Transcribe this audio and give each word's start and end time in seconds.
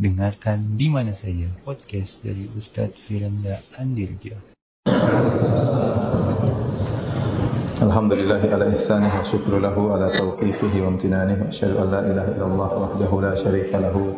Dengarkan 0.00 0.80
di 0.80 0.88
mana 0.88 1.12
saja 1.12 1.44
podcast 1.60 2.24
dari 2.24 2.48
Ustadz 2.56 2.96
Firanda 3.04 3.60
Andirja. 3.76 4.32
Alhamdulillah 7.84 8.40
ala 8.48 8.72
ihsanih 8.72 9.12
wa 9.12 9.20
syukru 9.20 9.60
lahu 9.60 9.92
ala 9.92 10.08
taufiqihi 10.08 10.80
wa 10.80 10.96
amtinanih 10.96 11.36
wa 11.36 11.52
asyhadu 11.52 11.84
an 11.84 11.92
la 11.92 12.00
ilaha 12.08 12.32
illallah 12.32 12.70
wahdahu 12.80 13.20
la 13.20 13.36
syarika 13.36 13.76
lahu. 13.76 14.16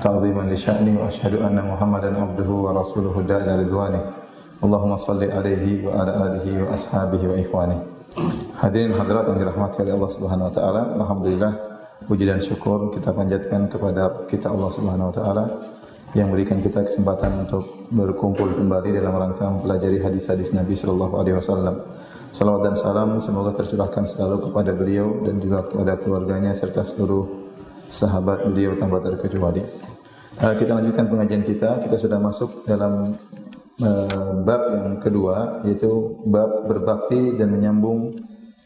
Ta'ziman 0.00 0.48
li 0.48 0.56
sya'ni 0.56 0.96
wa 0.96 1.04
asyhadu 1.12 1.44
anna 1.44 1.68
Muhammadan 1.68 2.16
abduhu 2.16 2.72
wa 2.72 2.80
rasuluhu 2.80 3.20
da'ila 3.20 3.60
ridwanih 3.60 4.00
Allahumma 4.64 4.96
salli 4.96 5.28
alaihi 5.28 5.84
wa 5.84 6.00
ala 6.00 6.32
alihi 6.32 6.64
wa 6.64 6.72
ashabihi 6.72 7.28
wa 7.28 7.36
ikhwanih 7.36 7.80
Hadirin 8.56 8.96
hadirat 8.96 9.28
yang 9.28 9.36
dirahmati 9.36 9.84
oleh 9.84 9.92
Allah 10.00 10.10
Subhanahu 10.16 10.48
wa 10.48 10.54
taala 10.56 10.82
Alhamdulillah 10.96 11.69
puji 12.08 12.24
dan 12.24 12.40
syukur 12.40 12.88
kita 12.94 13.12
panjatkan 13.12 13.68
kepada 13.68 14.24
kita 14.28 14.52
Allah 14.52 14.70
Subhanahu 14.72 15.10
wa 15.12 15.14
taala 15.14 15.44
yang 16.14 16.30
memberikan 16.30 16.58
kita 16.58 16.82
kesempatan 16.82 17.46
untuk 17.46 17.86
berkumpul 17.90 18.58
kembali 18.58 18.98
dalam 18.98 19.14
rangka 19.14 19.46
mempelajari 19.46 20.02
hadis-hadis 20.02 20.50
Nabi 20.50 20.74
sallallahu 20.74 21.14
alaihi 21.22 21.38
wasallam. 21.38 21.86
Salawat 22.30 22.62
dan 22.66 22.74
salam 22.74 23.18
semoga 23.22 23.54
tercurahkan 23.54 24.06
selalu 24.06 24.50
kepada 24.50 24.70
beliau 24.74 25.22
dan 25.22 25.38
juga 25.38 25.66
kepada 25.66 25.98
keluarganya 25.98 26.50
serta 26.54 26.82
seluruh 26.82 27.50
sahabat 27.90 28.46
beliau 28.46 28.74
tanpa 28.78 29.02
terkecuali. 29.02 29.62
Uh, 30.38 30.54
kita 30.54 30.72
lanjutkan 30.78 31.10
pengajian 31.10 31.42
kita. 31.42 31.82
Kita 31.82 31.94
sudah 31.98 32.18
masuk 32.22 32.66
dalam 32.66 33.18
uh, 33.82 34.32
bab 34.42 34.62
yang 34.74 34.98
kedua 35.02 35.62
yaitu 35.66 36.18
bab 36.26 36.66
berbakti 36.66 37.34
dan 37.38 37.54
menyambung 37.54 38.14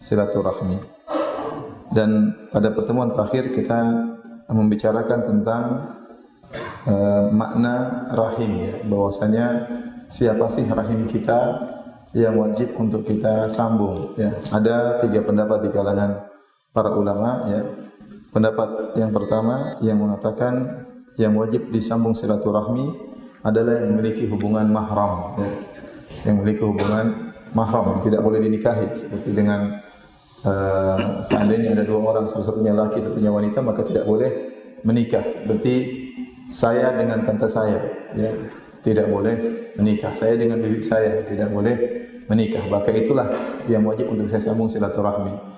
silaturahmi. 0.01 0.94
Dan 1.95 2.35
pada 2.51 2.75
pertemuan 2.75 3.15
terakhir 3.15 3.55
kita 3.55 4.11
membicarakan 4.51 5.21
tentang 5.31 5.65
uh, 6.91 7.31
makna 7.31 8.07
rahim 8.11 8.51
ya. 8.59 8.75
Bahwasanya 8.83 9.47
siapa 10.11 10.51
sih 10.51 10.67
rahim 10.67 11.07
kita 11.07 11.71
yang 12.19 12.35
wajib 12.39 12.75
untuk 12.79 13.07
kita 13.07 13.47
sambung 13.47 14.19
ya. 14.19 14.35
Ada 14.51 15.07
tiga 15.07 15.23
pendapat 15.23 15.67
di 15.67 15.71
kalangan 15.71 16.11
para 16.75 16.91
ulama 16.95 17.47
ya. 17.47 17.63
Pendapat 18.35 18.99
yang 18.99 19.15
pertama 19.15 19.79
yang 19.79 20.03
mengatakan 20.03 20.83
yang 21.15 21.39
wajib 21.39 21.71
disambung 21.71 22.19
silaturahmi 22.19 22.91
adalah 23.47 23.79
yang 23.79 23.95
memiliki 23.95 24.27
hubungan 24.27 24.67
mahram 24.67 25.39
ya. 25.39 25.51
Yang 26.27 26.35
memiliki 26.43 26.63
hubungan 26.67 27.07
mahram 27.55 27.95
yang 27.95 28.03
tidak 28.03 28.21
boleh 28.27 28.43
dinikahi 28.43 28.91
seperti 28.99 29.31
dengan 29.31 29.84
uh, 30.45 31.25
seandainya 31.25 31.75
ada 31.75 31.85
dua 31.85 32.15
orang 32.15 32.29
salah 32.29 32.53
satunya 32.53 32.77
laki 32.77 33.01
satunya 33.01 33.33
wanita 33.33 33.65
maka 33.65 33.83
tidak 33.83 34.05
boleh 34.05 34.31
menikah. 34.85 35.25
Seperti 35.27 35.75
saya 36.47 36.93
dengan 36.95 37.25
tante 37.25 37.49
saya 37.49 37.81
ya 38.15 38.31
tidak 38.85 39.09
boleh 39.09 39.35
menikah. 39.81 40.13
Saya 40.13 40.37
dengan 40.37 40.61
bibi 40.61 40.85
saya 40.85 41.25
tidak 41.25 41.51
boleh 41.51 41.77
menikah. 42.29 42.65
Maka 42.69 42.93
itulah 42.93 43.33
yang 43.67 43.83
wajib 43.89 44.13
untuk 44.13 44.29
saya 44.29 44.53
sambung 44.53 44.69
silaturahmi. 44.69 45.57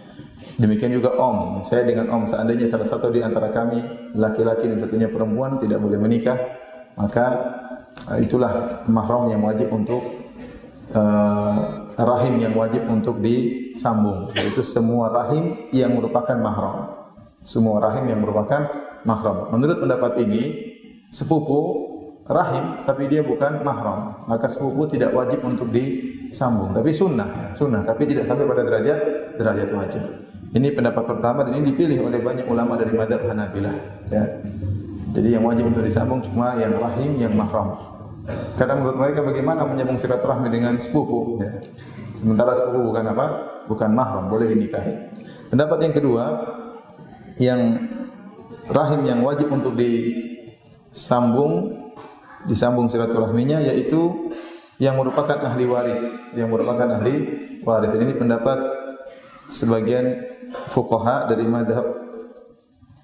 Demikian 0.61 0.92
juga 0.95 1.17
om. 1.17 1.61
Saya 1.67 1.84
dengan 1.84 2.09
om 2.12 2.25
seandainya 2.25 2.70
salah 2.70 2.87
satu 2.87 3.11
di 3.11 3.20
antara 3.20 3.51
kami 3.51 3.83
laki-laki 4.14 4.70
dan 4.70 4.79
satunya 4.79 5.09
perempuan 5.11 5.59
tidak 5.59 5.83
boleh 5.83 5.98
menikah 5.98 6.37
maka 6.97 7.27
uh, 8.09 8.19
itulah 8.19 8.83
mahram 8.89 9.29
yang 9.29 9.45
wajib 9.45 9.69
untuk 9.69 10.01
uh, 10.97 11.86
rahim 11.97 12.36
yang 12.36 12.52
wajib 12.52 12.84
untuk 12.92 13.25
disambung 13.25 14.28
yaitu 14.36 14.61
semua 14.61 15.08
rahim 15.08 15.70
yang 15.72 15.97
merupakan 15.97 16.36
mahram. 16.36 16.92
Semua 17.41 17.80
rahim 17.80 18.05
yang 18.11 18.20
merupakan 18.20 18.69
mahram. 19.08 19.48
Menurut 19.55 19.80
pendapat 19.80 20.20
ini 20.20 20.42
sepupu 21.08 21.89
rahim 22.28 22.84
tapi 22.84 23.08
dia 23.08 23.24
bukan 23.24 23.64
mahram. 23.64 24.20
Maka 24.28 24.50
sepupu 24.50 24.84
tidak 24.92 25.17
wajib 25.17 25.41
untuk 25.47 25.72
disambung. 25.72 26.77
Tapi 26.77 26.92
sunnah 26.92 27.56
sunnah. 27.56 27.86
Tapi 27.86 28.05
tidak 28.05 28.28
sampai 28.28 28.44
pada 28.44 28.62
derajat 28.67 28.98
derajat 29.40 29.68
wajib. 29.73 30.02
Ini 30.52 30.68
pendapat 30.77 31.05
pertama 31.05 31.42
dan 31.48 31.58
ini 31.58 31.73
dipilih 31.73 32.06
oleh 32.06 32.20
banyak 32.20 32.46
ulama 32.46 32.77
dari 32.77 32.92
madhab 32.92 33.24
Hanabilah 33.24 33.77
ya. 34.12 34.24
Jadi 35.17 35.33
yang 35.33 35.48
wajib 35.48 35.73
untuk 35.73 35.80
disambung 35.80 36.20
cuma 36.20 36.61
yang 36.61 36.77
rahim 36.77 37.17
yang 37.17 37.33
mahram 37.33 37.73
karena 38.59 38.75
menurut 38.79 38.98
mereka 38.98 39.20
bagaimana 39.23 39.63
menyambung 39.67 39.98
silaturahmi 39.98 40.51
dengan 40.51 40.75
sepupu 40.83 41.39
ya. 41.39 41.63
sementara 42.14 42.55
sepupu 42.59 42.91
bukan 42.91 43.05
apa 43.14 43.27
bukan 43.70 43.91
mahram 43.95 44.27
boleh 44.27 44.51
dinikahi 44.51 45.14
pendapat 45.51 45.79
yang 45.87 45.95
kedua 45.95 46.25
yang 47.36 47.61
rahim 48.70 49.01
yang 49.07 49.20
wajib 49.23 49.53
untuk 49.53 49.79
di 49.79 50.15
sambung 50.91 51.86
disambung 52.47 52.86
silaturahminya 52.86 53.61
yaitu 53.61 54.31
yang 54.77 55.01
merupakan 55.01 55.41
ahli 55.41 55.65
waris, 55.65 56.20
yang 56.36 56.53
merupakan 56.53 57.01
ahli 57.01 57.15
waris. 57.65 57.97
Ini 57.97 58.13
pendapat 58.17 58.59
sebagian 59.48 60.20
fuqaha 60.69 61.29
dari 61.29 61.45
madhab 61.48 62.07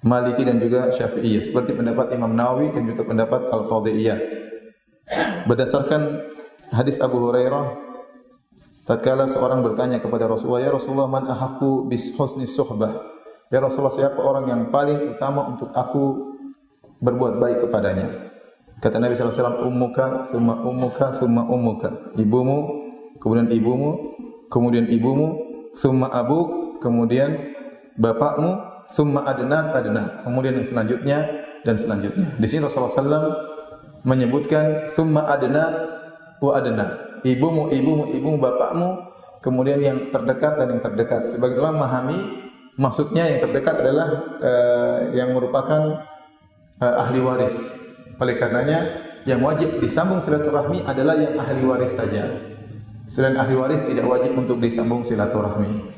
Maliki 0.03 0.43
dan 0.43 0.59
juga 0.59 0.91
Syafi'iyah 0.91 1.39
seperti 1.39 1.79
pendapat 1.79 2.11
Imam 2.11 2.35
Nawawi 2.35 2.75
dan 2.75 2.83
juga 2.83 3.07
pendapat 3.07 3.47
Al-Qadhiyah. 3.47 4.42
Berdasarkan 5.43 6.31
hadis 6.71 7.03
Abu 7.03 7.19
Hurairah 7.19 7.75
tatkala 8.87 9.27
seorang 9.27 9.59
bertanya 9.59 9.99
kepada 9.99 10.27
Rasulullah, 10.27 10.63
"Ya 10.63 10.71
Rasulullah, 10.71 11.11
man 11.11 11.27
ahaqqu 11.27 11.87
bis 11.91 12.15
husni 12.15 12.47
suhbah?" 12.47 13.11
Ya 13.51 13.59
Rasulullah, 13.59 13.93
siapa 13.93 14.17
orang 14.23 14.49
yang 14.49 14.61
paling 14.71 15.19
utama 15.19 15.45
untuk 15.45 15.69
aku 15.75 16.33
berbuat 17.03 17.37
baik 17.37 17.67
kepadanya. 17.67 18.07
Kata 18.79 18.97
Nabi 18.97 19.13
SAW, 19.13 19.67
ummuka, 19.67 20.25
summa 20.25 20.63
ummuka, 20.63 21.13
summa 21.13 21.45
ummuka. 21.45 22.15
Ibumu, 22.17 22.89
kemudian 23.21 23.47
ibumu, 23.53 23.91
kemudian 24.49 24.89
ibumu, 24.89 25.37
summa 25.75 26.09
abu, 26.09 26.73
kemudian 26.81 27.53
bapakmu, 27.99 28.83
summa 28.89 29.23
adna, 29.27 29.71
adna. 29.75 30.23
Kemudian 30.25 30.57
yang 30.57 30.67
selanjutnya 30.67 31.19
dan 31.61 31.75
selanjutnya. 31.77 32.35
Di 32.41 32.47
sini 32.49 32.65
Rasulullah 32.65 32.91
SAW 32.91 33.52
menyebutkan 34.03 34.87
summa 34.87 35.25
adna 35.27 35.65
wa 36.39 36.51
adna. 36.59 37.19
Ibumu, 37.23 37.71
ibumu, 37.71 38.11
ibumu, 38.11 38.37
bapakmu, 38.37 38.89
kemudian 39.39 39.79
yang 39.79 39.97
terdekat 40.11 40.59
dan 40.59 40.67
yang 40.75 40.81
terdekat. 40.83 41.23
Sebagai 41.23 41.63
orang 41.63 41.79
memahami 41.79 42.17
maksudnya 42.75 43.27
yang 43.31 43.39
terdekat 43.43 43.79
adalah 43.79 44.07
uh, 44.43 44.99
yang 45.15 45.31
merupakan 45.31 46.03
uh, 46.83 46.95
ahli 47.07 47.23
waris. 47.23 47.79
Oleh 48.19 48.35
karenanya 48.35 49.03
yang 49.23 49.39
wajib 49.39 49.79
disambung 49.79 50.19
silaturahmi 50.19 50.83
adalah 50.83 51.15
yang 51.15 51.39
ahli 51.39 51.63
waris 51.63 51.95
saja. 51.95 52.27
Selain 53.07 53.39
ahli 53.39 53.55
waris 53.55 53.83
tidak 53.83 54.03
wajib 54.07 54.35
untuk 54.35 54.59
disambung 54.59 55.03
silaturahmi. 55.03 55.91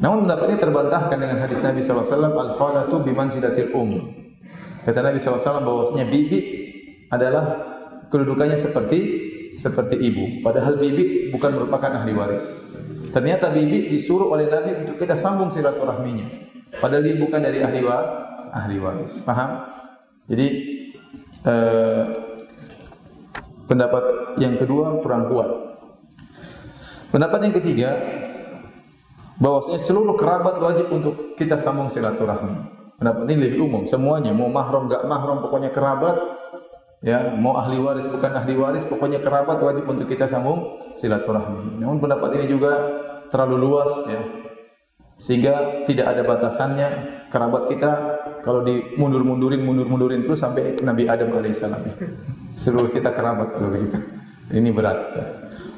Namun 0.00 0.24
pendapat 0.24 0.56
ini 0.56 0.58
terbantahkan 0.60 1.18
dengan 1.20 1.44
hadis 1.44 1.60
Nabi 1.60 1.84
SAW 1.84 2.32
Al-Khalatu 2.32 3.04
biman 3.04 3.28
silatil 3.28 3.68
um 3.76 4.00
Kata 4.80 5.04
Nabi 5.04 5.20
SAW 5.20 5.60
bahwasanya 5.60 6.08
bibi 6.08 6.69
adalah 7.10 7.44
kedudukannya 8.08 8.56
seperti 8.56 8.98
seperti 9.54 9.98
ibu. 9.98 10.42
Padahal 10.46 10.78
bibi 10.78 11.34
bukan 11.34 11.58
merupakan 11.58 11.90
ahli 11.90 12.14
waris. 12.14 12.62
Ternyata 13.10 13.50
bibi 13.50 13.90
disuruh 13.90 14.30
oleh 14.30 14.46
Nabi 14.46 14.86
untuk 14.86 14.96
kita 15.02 15.18
sambung 15.18 15.50
silaturahminya. 15.50 16.26
Padahal 16.78 17.02
dia 17.02 17.18
bukan 17.18 17.40
dari 17.42 17.58
ahli 17.58 17.82
wa, 17.82 17.98
ahli 18.54 18.78
waris. 18.78 19.18
Paham? 19.26 19.66
Jadi 20.30 20.46
eh, 21.42 22.04
pendapat 23.66 24.38
yang 24.38 24.54
kedua 24.54 25.02
kurang 25.02 25.26
kuat. 25.26 25.50
Pendapat 27.10 27.50
yang 27.50 27.54
ketiga 27.58 27.90
bahwasanya 29.42 29.82
seluruh 29.82 30.14
kerabat 30.14 30.62
wajib 30.62 30.86
untuk 30.94 31.34
kita 31.34 31.58
sambung 31.58 31.90
silaturahmi. 31.90 32.78
Pendapat 33.02 33.26
ini 33.32 33.50
lebih 33.50 33.66
umum, 33.66 33.82
semuanya 33.88 34.30
mau 34.30 34.46
mahram 34.46 34.86
enggak 34.86 35.08
mahram 35.08 35.42
pokoknya 35.42 35.74
kerabat 35.74 36.39
ya, 37.00 37.34
mau 37.36 37.56
ahli 37.56 37.80
waris 37.80 38.06
bukan 38.08 38.32
ahli 38.32 38.54
waris 38.56 38.84
pokoknya 38.84 39.20
kerabat 39.20 39.60
wajib 39.60 39.84
untuk 39.88 40.06
kita 40.08 40.28
sambung 40.28 40.92
silaturahmi. 40.96 41.80
Namun 41.80 42.00
pendapat 42.00 42.40
ini 42.40 42.46
juga 42.48 42.72
terlalu 43.28 43.56
luas 43.56 43.92
ya. 44.08 44.20
Sehingga 45.20 45.84
tidak 45.84 46.16
ada 46.16 46.22
batasannya 46.24 46.88
kerabat 47.28 47.68
kita 47.68 47.90
kalau 48.40 48.64
dimundur-mundurin 48.64 49.60
mundur-mundurin 49.60 50.24
terus 50.24 50.40
sampai 50.40 50.80
Nabi 50.80 51.04
Adam 51.04 51.28
alaihissalam. 51.36 51.92
Seluruh 52.56 52.88
kita 52.88 53.12
kerabat 53.12 53.52
kalau 53.52 53.72
begitu. 53.72 54.00
Ini 54.50 54.74
berat. 54.74 54.98
Ya. 55.14 55.24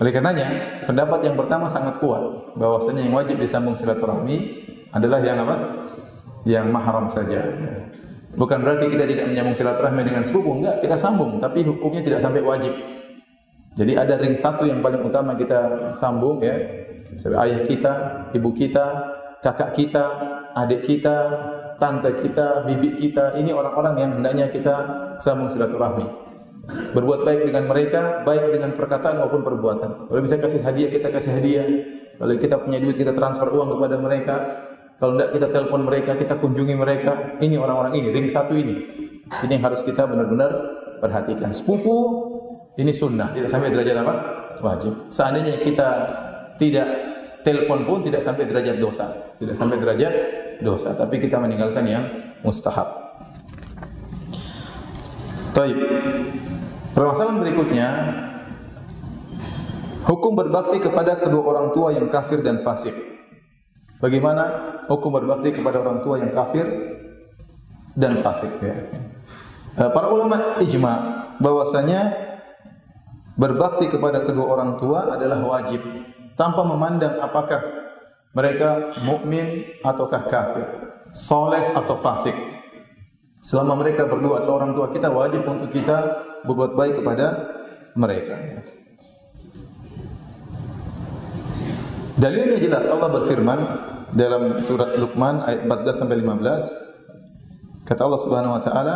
Oleh 0.01 0.11
karenanya, 0.11 0.47
pendapat 0.89 1.29
yang 1.29 1.37
pertama 1.37 1.69
sangat 1.69 2.01
kuat 2.01 2.57
bahwasanya 2.57 3.05
yang 3.05 3.13
wajib 3.13 3.37
disambung 3.37 3.77
silaturahmi 3.77 4.65
adalah 4.89 5.21
yang 5.21 5.45
apa? 5.45 5.57
Yang 6.49 6.67
mahram 6.73 7.07
saja. 7.13 7.41
Bukan 8.33 8.65
berarti 8.65 8.89
kita 8.89 9.05
tidak 9.05 9.29
menyambung 9.29 9.53
silaturahmi 9.53 10.03
dengan 10.09 10.25
sepupu, 10.25 10.57
enggak, 10.57 10.81
kita 10.81 10.97
sambung, 10.97 11.37
tapi 11.37 11.69
hukumnya 11.69 12.01
tidak 12.01 12.21
sampai 12.25 12.41
wajib. 12.41 12.73
Jadi 13.77 13.93
ada 13.97 14.17
ring 14.21 14.37
satu 14.37 14.69
yang 14.69 14.81
paling 14.81 15.05
utama 15.05 15.37
kita 15.37 15.93
sambung 15.93 16.41
ya. 16.41 16.57
Ayah 17.37 17.61
kita, 17.69 17.93
ibu 18.33 18.51
kita, 18.57 18.87
kakak 19.45 19.77
kita, 19.77 20.05
adik 20.57 20.81
kita, 20.81 21.17
tante 21.77 22.09
kita, 22.25 22.65
bibi 22.65 22.97
kita, 22.97 23.37
ini 23.37 23.53
orang-orang 23.53 23.95
yang 24.01 24.11
hendaknya 24.17 24.49
kita 24.49 24.75
sambung 25.21 25.53
silaturahmi. 25.53 26.09
Berbuat 26.95 27.27
baik 27.27 27.53
dengan 27.53 27.65
mereka, 27.69 28.23
baik 28.23 28.55
dengan 28.55 28.71
perkataan 28.73 29.19
maupun 29.19 29.43
perbuatan. 29.43 30.09
Kalau 30.09 30.21
bisa 30.23 30.39
kasih 30.39 30.63
hadiah, 30.63 30.89
kita 30.89 31.11
kasih 31.11 31.33
hadiah. 31.37 31.67
Kalau 32.17 32.33
kita 32.39 32.57
punya 32.63 32.79
duit, 32.79 32.95
kita 32.95 33.13
transfer 33.13 33.51
uang 33.51 33.77
kepada 33.77 33.99
mereka. 33.99 34.35
Kalau 35.03 35.19
tidak 35.19 35.35
kita 35.35 35.49
telepon 35.51 35.83
mereka, 35.83 36.15
kita 36.15 36.39
kunjungi 36.39 36.79
mereka. 36.79 37.35
Ini 37.43 37.59
orang-orang 37.59 37.99
ini, 37.99 38.15
ring 38.15 38.31
satu 38.31 38.55
ini. 38.55 38.87
Ini 39.27 39.59
yang 39.59 39.67
harus 39.67 39.83
kita 39.83 40.07
benar-benar 40.07 40.55
perhatikan. 41.03 41.51
Sepupu, 41.51 41.91
ini 42.79 42.95
sunnah. 42.95 43.35
Tidak 43.35 43.51
sampai 43.51 43.75
derajat 43.75 43.99
apa? 43.99 44.15
Wajib. 44.63 45.11
Seandainya 45.11 45.59
kita 45.59 45.89
tidak 46.55 46.87
telepon 47.43 47.83
pun 47.83 48.07
tidak 48.07 48.23
sampai 48.23 48.47
derajat 48.47 48.79
dosa. 48.79 49.35
Tidak 49.43 49.51
sampai 49.51 49.83
derajat 49.83 50.13
dosa. 50.63 50.95
Tapi 50.95 51.19
kita 51.19 51.43
meninggalkan 51.43 51.83
yang 51.83 52.07
mustahab. 52.47 52.87
Taib. 55.51 55.83
Permasalahan 56.95 57.43
berikutnya, 57.43 57.89
hukum 60.07 60.39
berbakti 60.39 60.79
kepada 60.79 61.19
kedua 61.19 61.43
orang 61.43 61.75
tua 61.75 61.91
yang 61.91 62.07
kafir 62.07 62.39
dan 62.47 62.63
fasik. 62.63 63.12
Bagaimana 64.03 64.43
hukum 64.91 65.15
berbakti 65.15 65.55
kepada 65.55 65.79
orang 65.79 66.03
tua 66.03 66.19
yang 66.19 66.35
kafir 66.35 66.67
dan 67.95 68.19
fasik? 68.19 68.51
Ya. 68.59 68.91
Eh, 69.79 69.91
para 69.95 70.11
ulama 70.11 70.59
ijma 70.59 70.95
bahwasanya 71.39 72.11
berbakti 73.39 73.87
kepada 73.87 74.27
kedua 74.27 74.59
orang 74.59 74.75
tua 74.75 75.07
adalah 75.07 75.39
wajib 75.47 75.87
tanpa 76.35 76.67
memandang 76.67 77.23
apakah 77.23 77.63
mereka 78.35 78.99
mukmin 79.07 79.71
ataukah 79.87 80.27
kafir, 80.27 80.67
soleh 81.15 81.71
atau 81.71 81.95
fasik. 82.03 82.35
Selama 83.39 83.87
mereka 83.87 84.11
berdua 84.11 84.43
adalah 84.43 84.67
orang 84.67 84.73
tua 84.75 84.91
kita, 84.91 85.15
wajib 85.15 85.47
untuk 85.47 85.71
kita 85.71 86.19
berbuat 86.43 86.75
baik 86.75 86.95
kepada 86.99 87.27
mereka. 87.95 88.35
Dalilnya 92.23 92.63
jelas 92.63 92.87
Allah 92.87 93.11
berfirman 93.11 93.59
dalam 94.15 94.63
surat 94.63 94.95
Luqman 94.95 95.43
ayat 95.43 95.67
14 95.67 96.07
sampai 96.07 96.23
15 96.23 97.83
kata 97.83 98.01
Allah 98.07 98.21
Subhanahu 98.23 98.55
wa 98.55 98.63
taala 98.63 98.95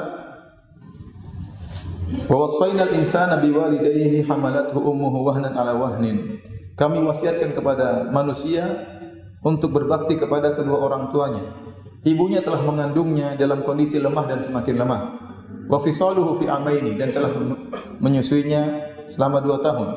Wa 2.31 2.37
wasaina 2.47 2.87
al-insana 2.87 3.43
biwalidayhi 3.43 4.23
hamalathu 4.31 4.79
ummuhu 4.79 5.27
wahnan 5.27 5.59
ala 5.59 5.75
wahnin 5.75 6.39
Kami 6.79 7.03
wasiatkan 7.03 7.51
kepada 7.51 8.07
manusia 8.15 8.87
untuk 9.43 9.75
berbakti 9.75 10.15
kepada 10.15 10.55
kedua 10.55 10.87
orang 10.87 11.11
tuanya 11.11 11.67
Ibunya 12.07 12.39
telah 12.39 12.63
mengandungnya 12.63 13.35
dalam 13.35 13.67
kondisi 13.67 13.99
lemah 13.99 14.31
dan 14.31 14.39
semakin 14.39 14.79
lemah. 14.79 15.01
Wa 15.67 15.83
fisaluhu 15.83 16.39
fi 16.39 16.47
amaini 16.47 16.95
dan 16.95 17.11
telah 17.11 17.35
menyusuinya 17.99 18.63
selama 19.11 19.43
dua 19.43 19.59
tahun. 19.59 19.89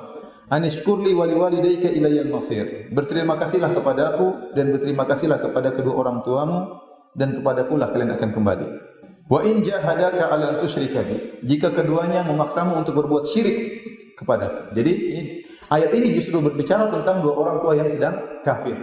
Anishkurli 0.50 1.13
wali 1.13 1.38
walidayka 1.38 1.94
ilayyal 1.94 2.34
masir. 2.34 2.90
Berterima 2.90 3.38
kasihlah 3.38 3.69
kepada 3.69 4.18
aku 4.18 4.57
dan 4.57 4.74
berterima 4.74 5.06
kasihlah 5.06 5.38
kepada 5.38 5.69
kedua 5.69 5.94
orang 6.01 6.25
tuamu 6.25 6.74
dan 7.13 7.38
kepadaku 7.38 7.78
lah 7.78 7.94
kalian 7.94 8.18
akan 8.18 8.30
kembali. 8.34 8.68
Wa 9.30 9.46
in 9.46 9.62
jahadaka 9.62 10.34
ala 10.34 10.57
an. 10.57 10.66
Jika 11.46 11.69
keduanya 11.69 12.25
memaksamu 12.25 12.81
untuk 12.81 12.98
berbuat 12.98 13.30
syirik 13.30 13.57
kepadaku. 14.18 14.74
Jadi 14.74 14.92
ini, 14.92 15.22
ayat 15.69 15.94
ini 15.94 16.18
justru 16.18 16.42
berbicara 16.42 16.90
tentang 16.90 17.22
dua 17.22 17.34
orang 17.38 17.57
tua 17.62 17.74
yang 17.78 17.86
sedang 17.86 18.42
kafir. 18.42 18.74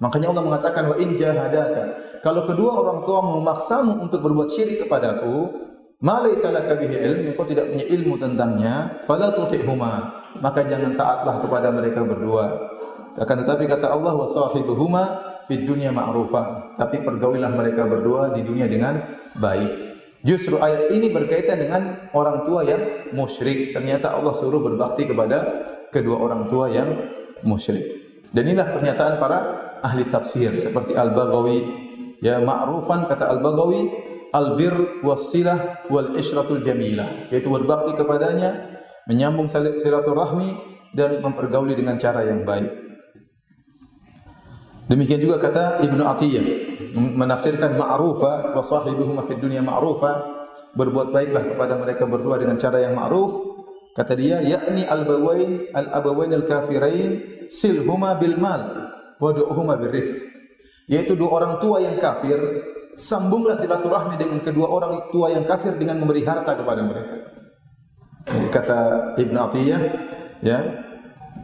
Makanya 0.00 0.32
Allah 0.32 0.44
mengatakan 0.48 0.88
wa 0.88 0.96
in 0.96 1.20
jahadaka. 1.20 1.92
Kalau 2.24 2.48
kedua 2.48 2.72
orang 2.72 3.04
tua 3.04 3.20
memaksamu 3.20 4.00
untuk 4.00 4.24
berbuat 4.24 4.48
syirik 4.48 4.88
kepadaku, 4.88 5.52
ma 6.00 6.24
laysa 6.24 6.48
laka 6.48 6.80
bihi 6.80 7.28
engkau 7.28 7.44
tidak 7.44 7.68
punya 7.68 7.84
ilmu 7.84 8.16
tentangnya, 8.16 8.96
fala 9.04 9.28
tuti'huma. 9.28 10.19
Maka 10.38 10.62
jangan 10.62 10.94
taatlah 10.94 11.42
kepada 11.42 11.74
mereka 11.74 12.06
berdua. 12.06 12.70
Akan 13.18 13.42
tetapi 13.42 13.66
kata 13.66 13.90
Allah 13.90 14.14
wa 14.14 14.30
sahibuhuma 14.30 15.02
fid 15.50 15.66
dunya 15.66 15.90
ma'rufa. 15.90 16.76
Tapi 16.78 17.02
pergaulilah 17.02 17.50
mereka 17.50 17.90
berdua 17.90 18.30
di 18.30 18.46
dunia 18.46 18.70
dengan 18.70 19.02
baik. 19.34 19.90
Justru 20.22 20.60
ayat 20.62 20.94
ini 20.94 21.10
berkaitan 21.10 21.58
dengan 21.58 22.12
orang 22.14 22.46
tua 22.46 22.62
yang 22.62 23.10
musyrik. 23.10 23.74
Ternyata 23.74 24.14
Allah 24.14 24.36
suruh 24.36 24.62
berbakti 24.62 25.10
kepada 25.10 25.38
kedua 25.90 26.22
orang 26.22 26.46
tua 26.46 26.70
yang 26.70 26.94
musyrik. 27.42 27.82
Dan 28.30 28.46
inilah 28.46 28.70
pernyataan 28.70 29.18
para 29.18 29.38
ahli 29.82 30.06
tafsir 30.06 30.54
seperti 30.60 30.94
Al-Baghawi 30.94 31.58
ya 32.22 32.38
ma'rufan 32.38 33.08
kata 33.08 33.26
Al-Baghawi 33.32 33.80
albir 34.30 35.02
wasilah 35.02 35.88
wal 35.90 36.14
ishratul 36.14 36.62
jamilah 36.62 37.26
yaitu 37.34 37.50
berbakti 37.50 37.96
kepadanya 37.98 38.69
menyambung 39.10 39.50
silaturahmi 39.50 40.54
dan 40.94 41.18
mempergauli 41.18 41.74
dengan 41.74 41.98
cara 41.98 42.22
yang 42.22 42.46
baik. 42.46 42.70
Demikian 44.86 45.18
juga 45.22 45.42
kata 45.42 45.82
Ibnu 45.82 46.02
Atiyah 46.02 46.46
menafsirkan 46.94 47.74
ma'rufa 47.74 48.54
wa 48.54 48.62
sahibuhuma 48.62 49.26
fid 49.26 49.42
dunya 49.42 49.62
ma'rufa 49.62 50.38
berbuat 50.78 51.10
baiklah 51.10 51.46
kepada 51.50 51.74
mereka 51.78 52.06
berdua 52.06 52.38
dengan 52.38 52.54
cara 52.54 52.78
yang 52.82 52.94
ma'ruf. 52.94 53.58
Kata 53.90 54.14
dia 54.14 54.38
yakni 54.46 54.86
al-bawain 54.86 55.74
al-abawain 55.74 56.30
al-kafirain 56.30 57.42
silhuma 57.50 58.14
bil 58.14 58.38
mal 58.38 58.94
wadu'uhuma 59.18 59.74
birrifq 59.82 60.30
yaitu 60.86 61.18
dua 61.18 61.42
orang 61.42 61.54
tua 61.58 61.82
yang 61.82 61.98
kafir 61.98 62.38
sambunglah 62.94 63.58
silaturahmi 63.58 64.14
dengan 64.18 64.42
kedua 64.42 64.66
orang 64.70 65.10
tua 65.10 65.30
yang 65.34 65.46
kafir 65.46 65.74
dengan 65.74 65.98
memberi 65.98 66.22
harta 66.22 66.54
kepada 66.54 66.82
mereka 66.82 67.39
kata 68.28 69.14
Ibn 69.16 69.34
Atiyah 69.48 69.82
ya 70.44 70.58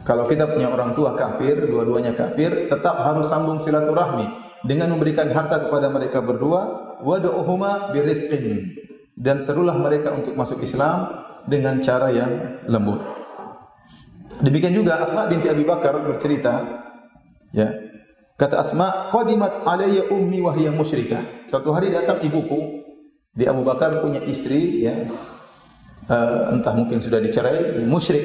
kalau 0.05 0.29
kita 0.29 0.47
punya 0.49 0.69
orang 0.71 0.93
tua 0.93 1.17
kafir 1.17 1.67
dua-duanya 1.67 2.13
kafir 2.13 2.69
tetap 2.69 2.95
harus 3.01 3.27
sambung 3.27 3.57
silaturahmi 3.57 4.27
dengan 4.65 4.93
memberikan 4.93 5.29
harta 5.29 5.67
kepada 5.67 5.89
mereka 5.89 6.21
berdua 6.21 6.95
wadu'uhuma 7.01 7.93
birrifqin 7.93 8.73
dan 9.17 9.41
serulah 9.41 9.77
mereka 9.77 10.13
untuk 10.13 10.37
masuk 10.37 10.61
Islam 10.61 11.09
dengan 11.49 11.81
cara 11.81 12.13
yang 12.13 12.61
lembut 12.69 13.01
demikian 14.41 14.73
juga 14.73 15.01
Asma 15.01 15.25
binti 15.25 15.49
Abi 15.49 15.65
Bakar 15.65 15.97
bercerita 16.05 16.85
Ya. 17.55 17.71
Kata 18.37 18.61
Asma, 18.61 19.09
"Qadimat 19.09 19.65
alayya 19.65 20.13
ummi 20.13 20.43
wa 20.43 20.53
hiya 20.53 20.69
musyrikah." 20.69 21.47
Suatu 21.49 21.73
hari 21.73 21.89
datang 21.89 22.21
ibuku, 22.21 22.85
di 23.33 23.49
Abu 23.49 23.65
Bakar 23.65 23.97
punya 24.03 24.21
istri 24.21 24.85
ya. 24.85 25.09
Uh, 26.07 26.55
entah 26.55 26.71
mungkin 26.71 27.03
sudah 27.03 27.19
dicerai, 27.19 27.83
musyrik. 27.83 28.23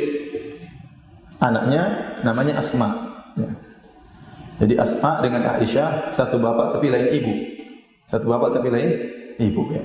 Anaknya 1.43 2.15
namanya 2.23 2.63
Asma. 2.63 2.95
Ya. 3.35 3.51
Jadi 4.63 4.79
Asma 4.79 5.19
dengan 5.19 5.43
Aisyah 5.43 6.15
satu 6.15 6.39
bapak 6.39 6.79
tapi 6.79 6.95
lain 6.95 7.11
ibu. 7.11 7.33
Satu 8.07 8.31
bapak 8.31 8.55
tapi 8.55 8.71
lain 8.71 8.91
ibu 9.43 9.67
ya. 9.75 9.83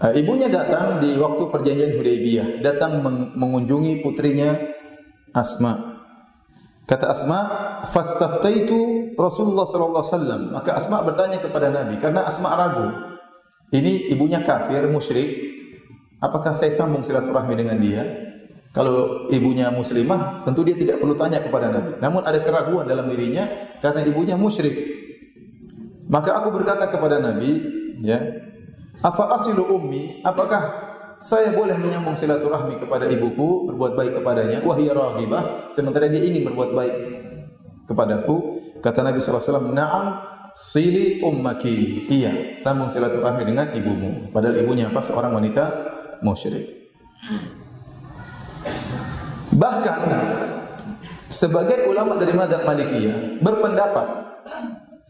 Uh, 0.00 0.12
ibunya 0.16 0.48
datang 0.48 1.04
di 1.04 1.12
waktu 1.20 1.52
perjanjian 1.52 1.92
Hudaybiyah, 2.00 2.64
datang 2.64 3.04
mengunjungi 3.36 4.00
putrinya 4.00 4.56
Asma. 5.36 6.00
Kata 6.88 7.12
Asma, 7.12 7.40
"Fastaftaitu 7.92 9.12
Rasulullah 9.20 9.68
sallallahu 9.68 10.00
alaihi 10.00 10.16
wasallam." 10.16 10.42
Maka 10.56 10.80
Asma 10.80 11.04
bertanya 11.04 11.44
kepada 11.44 11.68
Nabi 11.68 12.00
karena 12.00 12.24
Asma 12.24 12.56
ragu. 12.56 12.88
Ini 13.68 14.08
ibunya 14.16 14.40
kafir, 14.40 14.88
musyrik. 14.88 15.51
Apakah 16.22 16.54
saya 16.54 16.70
sambung 16.70 17.02
silaturahmi 17.02 17.58
dengan 17.58 17.82
dia? 17.82 18.06
Kalau 18.72 19.28
ibunya 19.28 19.68
muslimah, 19.68 20.46
tentu 20.48 20.64
dia 20.64 20.72
tidak 20.72 21.02
perlu 21.02 21.12
tanya 21.18 21.42
kepada 21.42 21.68
Nabi. 21.68 21.98
Namun 22.00 22.24
ada 22.24 22.40
keraguan 22.40 22.88
dalam 22.88 23.10
dirinya 23.10 23.44
karena 23.82 24.00
ibunya 24.06 24.38
musyrik. 24.38 24.72
Maka 26.08 26.40
aku 26.40 26.54
berkata 26.54 26.88
kepada 26.88 27.20
Nabi, 27.20 27.60
ya, 28.00 28.16
"Afa 29.04 29.34
asilu 29.36 29.66
ummi? 29.66 30.24
Apakah 30.24 30.62
saya 31.20 31.52
boleh 31.52 31.76
menyambung 31.76 32.16
silaturahmi 32.16 32.80
kepada 32.80 33.06
ibuku, 33.12 33.68
berbuat 33.70 33.92
baik 33.92 34.12
kepadanya, 34.22 34.58
wahia 34.64 34.96
raghibah, 34.96 35.68
sementara 35.68 36.08
dia 36.08 36.22
ingin 36.24 36.42
berbuat 36.48 36.70
baik 36.72 36.94
kepadaku. 37.86 38.58
Kata 38.82 39.06
Nabi 39.06 39.22
SAW, 39.22 39.70
Naam 39.70 40.18
sili 40.56 41.20
ummaki. 41.22 42.08
Iya, 42.08 42.56
sambung 42.58 42.90
silaturahmi 42.90 43.42
dengan 43.46 43.68
ibumu. 43.70 44.32
Padahal 44.32 44.58
ibunya 44.64 44.88
apa? 44.90 44.98
Seorang 44.98 45.36
wanita 45.36 45.64
musyrik. 46.24 46.94
Bahkan 49.52 49.98
sebagian 51.28 51.92
ulama 51.92 52.16
dari 52.16 52.32
madhab 52.32 52.64
Malikiyah 52.64 53.42
berpendapat 53.44 54.06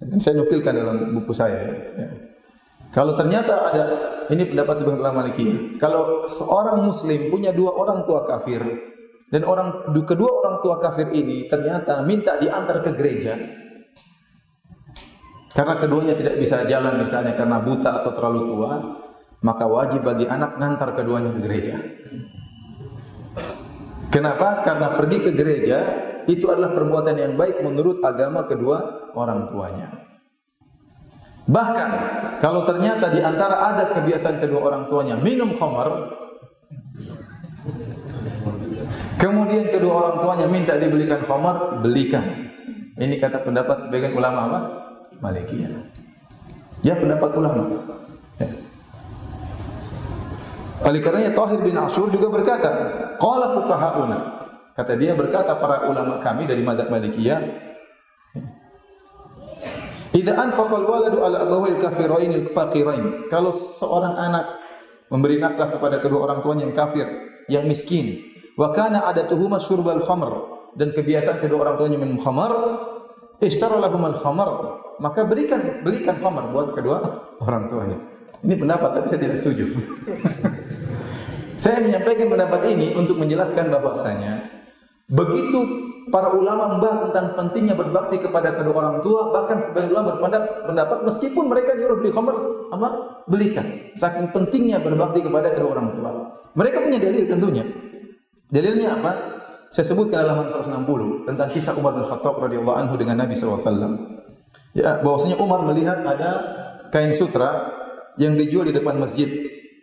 dan 0.03 0.19
saya 0.19 0.43
nukilkan 0.43 0.75
dalam 0.75 1.15
buku 1.15 1.31
saya 1.31 1.63
ya, 1.95 2.09
kalau 2.93 3.17
ternyata 3.17 3.73
ada 3.73 3.83
ini 4.29 4.53
pendapat 4.53 4.75
sebagian 4.77 5.01
ulama 5.01 5.25
Maliki. 5.25 5.81
Kalau 5.81 6.29
seorang 6.29 6.85
muslim 6.85 7.33
punya 7.33 7.49
dua 7.49 7.73
orang 7.73 8.05
tua 8.05 8.29
kafir 8.29 8.61
dan 9.33 9.49
orang 9.49 9.89
kedua 10.05 10.31
orang 10.45 10.61
tua 10.61 10.77
kafir 10.77 11.09
ini 11.09 11.49
ternyata 11.49 12.05
minta 12.05 12.37
diantar 12.37 12.85
ke 12.85 12.93
gereja, 12.93 13.35
Karena 15.53 15.77
keduanya 15.77 16.17
tidak 16.17 16.41
bisa 16.41 16.65
jalan 16.65 17.01
misalnya 17.01 17.37
karena 17.37 17.61
buta 17.61 18.01
atau 18.01 18.13
terlalu 18.17 18.41
tua, 18.57 18.73
maka 19.43 19.67
wajib 19.67 20.07
bagi 20.07 20.25
anak 20.31 20.57
ngantar 20.57 20.95
keduanya 20.95 21.35
ke 21.35 21.41
gereja. 21.43 21.77
Kenapa? 24.13 24.63
Karena 24.63 24.95
pergi 24.95 25.19
ke 25.25 25.31
gereja 25.35 25.79
itu 26.31 26.47
adalah 26.47 26.71
perbuatan 26.77 27.17
yang 27.19 27.35
baik 27.35 27.65
menurut 27.67 27.99
agama 28.07 28.47
kedua 28.47 29.11
orang 29.19 29.51
tuanya. 29.51 29.89
Bahkan 31.43 31.91
kalau 32.39 32.63
ternyata 32.63 33.11
di 33.11 33.19
antara 33.19 33.73
adat 33.75 33.99
kebiasaan 33.99 34.39
kedua 34.39 34.63
orang 34.63 34.87
tuanya 34.87 35.19
minum 35.19 35.51
khamar, 35.59 35.91
kemudian 39.19 39.75
kedua 39.75 39.93
orang 40.07 40.17
tuanya 40.23 40.47
minta 40.47 40.79
dibelikan 40.79 41.27
khamar, 41.27 41.83
belikan. 41.83 42.53
Ini 42.95 43.19
kata 43.19 43.43
pendapat 43.43 43.83
sebagian 43.83 44.15
ulama 44.15 44.41
apa? 44.47 44.61
Malikiyah. 45.19 45.73
Ya 46.87 46.95
pendapat 46.95 47.35
ulama. 47.35 47.75
Oleh 50.83 50.99
karenanya 50.99 51.31
Tahir 51.31 51.61
bin 51.63 51.79
Ashur 51.79 52.11
juga 52.11 52.27
berkata, 52.27 52.71
qala 53.23 53.55
fuqahauna. 53.55 54.19
Kata 54.73 54.97
dia 54.99 55.13
berkata 55.15 55.55
para 55.61 55.87
ulama 55.87 56.19
kami 56.25 56.49
dari 56.49 56.65
madzhab 56.65 56.91
Malikiyah, 56.91 57.41
Idza 60.13 60.37
anfaqa 60.37 60.77
al-waladu 60.77 61.25
ala 61.25 61.49
abawayil 61.49 61.81
kafirain 61.81 62.31
al-faqirain. 62.37 63.33
Kalau 63.33 63.49
seorang 63.49 64.13
anak 64.21 64.61
memberi 65.09 65.41
nafkah 65.41 65.73
kepada 65.73 66.05
kedua 66.05 66.29
orang 66.29 66.45
tuanya 66.45 66.69
yang 66.69 66.77
kafir, 66.77 67.09
yang 67.49 67.65
miskin, 67.65 68.21
wa 68.61 68.77
kana 68.77 69.09
adatuhuma 69.09 69.57
syurbal 69.57 70.05
khamr 70.05 70.33
dan 70.77 70.93
kebiasaan 70.93 71.41
kedua 71.41 71.65
orang 71.65 71.77
tuanya 71.81 71.97
minum 71.97 72.21
khamar, 72.21 72.53
ishtara 73.41 73.81
lahum 73.81 74.05
al-khamar, 74.05 74.51
maka 75.01 75.25
berikan 75.25 75.81
belikan 75.81 76.21
khamar 76.21 76.53
buat 76.53 76.77
kedua 76.77 77.01
orang 77.49 77.73
tuanya. 77.73 77.97
Ini 78.45 78.53
pendapat 78.59 78.91
tapi 78.93 79.07
saya 79.09 79.21
tidak 79.25 79.41
setuju. 79.41 79.65
saya 81.63 81.79
menyampaikan 81.79 82.27
pendapat 82.27 82.75
ini 82.75 82.91
untuk 82.99 83.23
menjelaskan 83.23 83.71
bahwasanya 83.71 84.51
begitu 85.07 85.63
para 86.11 86.35
ulama 86.35 86.75
membahas 86.75 87.07
tentang 87.07 87.39
pentingnya 87.39 87.79
berbakti 87.79 88.19
kepada 88.19 88.51
kedua 88.51 88.75
orang 88.83 88.99
tua, 88.99 89.31
bahkan 89.31 89.63
sebagian 89.63 89.95
ulama 89.95 90.19
berpendapat 90.19 90.67
pendapat 90.67 90.99
meskipun 91.07 91.45
mereka 91.47 91.79
nyuruh 91.79 92.03
beli 92.03 92.11
khamar 92.11 92.35
apa 92.75 92.89
belikan. 93.31 93.67
Saking 93.95 94.35
pentingnya 94.35 94.83
berbakti 94.83 95.23
kepada 95.23 95.55
kedua 95.55 95.79
orang 95.79 95.95
tua. 95.95 96.11
Mereka 96.59 96.83
punya 96.83 96.99
dalil 96.99 97.31
tentunya. 97.31 97.65
Dalilnya 98.51 98.99
apa? 98.99 99.13
Saya 99.71 99.89
sebutkan 99.89 100.27
dalam 100.27 100.51
160 100.53 101.31
tentang 101.31 101.49
kisah 101.49 101.73
Umar 101.79 101.97
bin 101.97 102.05
Khattab 102.05 102.37
radhiyallahu 102.43 102.77
anhu 102.77 102.95
dengan 103.01 103.25
Nabi 103.25 103.33
SAW. 103.33 103.57
Ya, 104.77 105.01
bahwasanya 105.01 105.41
Umar 105.41 105.65
melihat 105.65 106.05
ada 106.05 106.31
kain 106.93 107.17
sutra 107.17 107.73
yang 108.21 108.37
dijual 108.37 108.69
di 108.69 108.75
depan 108.77 109.01
masjid. 109.01 109.31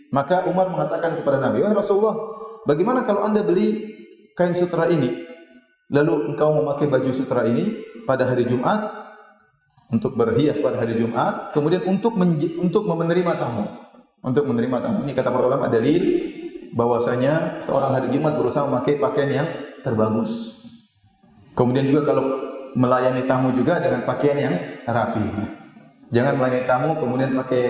Maka 0.09 0.49
Umar 0.49 0.73
mengatakan 0.73 1.13
kepada 1.21 1.37
Nabi, 1.37 1.61
"Wahai 1.61 1.77
Rasulullah, 1.77 2.17
bagaimana 2.65 3.05
kalau 3.05 3.21
Anda 3.25 3.45
beli 3.45 3.93
kain 4.33 4.57
sutra 4.57 4.89
ini? 4.89 5.13
Lalu 5.89 6.33
engkau 6.33 6.53
memakai 6.53 6.89
baju 6.89 7.11
sutra 7.13 7.45
ini 7.45 7.77
pada 8.05 8.25
hari 8.25 8.45
Jumat 8.45 8.99
untuk 9.89 10.13
berhias 10.13 10.61
pada 10.61 10.77
hari 10.77 10.97
Jumat, 10.97 11.49
kemudian 11.49 11.81
untuk 11.89 12.13
untuk 12.61 12.83
menerima 12.85 13.33
tamu. 13.37 13.65
Untuk 14.21 14.45
menerima 14.45 14.77
tamu. 14.85 15.01
Ini 15.05 15.13
kata 15.17 15.29
para 15.33 15.49
ulama 15.49 15.65
dalil 15.65 16.29
bahwasanya 16.77 17.57
seorang 17.57 17.97
hari 17.97 18.07
Jumat 18.13 18.37
berusaha 18.37 18.69
memakai 18.69 19.01
pakaian 19.01 19.31
yang 19.33 19.47
terbagus. 19.81 20.61
Kemudian 21.57 21.89
juga 21.89 22.13
kalau 22.13 22.37
melayani 22.77 23.25
tamu 23.25 23.49
juga 23.57 23.81
dengan 23.81 24.05
pakaian 24.05 24.37
yang 24.37 24.55
rapi. 24.85 25.25
Jangan 26.13 26.37
melayani 26.37 26.63
tamu 26.69 26.89
kemudian 27.01 27.33
pakai 27.33 27.63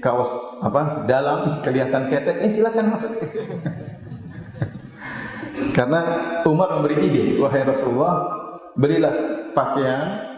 kaos 0.00 0.32
apa 0.64 1.04
dalam 1.04 1.60
kelihatan 1.62 2.08
ketek, 2.08 2.40
eh 2.40 2.50
silakan 2.50 2.92
masuk. 2.92 3.14
Karena 5.76 6.00
Umar 6.48 6.72
memberi 6.76 7.06
ide, 7.06 7.24
wahai 7.38 7.62
Rasulullah, 7.62 8.26
belilah 8.74 9.12
pakaian 9.52 10.30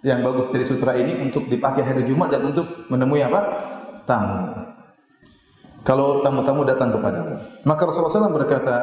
yang 0.00 0.24
bagus 0.24 0.48
dari 0.48 0.64
sutra 0.64 0.96
ini 0.96 1.20
untuk 1.20 1.46
dipakai 1.46 1.84
hari 1.84 2.02
Jumat 2.08 2.32
dan 2.32 2.48
untuk 2.48 2.66
menemui 2.88 3.20
apa? 3.20 3.40
tamu. 4.08 4.40
Kalau 5.80 6.20
tamu-tamu 6.20 6.66
datang 6.66 6.92
kepadamu. 6.92 7.36
Maka 7.64 7.82
Rasulullah 7.88 8.12
SAW 8.12 8.36
berkata, 8.36 8.74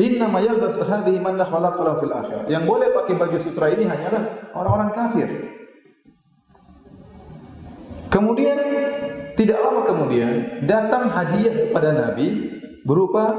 Inna 0.00 0.28
ma 0.28 0.40
yalbasu 0.40 0.84
hadhihi 0.84 1.20
man 1.20 1.40
fil 1.40 2.12
akhir. 2.12 2.38
Yang 2.48 2.62
boleh 2.68 2.88
pakai 2.92 3.14
baju 3.16 3.38
sutra 3.40 3.72
ini 3.72 3.88
hanyalah 3.88 4.52
orang-orang 4.52 4.90
kafir. 4.92 5.28
Kemudian 8.12 8.56
tidak 9.36 9.58
lama 9.60 9.84
kemudian 9.84 10.64
datang 10.64 11.12
hadiah 11.12 11.68
kepada 11.68 11.92
Nabi 11.92 12.56
berupa 12.88 13.36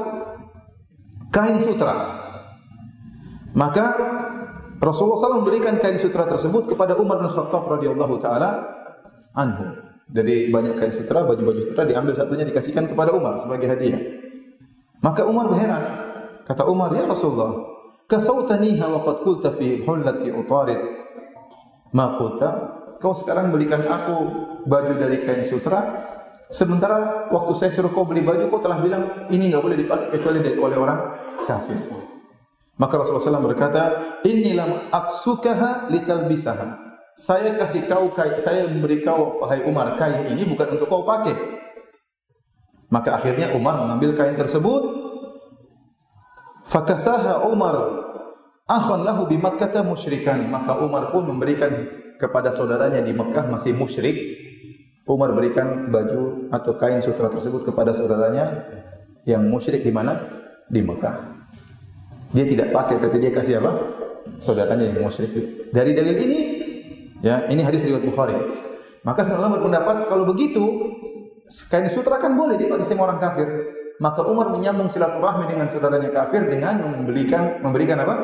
kain 1.34 1.58
sutra. 1.58 2.22
Maka 3.58 3.86
Rasulullah 4.78 5.18
SAW 5.18 5.42
memberikan 5.42 5.74
kain 5.82 5.98
sutra 5.98 6.22
tersebut 6.30 6.70
kepada 6.70 6.94
Umar 6.94 7.18
bin 7.18 7.26
Khattab 7.26 7.66
radhiyallahu 7.66 8.14
taala 8.22 8.62
anhu. 9.34 9.74
Jadi 10.08 10.48
banyak 10.54 10.78
kain 10.78 10.94
sutra, 10.94 11.26
baju-baju 11.26 11.60
sutra 11.60 11.84
diambil 11.84 12.14
satunya 12.16 12.46
dikasihkan 12.46 12.88
kepada 12.88 13.12
Umar 13.12 13.42
sebagai 13.42 13.66
hadiah. 13.68 14.00
Maka 15.02 15.26
Umar 15.26 15.50
berheran. 15.50 15.84
Kata 16.46 16.64
Umar, 16.64 16.94
"Ya 16.96 17.04
Rasulullah, 17.04 17.60
kasautaniha 18.08 18.86
wa 18.88 19.04
qad 19.04 19.20
qulta 19.20 19.52
fi 19.52 19.84
hullati 19.84 20.32
utarid." 20.32 20.80
Ma 21.92 22.16
qulta 22.16 22.77
kau 22.98 23.14
sekarang 23.14 23.54
belikan 23.54 23.86
aku 23.86 24.16
baju 24.66 24.92
dari 24.98 25.22
kain 25.22 25.46
sutra, 25.46 25.80
sementara 26.50 27.30
waktu 27.30 27.52
saya 27.54 27.70
suruh 27.70 27.94
kau 27.94 28.04
beli 28.04 28.22
baju, 28.26 28.50
kau 28.50 28.60
telah 28.60 28.82
bilang 28.82 29.26
ini 29.30 29.50
nggak 29.50 29.62
boleh 29.62 29.78
dipakai 29.78 30.08
kecuali 30.12 30.38
oleh 30.42 30.76
orang 30.76 30.98
kafir. 31.46 31.78
Maka 32.78 32.94
Rasulullah 32.94 33.42
SAW 33.42 33.48
berkata, 33.50 33.82
Inni 34.22 34.54
lam 34.54 34.90
aksukaha 34.94 35.90
litalbisaha. 35.90 36.86
Saya 37.18 37.58
kasih 37.58 37.90
kau 37.90 38.14
kain, 38.14 38.38
saya 38.38 38.70
memberi 38.70 39.02
kau 39.02 39.42
wahai 39.42 39.66
Umar 39.66 39.98
kain 39.98 40.30
ini 40.30 40.46
bukan 40.46 40.78
untuk 40.78 40.86
kau 40.86 41.02
pakai. 41.02 41.34
Maka 42.94 43.18
akhirnya 43.18 43.50
Umar 43.52 43.82
mengambil 43.82 44.14
kain 44.14 44.38
tersebut. 44.38 44.82
Fakasaha 46.62 47.50
Umar 47.50 47.74
akhon 48.70 49.02
lahu 49.02 49.26
bi 49.26 49.42
Makkah 49.42 49.82
musyrikan. 49.82 50.38
Maka 50.46 50.78
Umar 50.78 51.10
pun 51.10 51.26
memberikan 51.26 51.74
kepada 52.18 52.50
saudaranya 52.50 53.00
di 53.00 53.14
Mekah 53.14 53.46
masih 53.46 53.78
musyrik, 53.78 54.18
Umar 55.08 55.32
berikan 55.32 55.88
baju 55.88 56.52
atau 56.52 56.76
kain 56.76 57.00
sutra 57.00 57.32
tersebut 57.32 57.64
kepada 57.64 57.96
saudaranya 57.96 58.68
yang 59.24 59.46
musyrik 59.48 59.80
di 59.80 59.88
mana? 59.94 60.20
Di 60.68 60.84
Mekah. 60.84 61.38
Dia 62.36 62.44
tidak 62.44 62.76
pakai 62.76 63.00
tapi 63.00 63.16
dia 63.16 63.32
kasih 63.32 63.64
apa? 63.64 63.72
Saudaranya 64.36 64.92
yang 64.92 65.00
musyrik. 65.00 65.32
Dari 65.72 65.96
dalil 65.96 66.12
ini, 66.12 66.40
ya 67.24 67.48
ini 67.48 67.64
hadis 67.64 67.88
riwayat 67.88 68.04
Bukhari. 68.04 68.36
Maka 69.06 69.24
sebenarnya 69.24 69.56
berpendapat 69.56 69.96
kalau 70.12 70.28
begitu 70.28 70.60
kain 71.72 71.88
sutra 71.88 72.20
kan 72.20 72.36
boleh 72.36 72.60
dipakai 72.60 72.84
semua 72.84 73.08
orang 73.08 73.22
kafir. 73.22 73.48
Maka 73.98 74.22
Umar 74.28 74.52
menyambung 74.52 74.86
silaturahmi 74.86 75.48
dengan 75.48 75.66
saudaranya 75.66 76.12
kafir 76.12 76.44
dengan 76.46 76.84
memberikan 76.84 77.64
memberikan 77.64 77.98
apa? 78.04 78.14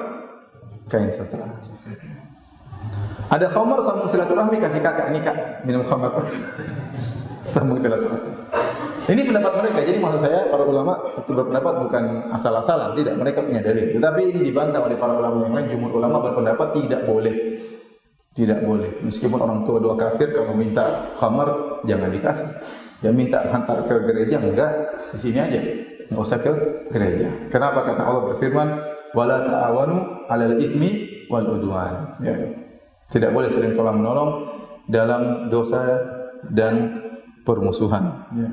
Kain 0.92 1.08
sutra. 1.08 1.48
Ada 3.34 3.50
khamar 3.50 3.82
sambung 3.82 4.06
silaturahmi 4.06 4.62
kasih 4.62 4.78
kakak 4.78 5.10
nikah 5.10 5.34
minum 5.66 5.82
khamar. 5.82 6.22
sambung 7.42 7.82
silaturahmi. 7.82 8.30
Ini 9.04 9.20
pendapat 9.26 9.52
mereka. 9.60 9.78
Jadi 9.84 9.98
maksud 10.00 10.20
saya 10.22 10.48
para 10.48 10.64
ulama 10.64 10.96
itu 10.96 11.34
berpendapat 11.34 11.74
bukan 11.82 12.04
asal-asalan, 12.32 12.96
tidak 12.96 13.20
mereka 13.20 13.44
punya 13.44 13.60
dalil. 13.60 13.92
Tetapi 13.92 14.20
ini 14.32 14.40
dibantah 14.48 14.80
oleh 14.80 14.96
para 14.96 15.12
ulama 15.18 15.44
yang 15.44 15.54
lain. 15.58 15.66
Jumhur 15.66 16.00
ulama 16.00 16.24
berpendapat 16.24 16.72
tidak 16.78 17.04
boleh. 17.04 17.34
Tidak 18.32 18.64
boleh. 18.64 19.02
Meskipun 19.02 19.38
orang 19.42 19.66
tua 19.66 19.82
dua 19.82 19.94
kafir 19.98 20.32
kalau 20.32 20.54
minta 20.56 21.12
khamar 21.18 21.82
jangan 21.84 22.08
dikasih. 22.14 22.48
Ya 23.04 23.12
minta 23.12 23.44
hantar 23.50 23.84
ke 23.84 23.94
gereja 24.08 24.40
enggak, 24.40 24.72
di 25.12 25.18
sini 25.20 25.38
aja. 25.42 25.60
Enggak 26.08 26.22
usah 26.24 26.38
ke 26.40 26.52
gereja. 26.88 27.28
Kenapa? 27.52 27.84
Karena 27.84 28.08
Allah 28.08 28.22
berfirman, 28.32 28.68
"Wala 29.12 29.44
ta'awanu 29.44 30.24
'alal 30.32 30.56
itsmi 30.56 30.90
wal 31.28 31.44
udwan." 31.44 32.16
Ya. 32.24 32.32
Tidak 33.10 33.30
boleh 33.30 33.48
saling 33.48 33.76
tolong 33.76 34.00
menolong 34.00 34.30
dalam 34.88 35.48
dosa 35.48 36.00
dan 36.50 37.00
permusuhan. 37.44 38.04
Ya. 38.34 38.48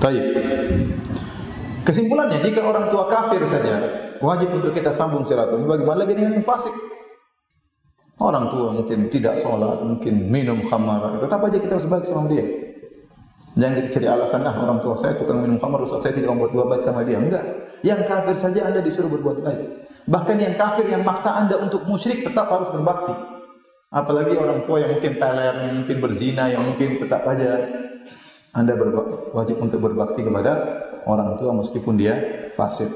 Taib. 0.00 0.24
Kesimpulannya, 1.84 2.40
jika 2.40 2.64
orang 2.64 2.88
tua 2.88 3.04
kafir 3.08 3.42
saja, 3.44 3.84
wajib 4.22 4.56
untuk 4.56 4.72
kita 4.72 4.92
sambung 4.92 5.26
silaturahmi. 5.26 5.68
Bagaimana 5.68 6.04
lagi 6.04 6.16
dengan 6.16 6.40
yang 6.40 6.46
fasik? 6.46 6.72
Orang 8.20 8.52
tua 8.52 8.68
mungkin 8.76 9.08
tidak 9.08 9.40
sholat, 9.40 9.80
mungkin 9.80 10.28
minum 10.28 10.60
khamar, 10.60 11.24
tetap 11.24 11.40
aja 11.40 11.56
kita 11.56 11.80
harus 11.80 11.88
baik 11.88 12.04
sama 12.04 12.28
dia. 12.28 12.69
Jangan 13.58 13.82
kita 13.82 13.88
cari 13.98 14.06
alasan, 14.06 14.46
nah 14.46 14.54
orang 14.54 14.78
tua 14.78 14.94
saya 14.94 15.18
tukang 15.18 15.42
minum 15.42 15.58
khamar, 15.58 15.82
Ustaz 15.82 16.06
saya 16.06 16.14
tidak 16.14 16.30
mau 16.30 16.46
berbuat 16.46 16.70
baik 16.70 16.82
sama 16.86 17.02
dia. 17.02 17.18
Enggak. 17.18 17.42
Yang 17.82 18.00
kafir 18.06 18.36
saja 18.38 18.60
Anda 18.70 18.78
disuruh 18.78 19.10
berbuat 19.10 19.42
baik. 19.42 19.60
Bahkan 20.06 20.36
yang 20.38 20.54
kafir 20.54 20.86
yang 20.86 21.02
maksa 21.02 21.34
Anda 21.34 21.58
untuk 21.58 21.82
musyrik 21.82 22.22
tetap 22.22 22.46
harus 22.46 22.70
berbakti. 22.70 23.10
Apalagi 23.90 24.38
orang 24.38 24.62
tua 24.62 24.78
yang 24.78 24.94
mungkin 24.94 25.18
teler, 25.18 25.54
yang 25.66 25.82
mungkin 25.82 25.96
berzina, 25.98 26.46
yang 26.46 26.62
mungkin 26.62 27.02
tetap 27.02 27.26
aja 27.26 27.66
Anda 28.54 28.78
wajib 29.34 29.58
untuk 29.58 29.82
berbakti 29.82 30.22
kepada 30.22 30.52
orang 31.10 31.34
tua 31.42 31.50
meskipun 31.50 31.98
dia 31.98 32.46
fasik. 32.54 32.86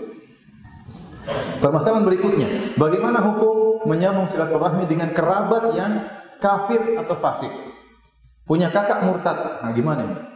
Permasalahan 1.59 2.07
berikutnya, 2.07 2.79
bagaimana 2.79 3.19
hukum 3.19 3.89
menyambung 3.91 4.31
silaturahmi 4.31 4.87
dengan 4.87 5.11
kerabat 5.11 5.75
yang 5.75 5.93
kafir 6.39 6.95
atau 6.95 7.17
fasik? 7.19 7.51
Punya 8.45 8.69
kakak 8.69 9.03
murtad. 9.03 9.65
Nah, 9.65 9.73
gimana 9.73 10.05
ini? 10.05 10.34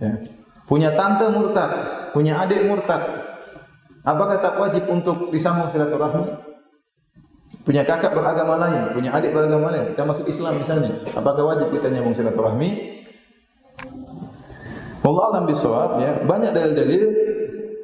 Ya. 0.00 0.12
Punya 0.64 0.94
tante 0.94 1.28
murtad, 1.28 1.72
punya 2.16 2.38
adik 2.40 2.64
murtad. 2.64 3.02
Apakah 4.02 4.38
tak 4.42 4.58
wajib 4.58 4.88
untuk 4.90 5.30
disambung 5.30 5.70
silaturahmi? 5.70 6.26
Punya 7.62 7.86
kakak 7.86 8.16
beragama 8.16 8.58
lain, 8.58 8.96
punya 8.96 9.14
adik 9.14 9.30
beragama 9.30 9.70
lain. 9.70 9.94
Kita 9.94 10.02
masuk 10.02 10.26
Islam 10.26 10.58
misalnya. 10.58 11.04
Apakah 11.14 11.44
wajib 11.54 11.70
kita 11.70 11.92
nyambung 11.92 12.16
silaturahmi? 12.16 12.98
Allah 15.02 15.24
alam 15.34 15.44
bisawab 15.46 15.98
ya. 15.98 16.12
Banyak 16.26 16.50
dalil-dalil 16.54 17.02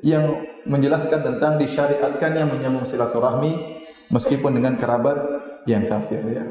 yang 0.07 0.25
menjelaskan 0.67 1.21
tentang 1.23 1.59
disyariatkannya 1.59 2.45
menyambung 2.47 2.87
silaturahmi 2.87 3.83
meskipun 4.11 4.55
dengan 4.55 4.75
kerabat 4.79 5.19
yang 5.67 5.85
kafir 5.87 6.23
ya. 6.29 6.45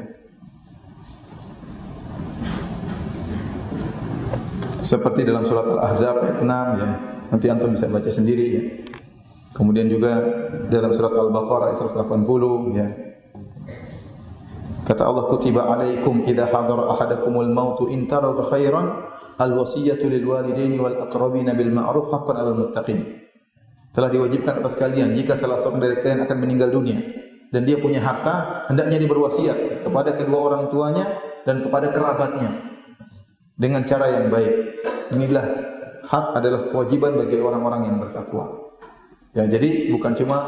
Seperti 4.78 5.26
dalam 5.26 5.42
surat 5.42 5.66
Al-Ahzab 5.66 6.22
ayat 6.22 6.38
6 6.38 6.46
ya. 6.78 6.88
Nanti 7.28 7.46
antum 7.50 7.74
bisa 7.74 7.90
baca 7.90 8.06
sendiri 8.06 8.44
ya. 8.46 8.62
Kemudian 9.52 9.90
juga 9.90 10.22
dalam 10.70 10.94
surat 10.94 11.10
Al-Baqarah 11.10 11.74
ayat 11.74 11.82
180 11.82 12.78
ya. 12.78 12.88
Kata 14.86 15.04
Allah 15.04 15.28
kutiba 15.28 15.68
alaikum 15.68 16.24
idza 16.24 16.48
hadara 16.48 16.88
ahadakumul 16.96 17.50
mautu 17.52 17.92
in 17.92 18.08
taraka 18.08 18.40
khairan 18.54 19.04
al-wasiyatu 19.36 20.08
lil 20.08 20.24
walidaini 20.24 20.80
wal 20.80 20.96
aqrabina 21.04 21.52
bil 21.52 21.68
ma'ruf 21.68 22.08
haqqan 22.08 22.40
'alal 22.40 22.56
muttaqin. 22.56 23.04
Telah 23.92 24.08
diwajibkan 24.08 24.64
atas 24.64 24.78
kalian 24.78 25.12
jika 25.12 25.36
salah 25.36 25.60
seorang 25.60 25.84
dari 25.84 26.00
kalian 26.00 26.24
akan 26.24 26.38
meninggal 26.40 26.72
dunia 26.72 27.02
dan 27.52 27.66
dia 27.66 27.76
punya 27.80 27.98
harta 28.00 28.64
hendaknya 28.70 28.96
dia 29.00 29.10
berwasiat 29.10 29.58
kepada 29.84 30.14
kedua 30.16 30.38
orang 30.38 30.62
tuanya 30.72 31.04
dan 31.44 31.64
kepada 31.64 31.92
kerabatnya 31.92 32.77
dengan 33.58 33.82
cara 33.82 34.06
yang 34.14 34.30
baik. 34.30 34.80
Inilah 35.12 35.46
hak 36.06 36.26
adalah 36.38 36.70
kewajiban 36.70 37.18
bagi 37.18 37.42
orang-orang 37.42 37.90
yang 37.90 37.96
bertakwa. 37.98 38.70
Ya, 39.34 39.44
jadi 39.44 39.92
bukan 39.92 40.14
cuma 40.16 40.38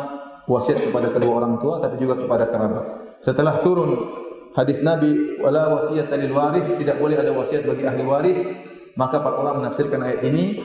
wasiat 0.48 0.80
kepada 0.80 1.12
kedua 1.12 1.42
orang 1.42 1.60
tua 1.60 1.82
tapi 1.82 2.00
juga 2.00 2.16
kepada 2.16 2.48
kerabat. 2.48 2.84
Setelah 3.20 3.60
turun 3.60 3.90
hadis 4.56 4.80
Nabi 4.80 5.36
wala 5.42 5.74
wasiat 5.76 6.08
lil 6.16 6.32
waris, 6.32 6.70
tidak 6.78 6.96
boleh 6.96 7.18
ada 7.18 7.34
wasiat 7.34 7.66
bagi 7.66 7.84
ahli 7.84 8.02
waris, 8.06 8.40
maka 8.96 9.20
para 9.20 9.36
ulama 9.36 9.68
menafsirkan 9.68 10.00
ayat 10.00 10.24
ini 10.24 10.62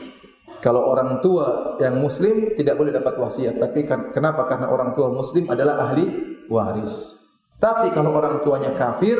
kalau 0.62 0.88
orang 0.88 1.20
tua 1.20 1.76
yang 1.82 2.00
muslim 2.00 2.56
tidak 2.56 2.80
boleh 2.80 2.94
dapat 2.94 3.14
wasiat, 3.20 3.60
tapi 3.60 3.84
kan, 3.84 4.10
kenapa? 4.14 4.46
Karena 4.48 4.72
orang 4.72 4.96
tua 4.96 5.12
muslim 5.12 5.46
adalah 5.52 5.78
ahli 5.90 6.06
waris. 6.48 7.22
Tapi 7.56 7.92
kalau 7.92 8.16
orang 8.16 8.40
tuanya 8.42 8.72
kafir, 8.72 9.16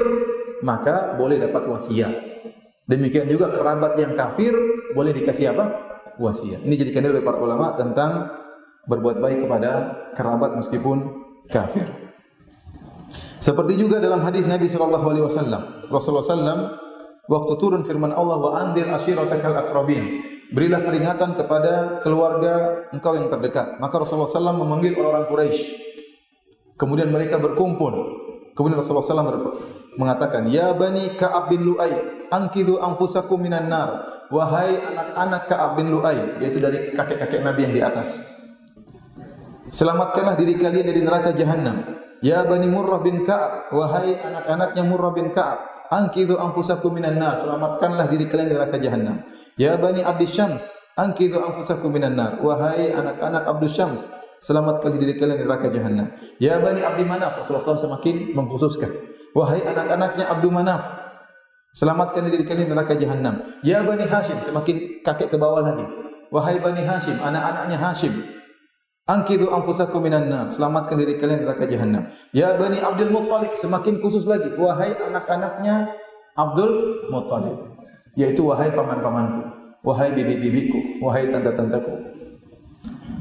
maka 0.65 1.15
boleh 1.15 1.37
dapat 1.41 1.69
wasiat. 1.69 2.36
Demikian 2.87 3.27
juga 3.27 3.51
kerabat 3.51 3.99
yang 3.99 4.15
kafir 4.15 4.55
boleh 4.95 5.11
dikasih 5.11 5.51
apa? 5.51 5.65
Wasiat. 6.23 6.63
Ini 6.63 6.75
jadikan 6.79 7.03
oleh 7.11 7.21
para 7.21 7.43
ulama 7.43 7.75
tentang 7.75 8.31
berbuat 8.87 9.19
baik 9.19 9.43
kepada 9.43 9.71
kerabat 10.15 10.55
meskipun 10.55 11.03
kafir. 11.51 11.91
Seperti 13.43 13.79
juga 13.79 13.99
dalam 13.99 14.23
hadis 14.23 14.47
Nabi 14.47 14.71
sallallahu 14.71 15.07
alaihi 15.07 15.25
wasallam, 15.27 15.63
Rasulullah 15.91 16.25
sallam 16.25 16.59
waktu 17.27 17.53
turun 17.59 17.83
firman 17.83 18.15
Allah 18.15 18.39
wa 18.39 18.51
andir 18.59 18.87
ashiratakal 18.87 19.55
akrabin. 19.55 20.23
Berilah 20.55 20.87
peringatan 20.87 21.35
kepada 21.35 21.99
keluarga 22.07 22.87
engkau 22.95 23.19
yang 23.19 23.27
terdekat. 23.27 23.83
Maka 23.83 23.99
Rasulullah 23.99 24.31
sallam 24.31 24.63
memanggil 24.63 24.95
orang-orang 24.95 25.27
Quraisy. 25.27 25.63
Kemudian 26.79 27.11
mereka 27.11 27.43
berkumpul. 27.43 27.93
Kemudian 28.55 28.79
Rasulullah 28.79 29.03
sallam 29.03 29.43
mengatakan, 29.99 30.47
"Ya 30.47 30.71
bani 30.71 31.19
Ka'ab 31.19 31.51
bin 31.51 31.67
Lu'ay, 31.67 32.16
angkidhu 32.31 32.79
anfusakum 32.81 33.39
minan 33.41 33.69
nar. 33.71 34.05
Wahai 34.27 34.83
anak-anak 34.83 35.43
Ka'ab 35.47 35.71
bin 35.79 35.95
Lu'ay, 35.95 36.43
yaitu 36.43 36.59
dari 36.59 36.91
kakek-kakek 36.91 37.47
Nabi 37.47 37.71
yang 37.71 37.75
di 37.75 37.83
atas. 37.83 38.35
Selamatkanlah 39.71 40.39
diri 40.39 40.59
kalian 40.59 40.87
dari 40.87 41.03
neraka 41.03 41.35
jahanam. 41.35 41.83
Ya 42.25 42.43
Bani 42.43 42.67
Murrah 42.71 43.03
bin 43.03 43.23
Ka'ab, 43.23 43.71
wahai 43.71 44.19
anak-anaknya 44.19 44.83
Murrah 44.89 45.13
bin 45.13 45.31
Ka'ab, 45.31 45.91
angkidhu 45.93 46.41
anfusakum 46.41 46.95
minan 46.97 47.21
nar. 47.21 47.37
Selamatkanlah 47.39 48.09
diri 48.09 48.27
kalian 48.27 48.51
dari 48.51 48.59
neraka 48.59 48.79
jahanam. 48.81 49.17
Ya 49.61 49.77
Bani 49.77 50.01
Abdi 50.03 50.27
Syams, 50.27 50.83
angkidhu 50.97 51.39
anfusakum 51.39 51.93
minan 51.93 52.17
nar. 52.17 52.41
Wahai 52.41 52.91
anak-anak 52.95 53.47
Abdus 53.47 53.77
Syams, 53.77 54.09
selamatkan 54.41 54.97
diri 54.97 55.15
kalian 55.21 55.39
dari 55.39 55.47
neraka 55.47 55.69
jahanam. 55.69 56.11
Ya 56.43 56.57
Bani 56.59 56.81
Abdi 56.83 57.05
Manaf, 57.05 57.39
Rasulullah 57.39 57.77
SAW 57.77 57.85
semakin 57.85 58.33
mengkhususkan. 58.33 58.91
Wahai 59.37 59.61
anak-anaknya 59.61 60.25
Abdul 60.33 60.57
Manaf, 60.57 61.06
Selamatkan 61.77 62.33
diri 62.33 62.49
kalian 62.49 62.73
neraka 62.73 62.97
jahanam. 62.97 63.45
Ya 63.61 63.85
Bani 63.85 64.09
Hashim, 64.09 64.41
semakin 64.41 65.05
kakek 65.05 65.29
ke 65.29 65.37
bawah 65.37 65.61
lagi. 65.61 65.85
Wahai 66.33 66.57
Bani 66.57 66.81
Hashim, 66.81 67.21
anak-anaknya 67.21 67.77
Hashim. 67.77 68.17
Angkidu 69.05 69.53
anfusakum 69.53 70.01
minan 70.01 70.33
nar. 70.33 70.49
Selamatkan 70.49 70.97
diri 70.97 71.21
kalian 71.21 71.45
neraka 71.45 71.69
jahanam. 71.69 72.09
Ya 72.33 72.57
Bani 72.57 72.81
Abdul 72.81 73.13
Muttalib, 73.13 73.53
semakin 73.53 74.01
khusus 74.01 74.25
lagi. 74.25 74.57
Wahai 74.57 74.97
anak-anaknya 74.97 75.93
Abdul 76.33 77.07
Muttalib. 77.13 77.61
Yaitu 78.17 78.49
wahai 78.49 78.73
paman-pamanku. 78.73 79.45
Wahai 79.85 80.17
bibi-bibiku. 80.17 81.05
Wahai 81.05 81.29
tante-tanteku. 81.29 81.93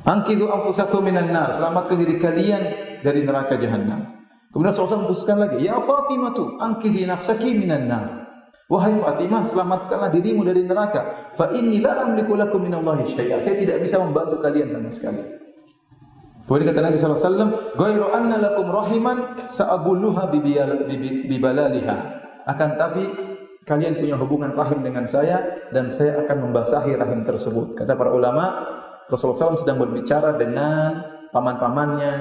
Angkidu 0.08 0.48
anfusakum 0.48 1.04
minan 1.04 1.28
nar. 1.30 1.52
Selamatkan 1.52 2.00
diri 2.00 2.16
kalian 2.18 2.64
dari 3.04 3.22
neraka 3.28 3.60
jahanam. 3.60 4.16
Kemudian 4.50 4.72
Rasulullah 4.72 5.12
khususkan 5.12 5.38
lagi, 5.44 5.68
Ya 5.68 5.76
Fatimah 5.76 6.32
tu, 6.32 6.56
angkidi 6.58 7.04
nafsaki 7.04 7.52
minan 7.52 7.92
nar. 7.92 8.25
Wahai 8.66 8.98
Fatimah, 8.98 9.46
selamatkanlah 9.46 10.10
dirimu 10.10 10.42
dari 10.42 10.66
neraka. 10.66 11.34
Fa 11.38 11.54
inni 11.54 11.78
la 11.78 12.02
amliku 12.02 12.34
lakum 12.34 12.66
minallahi 12.66 13.06
syai'a. 13.06 13.38
Saya 13.38 13.62
tidak 13.62 13.78
bisa 13.78 14.02
membantu 14.02 14.42
kalian 14.42 14.74
sama 14.74 14.90
sekali. 14.90 15.22
Kemudian 16.46 16.74
kata 16.74 16.82
Nabi 16.82 16.98
sallallahu 16.98 17.22
alaihi 17.22 17.30
wasallam, 17.30 17.52
"Ghairu 17.78 18.06
anna 18.10 18.38
lakum 18.42 18.66
rahiman 18.70 19.18
sa'abuluha 19.50 20.30
bibalaliha." 21.30 21.98
Akan 22.46 22.78
tapi 22.78 23.06
kalian 23.66 23.98
punya 23.98 24.14
hubungan 24.18 24.54
rahim 24.54 24.86
dengan 24.86 25.10
saya 25.10 25.42
dan 25.74 25.90
saya 25.90 26.22
akan 26.26 26.50
membasahi 26.50 26.94
rahim 26.98 27.26
tersebut. 27.26 27.74
Kata 27.74 27.98
para 27.98 28.14
ulama, 28.14 28.46
Rasulullah 29.10 29.58
SAW 29.58 29.62
sedang 29.66 29.82
berbicara 29.82 30.38
dengan 30.38 31.02
paman-pamannya 31.34 32.14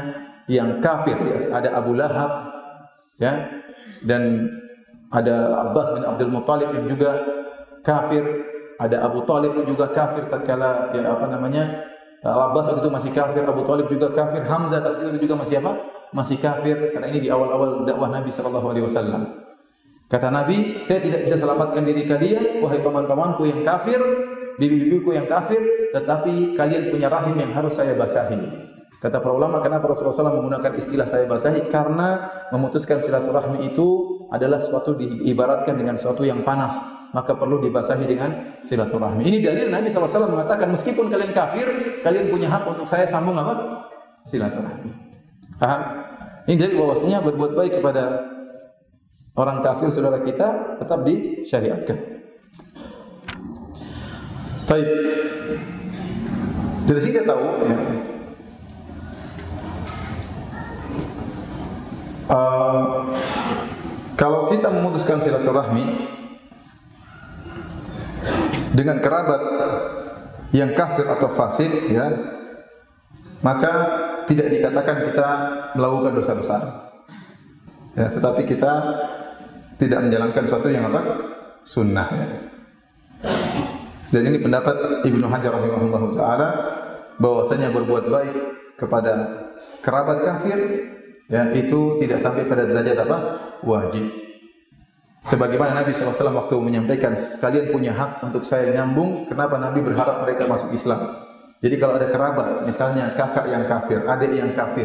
yang 0.49 0.81
kafir. 0.81 1.17
Ada 1.53 1.77
Abu 1.77 1.93
Lahab, 1.93 2.49
ya, 3.21 3.49
dan 4.09 4.49
ada 5.15 5.63
Abbas 5.63 5.95
bin 5.95 6.03
Abdul 6.03 6.31
Muttalib 6.35 6.75
yang 6.75 6.91
juga 6.91 7.23
kafir, 7.87 8.27
ada 8.83 9.07
Abu 9.07 9.23
Talib 9.23 9.55
juga 9.63 9.87
kafir 9.95 10.27
tatkala 10.27 10.91
ya 10.91 11.15
apa 11.15 11.31
namanya? 11.31 11.87
Abbas 12.25 12.73
waktu 12.73 12.83
itu 12.83 12.91
masih 12.91 13.11
kafir, 13.15 13.47
Abu 13.47 13.63
Talib 13.63 13.87
juga 13.87 14.11
kafir, 14.11 14.43
Hamzah 14.43 14.83
tatkala 14.83 15.15
itu 15.15 15.31
juga 15.31 15.39
masih 15.39 15.63
apa? 15.63 15.73
Masih 16.11 16.39
kafir 16.43 16.91
karena 16.91 17.07
ini 17.11 17.27
di 17.27 17.29
awal-awal 17.31 17.87
dakwah 17.87 18.11
Nabi 18.11 18.35
sallallahu 18.35 18.67
alaihi 18.75 18.87
wasallam. 18.91 19.45
Kata 20.11 20.29
Nabi, 20.31 20.83
saya 20.83 21.01
tidak 21.01 21.27
bisa 21.27 21.39
selamatkan 21.39 21.83
diri 21.87 22.05
kalian, 22.05 22.61
wahai 22.61 22.79
paman-pamanku 22.83 23.47
yang 23.49 23.63
kafir, 23.67 23.99
bibi-bibiku 24.61 25.15
yang 25.17 25.27
kafir, 25.27 25.59
tetapi 25.91 26.55
kalian 26.55 26.91
punya 26.91 27.09
rahim 27.11 27.35
yang 27.35 27.51
harus 27.51 27.75
saya 27.75 27.99
basahi. 27.99 28.37
Kata 29.03 29.21
para 29.21 29.37
ulama, 29.37 29.61
kenapa 29.61 29.91
Rasulullah 29.91 30.17
SAW 30.17 30.39
menggunakan 30.41 30.73
istilah 30.81 31.05
saya 31.05 31.29
basahi? 31.29 31.69
Karena 31.69 32.31
memutuskan 32.55 33.05
silaturahmi 33.05 33.69
itu 33.69 34.14
adalah 34.33 34.61
suatu 34.61 34.97
diibaratkan 34.97 35.75
dengan 35.77 35.97
suatu 35.99 36.25
yang 36.25 36.47
panas, 36.47 36.81
maka 37.13 37.37
perlu 37.37 37.61
dibasahi 37.63 38.05
dengan 38.05 38.59
silaturahmi. 38.65 39.23
Ini 39.25 39.39
dalil 39.45 39.67
Nabi 39.71 39.89
SAW 39.91 40.31
mengatakan, 40.31 40.71
meskipun 40.73 41.13
kalian 41.13 41.33
kafir, 41.33 41.67
kalian 42.01 42.33
punya 42.33 42.49
hak 42.51 42.65
untuk 42.67 42.87
saya 42.89 43.05
sambung 43.05 43.37
apa? 43.37 43.85
Silaturahmi. 44.25 44.91
Paham? 45.61 45.81
Ini 46.45 46.57
dari 46.61 46.75
bahwasanya 46.77 47.25
berbuat 47.25 47.57
baik 47.57 47.81
kepada 47.81 48.21
orang 49.35 49.65
kafir 49.65 49.89
saudara 49.89 50.21
kita 50.21 50.77
tetap 50.81 51.01
disyariatkan. 51.09 51.99
Taib. 54.65 54.89
Dari 56.85 57.01
sini 57.01 57.13
kita 57.17 57.33
tahu 57.33 57.45
ya, 57.65 57.79
uh, 62.29 63.09
kalau 64.15 64.51
kita 64.51 64.71
memutuskan 64.71 65.19
silaturahmi 65.19 65.85
dengan 68.75 68.99
kerabat 68.99 69.43
yang 70.55 70.75
kafir 70.75 71.07
atau 71.07 71.31
fasik 71.31 71.91
ya 71.91 72.11
maka 73.43 73.73
tidak 74.27 74.51
dikatakan 74.51 75.05
kita 75.07 75.29
melakukan 75.75 76.13
dosa 76.15 76.33
besar 76.35 76.63
ya 77.95 78.11
tetapi 78.11 78.43
kita 78.47 78.73
tidak 79.79 80.07
menjalankan 80.07 80.43
sesuatu 80.47 80.71
yang 80.71 80.91
apa 80.91 81.03
sunnah 81.67 82.09
ya. 82.15 82.27
dan 84.15 84.23
ini 84.31 84.39
pendapat 84.43 85.03
Ibnu 85.07 85.27
Hajar 85.27 85.53
rahimahullah 85.59 86.03
taala 86.15 86.49
bahwasanya 87.19 87.71
berbuat 87.71 88.11
baik 88.11 88.35
kepada 88.79 89.13
kerabat 89.83 90.23
kafir 90.23 90.59
ya 91.29 91.49
itu 91.57 91.99
tidak 92.01 92.19
sampai 92.21 92.45
pada 92.45 92.69
derajat 92.69 92.97
apa 93.05 93.17
wajib 93.65 94.25
Sebagaimana 95.25 95.81
Nabi 95.81 95.97
SAW 95.97 96.37
waktu 96.37 96.53
menyampaikan 96.61 97.17
sekalian 97.17 97.73
punya 97.73 97.97
hak 97.97 98.21
untuk 98.29 98.45
saya 98.45 98.69
nyambung, 98.77 99.25
kenapa 99.25 99.57
Nabi 99.57 99.81
berharap 99.81 100.21
mereka 100.21 100.45
masuk 100.45 100.69
Islam? 100.77 101.01
Jadi 101.65 101.81
kalau 101.81 101.97
ada 101.97 102.13
kerabat, 102.13 102.69
misalnya 102.69 103.17
kakak 103.17 103.49
yang 103.49 103.65
kafir, 103.65 104.05
adik 104.05 104.37
yang 104.37 104.53
kafir, 104.53 104.85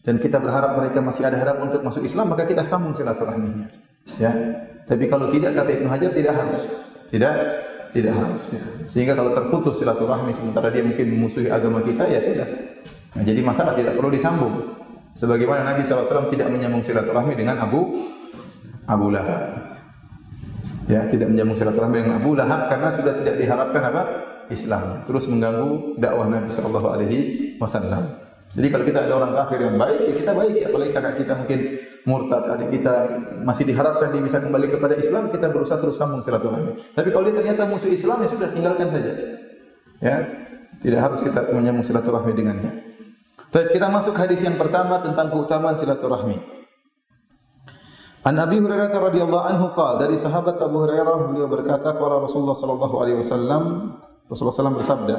dan 0.00 0.16
kita 0.16 0.40
berharap 0.40 0.80
mereka 0.80 1.04
masih 1.04 1.28
ada 1.28 1.36
harap 1.36 1.60
untuk 1.60 1.84
masuk 1.84 2.00
Islam, 2.00 2.32
maka 2.32 2.48
kita 2.48 2.64
sambung 2.64 2.96
silaturahminya. 2.96 3.68
Ya. 4.16 4.32
Tapi 4.88 5.04
kalau 5.12 5.28
tidak 5.28 5.52
kata 5.52 5.76
Ibnu 5.76 5.88
Hajar 5.92 6.10
tidak 6.16 6.34
harus. 6.40 6.60
Tidak 7.12 7.34
tidak 7.92 8.14
harus. 8.16 8.44
Ya. 8.56 8.64
Sehingga 8.88 9.12
kalau 9.12 9.36
terputus 9.36 9.76
silaturahmi 9.76 10.32
sementara 10.32 10.72
dia 10.72 10.80
mungkin 10.80 11.04
memusuhi 11.04 11.52
agama 11.52 11.84
kita, 11.84 12.08
ya 12.08 12.16
sudah. 12.16 12.48
Nah, 13.12 13.22
jadi 13.28 13.44
masalah 13.44 13.76
tidak 13.76 13.92
perlu 13.92 14.08
disambung. 14.08 14.79
Sebagaimana 15.14 15.74
Nabi 15.74 15.82
SAW 15.82 16.30
tidak 16.30 16.48
menyambung 16.48 16.80
silaturahmi 16.80 17.34
dengan 17.34 17.58
Abu 17.58 17.90
Abu 18.86 19.10
Lahab. 19.10 19.70
Ya, 20.90 21.06
tidak 21.06 21.30
menyambung 21.30 21.54
silaturahmi 21.54 22.02
dengan 22.02 22.18
Abu 22.18 22.34
Lahab 22.34 22.70
karena 22.70 22.88
sudah 22.90 23.14
tidak 23.22 23.38
diharapkan 23.38 23.82
apa? 23.90 24.02
Islam. 24.50 25.06
Terus 25.06 25.30
mengganggu 25.30 25.98
dakwah 26.02 26.26
Nabi 26.26 26.50
alaihi 26.50 27.18
wasallam. 27.62 28.30
Jadi 28.50 28.66
kalau 28.66 28.82
kita 28.82 29.06
ada 29.06 29.14
orang 29.14 29.32
kafir 29.38 29.62
yang 29.62 29.78
baik, 29.78 30.10
ya 30.10 30.14
kita 30.18 30.32
baik 30.34 30.54
ya. 30.58 30.66
Apalagi 30.74 30.90
kakak 30.90 31.14
kita 31.22 31.32
mungkin 31.38 31.58
murtad, 32.02 32.42
adik 32.50 32.68
kita 32.74 32.94
masih 33.46 33.62
diharapkan 33.62 34.10
dia 34.10 34.22
bisa 34.26 34.42
kembali 34.42 34.66
kepada 34.74 34.98
Islam, 34.98 35.30
kita 35.30 35.54
berusaha 35.54 35.78
terus 35.78 35.94
sambung 35.94 36.18
silaturahmi. 36.18 36.74
Tapi 36.98 37.08
kalau 37.14 37.30
dia 37.30 37.38
ternyata 37.38 37.70
musuh 37.70 37.86
Islam, 37.86 38.26
ya 38.26 38.28
sudah 38.28 38.50
tinggalkan 38.50 38.90
saja. 38.90 39.12
Ya, 40.02 40.16
tidak 40.82 40.98
harus 40.98 41.22
kita 41.22 41.46
menyambung 41.54 41.86
silaturahmi 41.86 42.34
dengannya. 42.34 42.89
Tapi 43.50 43.74
kita 43.74 43.90
masuk 43.90 44.14
hadis 44.14 44.46
yang 44.46 44.54
pertama 44.54 45.02
tentang 45.02 45.26
keutamaan 45.34 45.74
silaturahmi. 45.74 46.38
An 48.22 48.36
Abi 48.38 48.62
Hurairah 48.62 48.94
radhiyallahu 48.94 49.44
anhu 49.48 49.66
qala 49.74 50.06
dari 50.06 50.14
sahabat 50.14 50.60
Abu 50.62 50.86
Hurairah 50.86 51.34
beliau 51.34 51.50
berkata 51.50 51.96
qala 51.98 52.22
Rasulullah 52.22 52.54
sallallahu 52.54 52.94
alaihi 53.00 53.18
wasallam 53.18 53.96
Rasulullah 54.30 54.70
SAW 54.70 54.78
bersabda 54.78 55.16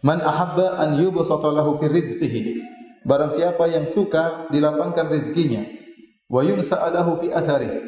Man 0.00 0.24
ahabba 0.24 0.80
an 0.80 0.96
yubsata 0.96 1.52
lahu 1.52 1.76
fi 1.78 1.86
rizqihi. 1.92 2.58
Barang 3.04 3.28
siapa 3.28 3.68
yang 3.68 3.84
suka 3.84 4.48
dilapangkan 4.48 5.12
rezekinya 5.12 5.62
wa 6.32 6.40
yunsa'alahu 6.40 7.20
fi 7.20 7.26
atharih 7.32 7.80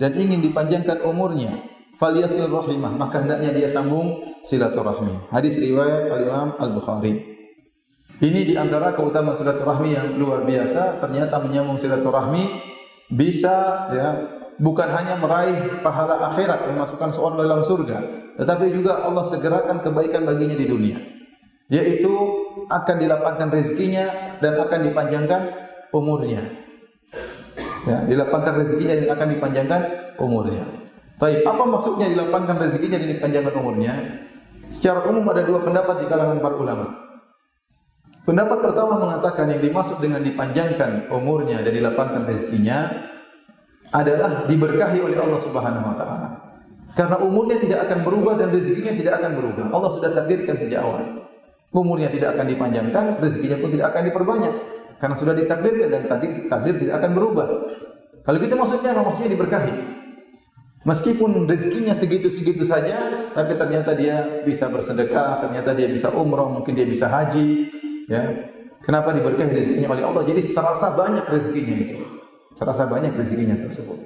dan 0.00 0.16
ingin 0.16 0.40
dipanjangkan 0.44 1.04
umurnya 1.04 1.60
falyasil 1.96 2.48
rahimah 2.48 2.96
maka 2.96 3.24
hendaknya 3.24 3.52
dia 3.52 3.68
sambung 3.68 4.24
silaturahmi. 4.40 5.28
Hadis 5.28 5.60
riwayat 5.60 6.08
Al 6.08 6.20
Imam 6.24 6.48
Al 6.56 6.72
Bukhari 6.72 7.37
ini 8.18 8.40
di 8.42 8.54
antara 8.58 8.94
keutamaan 8.98 9.38
silaturahmi 9.38 9.94
yang 9.94 10.08
luar 10.18 10.42
biasa 10.42 10.98
ternyata 10.98 11.38
menyambung 11.38 11.78
silaturahmi 11.78 12.44
bisa 13.08 13.86
ya 13.94 14.08
bukan 14.58 14.90
hanya 14.90 15.16
meraih 15.16 15.80
pahala 15.80 16.18
akhirat 16.28 16.66
memasukkan 16.68 17.14
seorang 17.14 17.38
dalam 17.46 17.62
surga, 17.62 17.98
tetapi 18.36 18.74
juga 18.74 19.06
Allah 19.06 19.22
segerakan 19.22 19.80
kebaikan 19.80 20.26
baginya 20.26 20.58
di 20.58 20.66
dunia. 20.66 20.98
Yaitu 21.68 22.10
akan 22.68 22.96
dilapangkan 22.96 23.48
rezekinya 23.52 24.36
dan 24.42 24.56
akan 24.58 24.80
dipanjangkan 24.88 25.40
umurnya. 25.94 26.42
Ya, 27.86 28.04
dilapangkan 28.04 28.60
rezekinya 28.60 28.94
dan 28.98 29.08
akan 29.14 29.28
dipanjangkan 29.36 29.80
umurnya. 30.20 30.64
Tapi 31.18 31.44
apa 31.44 31.64
maksudnya 31.66 32.08
dilapangkan 32.08 32.56
rezekinya 32.56 32.98
dan 32.98 33.08
dipanjangkan 33.16 33.54
umurnya? 33.58 33.94
Secara 34.68 35.08
umum 35.08 35.24
ada 35.28 35.44
dua 35.44 35.64
pendapat 35.64 36.04
di 36.04 36.06
kalangan 36.08 36.40
para 36.40 36.56
ulama. 36.56 37.07
Pendapat 38.28 38.60
pertama 38.60 39.00
mengatakan 39.00 39.48
yang 39.48 39.64
dimaksud 39.64 40.04
dengan 40.04 40.20
dipanjangkan 40.20 41.08
umurnya 41.08 41.64
dan 41.64 41.72
dilapangkan 41.72 42.28
rezekinya 42.28 43.08
adalah 43.88 44.44
diberkahi 44.44 45.00
oleh 45.00 45.16
Allah 45.16 45.40
Subhanahu 45.40 45.88
wa 45.88 45.96
taala. 45.96 46.28
Karena 46.92 47.16
umurnya 47.24 47.56
tidak 47.56 47.88
akan 47.88 48.04
berubah 48.04 48.36
dan 48.36 48.52
rezekinya 48.52 48.92
tidak 48.92 49.24
akan 49.24 49.32
berubah. 49.32 49.64
Allah 49.72 49.90
sudah 49.96 50.12
takdirkan 50.12 50.60
sejak 50.60 50.84
awal. 50.84 51.24
Umurnya 51.72 52.12
tidak 52.12 52.36
akan 52.36 52.52
dipanjangkan, 52.52 53.16
rezekinya 53.16 53.56
pun 53.64 53.72
tidak 53.72 53.96
akan 53.96 54.02
diperbanyak. 54.12 54.54
Karena 55.00 55.16
sudah 55.16 55.32
ditakdirkan 55.32 55.88
dan 55.88 56.02
takdir, 56.04 56.30
takdir 56.52 56.74
tidak 56.84 56.94
akan 57.00 57.10
berubah. 57.16 57.46
Kalau 58.28 58.36
gitu 58.44 58.54
maksudnya 58.60 58.92
maksudnya 58.92 59.32
diberkahi. 59.32 59.72
Meskipun 60.84 61.48
rezekinya 61.48 61.96
segitu-segitu 61.96 62.60
saja, 62.68 63.08
tapi 63.32 63.56
ternyata 63.56 63.96
dia 63.96 64.44
bisa 64.44 64.68
bersedekah, 64.68 65.48
ternyata 65.48 65.72
dia 65.72 65.88
bisa 65.88 66.12
umroh, 66.12 66.52
mungkin 66.52 66.76
dia 66.76 66.84
bisa 66.84 67.08
haji, 67.08 67.77
Ya. 68.08 68.24
Kenapa 68.80 69.12
diberkahi 69.12 69.52
rezekinya 69.52 69.92
oleh 69.92 70.02
Allah? 70.06 70.24
Jadi 70.24 70.40
serasa 70.40 70.96
banyak 70.96 71.28
rezekinya 71.28 71.76
itu. 71.76 71.98
Serasa 72.56 72.88
banyak 72.88 73.12
rezekinya 73.14 73.58
tersebut. 73.68 73.98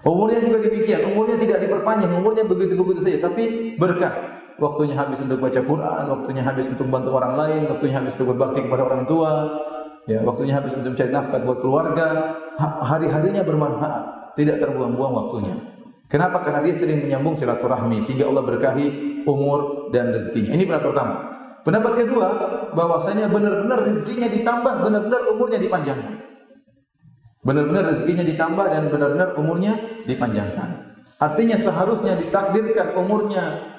Umurnya 0.00 0.40
juga 0.40 0.64
demikian, 0.64 1.12
umurnya 1.12 1.36
tidak 1.36 1.60
diperpanjang, 1.60 2.08
umurnya 2.08 2.48
begitu-begitu 2.48 3.04
saja, 3.04 3.28
tapi 3.28 3.76
berkah. 3.76 4.40
Waktunya 4.56 4.96
habis 4.96 5.20
untuk 5.20 5.40
baca 5.40 5.60
Quran, 5.60 6.04
waktunya 6.08 6.42
habis 6.44 6.68
untuk 6.68 6.88
bantu 6.88 7.16
orang 7.16 7.36
lain, 7.36 7.60
waktunya 7.68 7.96
habis 8.00 8.12
untuk 8.16 8.36
berbakti 8.36 8.64
kepada 8.64 8.82
orang 8.84 9.04
tua, 9.08 9.60
ya, 10.04 10.20
waktunya 10.24 10.56
habis 10.56 10.72
untuk 10.76 10.96
mencari 10.96 11.12
nafkah 11.12 11.40
buat 11.44 11.58
keluarga, 11.64 12.08
hari-harinya 12.60 13.40
bermanfaat, 13.44 14.36
tidak 14.36 14.60
terbuang-buang 14.60 15.12
waktunya. 15.16 15.56
Kenapa? 16.08 16.42
Karena 16.44 16.60
dia 16.60 16.74
sering 16.76 17.06
menyambung 17.06 17.38
silaturahmi 17.38 18.02
sehingga 18.04 18.28
Allah 18.28 18.42
berkahi 18.42 18.86
umur 19.24 19.88
dan 19.94 20.12
rezekinya. 20.12 20.52
Ini 20.52 20.64
pendapat 20.66 20.86
pertama. 20.92 21.14
Pendapat 21.60 21.92
kedua, 22.04 22.28
bahwasanya 22.72 23.28
benar-benar 23.28 23.84
rezekinya 23.84 24.32
ditambah, 24.32 24.80
benar-benar 24.80 25.22
umurnya 25.28 25.58
dipanjangkan. 25.60 26.14
Benar-benar 27.44 27.84
rezekinya 27.88 28.24
ditambah 28.24 28.66
dan 28.68 28.88
benar-benar 28.88 29.36
umurnya 29.36 29.76
dipanjangkan. 30.08 30.96
Artinya 31.20 31.56
seharusnya 31.60 32.16
ditakdirkan 32.16 32.96
umurnya 32.96 33.76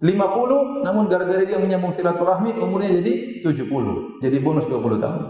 50, 0.00 0.84
namun 0.84 1.04
gara-gara 1.08 1.44
dia 1.44 1.60
menyambung 1.60 1.92
silaturahmi 1.92 2.56
umurnya 2.56 3.00
jadi 3.00 3.44
70. 3.44 4.20
Jadi 4.24 4.36
bonus 4.40 4.64
20 4.68 4.98
tahun. 4.98 5.22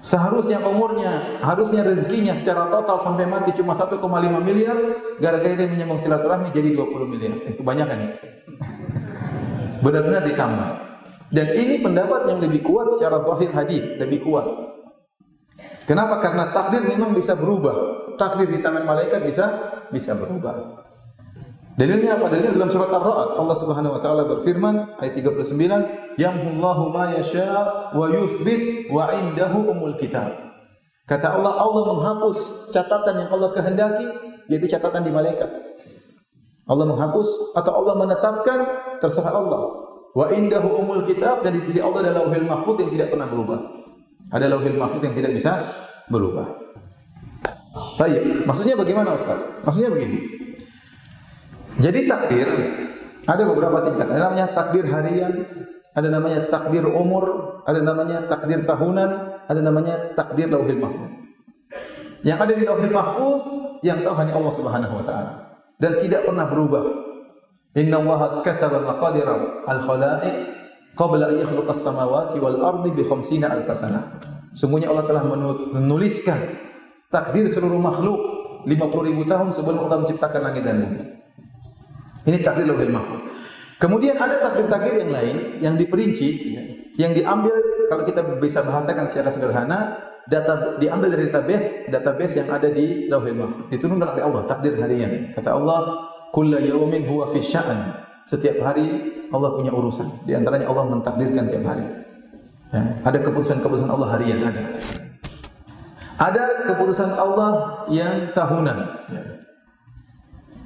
Seharusnya 0.00 0.64
umurnya, 0.64 1.44
harusnya 1.44 1.84
rezekinya 1.84 2.32
secara 2.32 2.72
total 2.72 2.96
sampai 2.96 3.28
mati 3.28 3.52
cuma 3.52 3.76
1,5 3.76 4.00
miliar, 4.40 4.76
gara-gara 5.20 5.54
dia 5.60 5.68
menyambung 5.68 6.00
silaturahmi 6.00 6.52
jadi 6.56 6.72
20 6.72 7.04
miliar. 7.04 7.36
Eh, 7.44 7.52
kebanyakan 7.52 7.96
ya 8.00 8.10
benar-benar 9.80 10.22
ditambah. 10.24 10.70
Dan 11.30 11.46
ini 11.54 11.78
pendapat 11.78 12.26
yang 12.26 12.42
lebih 12.42 12.66
kuat 12.66 12.90
secara 12.90 13.22
zahir 13.22 13.50
hadis, 13.54 13.84
lebih 13.98 14.26
kuat. 14.26 14.46
Kenapa? 15.86 16.18
Karena 16.18 16.50
takdir 16.50 16.82
memang 16.86 17.14
bisa 17.14 17.38
berubah. 17.38 17.74
Takdir 18.18 18.50
di 18.50 18.58
tangan 18.58 18.82
malaikat 18.82 19.22
bisa 19.22 19.46
bisa 19.94 20.14
berubah. 20.14 20.86
Dalilnya 21.78 22.18
apa? 22.18 22.28
Dalilnya 22.28 22.60
dalam 22.60 22.68
surat 22.68 22.92
Ar-Ra'd. 22.92 23.40
Allah 23.40 23.56
Subhanahu 23.56 23.96
wa 23.96 24.00
taala 24.02 24.22
berfirman 24.28 25.00
ayat 25.00 25.16
39, 25.16 26.14
"Yamhullahu 26.20 26.92
ma 26.92 27.14
yasha 27.14 27.90
wa 27.94 28.06
yuthbit 28.10 28.92
wa 28.92 29.08
indahu 29.14 29.70
umul 29.70 29.96
kitab." 29.96 30.34
Kata 31.08 31.40
Allah, 31.40 31.56
Allah 31.56 31.82
menghapus 31.94 32.70
catatan 32.70 33.24
yang 33.24 33.30
Allah 33.32 33.50
kehendaki, 33.50 34.06
yaitu 34.52 34.66
catatan 34.68 35.02
di 35.02 35.10
malaikat. 35.10 35.69
Allah 36.70 36.86
menghapus 36.86 37.58
atau 37.58 37.72
Allah 37.82 37.94
menetapkan 37.98 38.58
terserah 39.02 39.34
Allah. 39.34 39.62
Wa 40.14 40.30
indahu 40.30 40.78
umul 40.78 41.02
kitab 41.02 41.42
dan 41.42 41.58
di 41.58 41.60
sisi 41.66 41.82
Allah 41.82 42.06
ada 42.06 42.22
lauhil 42.22 42.46
mahfud 42.46 42.78
yang 42.78 42.90
tidak 42.94 43.10
pernah 43.10 43.26
berubah. 43.26 43.58
Ada 44.30 44.46
lauhil 44.46 44.78
mahfud 44.78 45.02
yang 45.02 45.14
tidak 45.18 45.34
bisa 45.34 45.66
berubah. 46.06 46.46
Tayyib. 47.98 48.46
Maksudnya 48.46 48.78
bagaimana 48.78 49.18
Ustaz? 49.18 49.38
Maksudnya 49.66 49.90
begini. 49.90 50.18
Jadi 51.82 52.06
takdir 52.06 52.48
ada 53.26 53.42
beberapa 53.50 53.82
tingkat. 53.90 54.06
Ada 54.06 54.20
namanya 54.30 54.46
takdir 54.54 54.84
harian, 54.86 55.32
ada 55.90 56.06
namanya 56.06 56.46
takdir 56.46 56.86
umur, 56.86 57.26
ada 57.66 57.82
namanya 57.82 58.30
takdir 58.30 58.62
tahunan, 58.62 59.10
ada 59.50 59.60
namanya 59.62 59.94
takdir 60.14 60.46
lauhil 60.46 60.78
mahfud. 60.78 61.10
Yang 62.22 62.38
ada 62.46 62.52
di 62.54 62.62
lauhil 62.62 62.94
mahfud 62.94 63.42
yang 63.82 64.06
tahu 64.06 64.14
hanya 64.14 64.38
Allah 64.38 64.54
Subhanahu 64.54 64.94
wa 65.02 65.06
taala 65.06 65.49
dan 65.80 65.96
tidak 65.96 66.28
pernah 66.28 66.46
berubah. 66.46 66.84
Inna 67.74 67.98
Allah 68.02 68.44
kataba 68.44 68.84
maqadir 68.84 69.26
al-khalaiq 69.66 70.36
qabla 70.94 71.32
an 71.32 71.36
yakhluqa 71.40 71.72
as-samawati 71.72 72.36
wal 72.38 72.58
ardi 72.60 72.90
bi 72.92 73.02
khamsina 73.02 73.50
alf 73.50 73.66
sanah. 73.72 74.20
Sungguhnya 74.52 74.90
Allah 74.90 75.06
telah 75.06 75.24
menuliskan 75.72 76.38
takdir 77.08 77.46
seluruh 77.48 77.78
makhluk 77.78 78.18
50 78.66 79.08
ribu 79.08 79.22
tahun 79.24 79.54
sebelum 79.54 79.88
Allah 79.88 80.04
menciptakan 80.04 80.40
langit 80.44 80.62
dan 80.66 80.76
bumi. 80.84 81.02
Ini 82.28 82.38
takdir 82.44 82.68
lauhil 82.68 82.92
mahfuz. 82.92 83.22
Kemudian 83.80 84.20
ada 84.20 84.36
takdir-takdir 84.36 85.06
yang 85.06 85.10
lain 85.14 85.36
yang 85.64 85.74
diperinci, 85.80 86.28
ya, 86.52 86.62
yang 87.00 87.12
diambil 87.16 87.54
kalau 87.88 88.04
kita 88.04 88.20
bisa 88.36 88.60
bahasakan 88.60 89.08
secara 89.08 89.32
sederhana, 89.32 90.09
data 90.30 90.78
diambil 90.78 91.18
dari 91.18 91.26
database, 91.26 91.90
database 91.90 92.38
yang 92.38 92.48
ada 92.54 92.70
di 92.70 93.10
lauhil 93.10 93.34
mahfuz. 93.34 93.66
Diturunkan 93.68 94.14
oleh 94.14 94.22
Allah 94.22 94.42
takdir 94.46 94.78
harian. 94.78 95.34
Kata 95.34 95.58
Allah, 95.58 96.06
"Kullu 96.30 96.56
yawmin 96.62 97.02
huwa 97.10 97.26
fi 97.34 97.42
sya'an." 97.42 97.98
Setiap 98.30 98.62
hari 98.62 98.86
Allah 99.34 99.50
punya 99.58 99.74
urusan. 99.74 100.22
Di 100.22 100.38
antaranya 100.38 100.70
Allah 100.70 100.86
mentakdirkan 100.86 101.50
tiap 101.50 101.66
hari. 101.66 101.82
Ya, 102.70 103.02
ada 103.02 103.18
keputusan-keputusan 103.18 103.90
Allah 103.90 104.08
harian 104.14 104.38
ada. 104.46 104.62
Ada 106.20 106.70
keputusan 106.70 107.10
Allah 107.18 107.82
yang 107.90 108.30
tahunan. 108.30 108.78
Ya. 109.10 109.22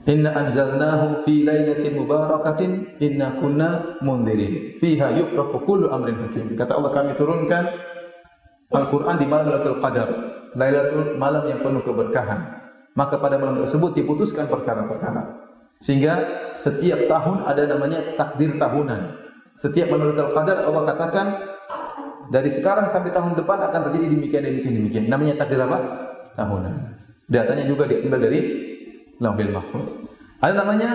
Inna 0.05 0.37
anzalnahu 0.37 1.25
fi 1.25 1.49
lailatin 1.49 1.97
mubarakatin 1.97 3.01
inna 3.01 3.41
kunna 3.41 3.97
mundirin 4.05 4.77
fiha 4.77 5.17
yufraqu 5.17 5.65
kullu 5.65 5.89
amrin 5.89 6.21
hakim. 6.29 6.53
Kata 6.53 6.77
Allah 6.77 6.93
kami 6.93 7.17
turunkan 7.17 7.94
Al-Qur'an 8.75 9.17
di 9.17 9.27
malam 9.31 9.55
Lailatul 9.55 9.79
Qadar, 9.79 10.09
Lailatul 10.59 11.15
malam 11.15 11.47
yang 11.47 11.63
penuh 11.63 11.83
keberkahan. 11.87 12.63
Maka 12.95 13.19
pada 13.19 13.39
malam 13.39 13.59
tersebut 13.63 13.95
diputuskan 13.95 14.47
perkara-perkara. 14.47 15.47
Sehingga 15.83 16.47
setiap 16.55 17.11
tahun 17.11 17.43
ada 17.47 17.67
namanya 17.67 18.15
takdir 18.15 18.55
tahunan. 18.59 19.19
Setiap 19.55 19.91
malam 19.91 20.15
Lailatul 20.15 20.35
Qadar 20.35 20.59
Allah 20.67 20.83
katakan 20.87 21.27
dari 22.31 22.51
sekarang 22.51 22.89
sampai 22.89 23.11
tahun 23.11 23.37
depan 23.39 23.59
akan 23.61 23.81
terjadi 23.91 24.07
demikian 24.11 24.43
demikian 24.47 24.75
demikian. 24.79 25.05
Namanya 25.11 25.43
takdir 25.43 25.59
apa? 25.63 25.79
Tahunan. 26.35 26.75
Datanya 27.31 27.65
juga 27.67 27.87
diambil 27.89 28.21
dari 28.31 28.41
Lauhil 29.23 29.51
Mahfuz. 29.55 29.91
Ada 30.43 30.61
namanya 30.61 30.91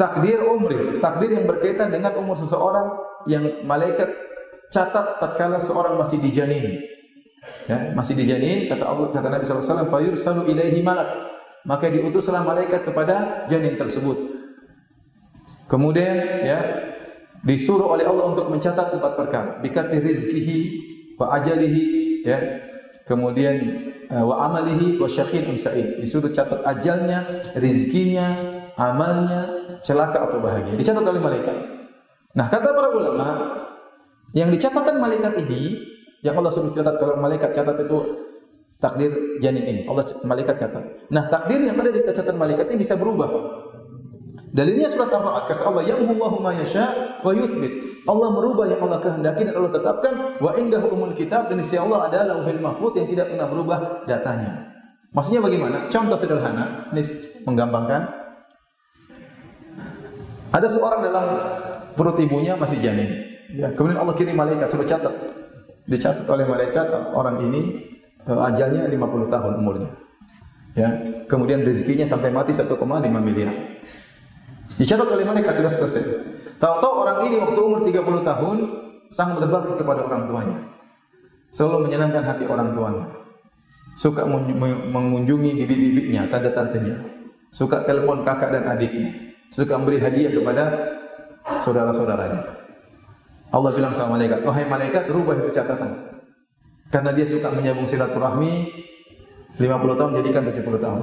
takdir 0.00 0.40
umri, 0.40 1.02
takdir 1.02 1.34
yang 1.34 1.44
berkaitan 1.44 1.92
dengan 1.92 2.16
umur 2.16 2.38
seseorang 2.38 2.88
yang 3.28 3.44
malaikat 3.66 4.08
catat 4.72 5.20
tatkala 5.20 5.60
seorang 5.60 5.98
masih 6.00 6.22
dijanin. 6.22 6.97
Ya, 7.68 7.92
masih 7.92 8.16
dijanin 8.16 8.64
kata 8.64 8.84
Allah 8.88 9.12
kata 9.12 9.28
Nabi 9.28 9.44
sallallahu 9.44 9.60
alaihi 9.60 9.72
wasallam 9.72 9.90
fayursalu 9.92 10.40
ilaihi 10.52 10.80
malak. 10.80 11.08
Maka 11.68 11.92
diutuslah 11.92 12.40
malaikat 12.40 12.86
kepada 12.86 13.44
janin 13.52 13.76
tersebut. 13.76 14.16
Kemudian 15.68 16.16
ya 16.48 16.58
disuruh 17.44 17.92
oleh 17.92 18.08
Allah 18.08 18.24
untuk 18.32 18.48
mencatat 18.48 18.88
empat 18.88 19.12
perkara. 19.20 19.50
Bikati 19.60 20.00
rizkihi 20.00 20.58
wa 21.20 21.36
ajalihi 21.36 21.84
ya. 22.24 22.38
Kemudian 23.04 23.56
eh, 24.08 24.24
wa 24.24 24.48
amalihi 24.48 24.96
wa 24.96 25.04
syaqin 25.04 25.44
umsa'id. 25.52 26.00
Disuruh 26.00 26.32
catat 26.32 26.64
ajalnya, 26.64 27.52
rizkinya, 27.60 28.32
amalnya, 28.80 29.48
celaka 29.84 30.24
atau 30.30 30.40
bahagia. 30.40 30.72
Dicatat 30.78 31.04
oleh 31.04 31.20
malaikat. 31.20 31.56
Nah, 32.36 32.46
kata 32.46 32.70
para 32.70 32.88
ulama, 32.94 33.28
yang 34.36 34.52
dicatatkan 34.52 35.00
malaikat 35.00 35.42
ini, 35.42 35.80
yang 36.24 36.34
Allah 36.34 36.50
suruh 36.50 36.74
catat 36.74 36.98
kalau 36.98 37.14
malaikat 37.18 37.50
catat 37.54 37.78
itu 37.78 37.98
takdir 38.78 39.38
janin 39.42 39.64
ini. 39.66 39.80
Allah 39.86 40.06
malaikat 40.26 40.54
catat. 40.58 40.84
Nah, 41.10 41.26
takdir 41.30 41.62
yang 41.62 41.78
ada 41.78 41.90
di 41.90 42.00
catatan 42.02 42.36
malaikat 42.38 42.66
ini 42.70 42.78
bisa 42.82 42.94
berubah. 42.98 43.28
Dalilnya 44.48 44.88
surat 44.88 45.12
Ar-Ra'd 45.12 45.44
kata 45.50 45.62
Allah, 45.66 45.84
"Yamhullahu 45.86 46.40
ma 46.40 46.50
yasha 46.56 47.20
wa 47.20 47.30
yuthbit." 47.36 48.02
Allah 48.08 48.32
merubah 48.32 48.64
yang 48.64 48.80
Allah 48.80 49.04
kehendaki 49.04 49.44
dan 49.44 49.52
Allah 49.52 49.68
tetapkan 49.68 50.40
wa 50.40 50.56
indahu 50.56 50.96
umul 50.96 51.12
kitab 51.12 51.52
dan 51.52 51.60
sisi 51.60 51.76
Allah 51.76 52.08
ada 52.08 52.24
lauhil 52.24 52.56
mahfuz 52.56 52.96
yang 52.96 53.04
tidak 53.04 53.28
pernah 53.28 53.44
berubah 53.44 54.08
datanya. 54.08 54.72
Maksudnya 55.12 55.44
bagaimana? 55.44 55.92
Contoh 55.92 56.16
sederhana, 56.16 56.88
ini 56.92 57.04
menggampangkan. 57.44 58.00
Ada 60.48 60.68
seorang 60.72 61.04
dalam 61.04 61.24
perut 61.92 62.16
ibunya 62.16 62.56
masih 62.56 62.80
janin. 62.80 63.12
Ya, 63.52 63.68
kemudian 63.76 64.00
Allah 64.00 64.16
kirim 64.16 64.36
malaikat 64.36 64.72
suruh 64.72 64.88
catat. 64.88 65.12
Dicatat 65.88 66.28
oleh 66.28 66.44
malaikat 66.44 66.92
orang 67.16 67.40
ini 67.48 67.80
uh, 68.28 68.44
ajalnya 68.52 68.84
50 68.84 69.32
tahun 69.32 69.52
umurnya. 69.56 69.90
Ya, 70.76 70.88
kemudian 71.26 71.64
rezekinya 71.64 72.04
sampai 72.04 72.28
mati 72.28 72.52
1,5 72.52 72.76
miliar. 73.18 73.80
Dicatat 74.78 75.08
oleh 75.08 75.24
malaikat 75.24 75.58
sudah 75.58 75.72
selesai. 75.72 76.02
Tahu-tahu 76.60 76.94
orang 77.02 77.18
ini 77.26 77.36
waktu 77.40 77.58
umur 77.58 77.80
30 77.82 78.04
tahun 78.22 78.56
sangat 79.08 79.42
berbakti 79.42 79.74
kepada 79.80 80.04
orang 80.04 80.28
tuanya. 80.28 80.58
Selalu 81.48 81.88
menyenangkan 81.88 82.22
hati 82.22 82.44
orang 82.44 82.76
tuanya. 82.76 83.08
Suka 83.98 84.22
mengunjungi 84.92 85.58
bibi-bibinya, 85.58 86.30
tanda-tantenya. 86.30 87.02
Suka 87.50 87.82
telepon 87.82 88.22
kakak 88.22 88.54
dan 88.54 88.70
adiknya. 88.70 89.10
Suka 89.48 89.74
memberi 89.80 89.98
hadiah 89.98 90.30
kepada 90.30 90.64
saudara-saudaranya. 91.56 92.57
Allah 93.48 93.70
bilang 93.72 93.92
sama 93.96 94.20
malaikat, 94.20 94.44
"Wahai 94.44 94.68
malaikat, 94.68 95.08
rubah 95.08 95.36
itu 95.40 95.50
catatan." 95.52 96.20
Karena 96.88 97.12
dia 97.12 97.24
suka 97.28 97.52
menyambung 97.52 97.84
silaturahmi 97.84 98.52
50 99.56 99.96
tahun 99.96 100.12
jadikan 100.20 100.42
70 100.44 100.80
tahun. 100.80 101.02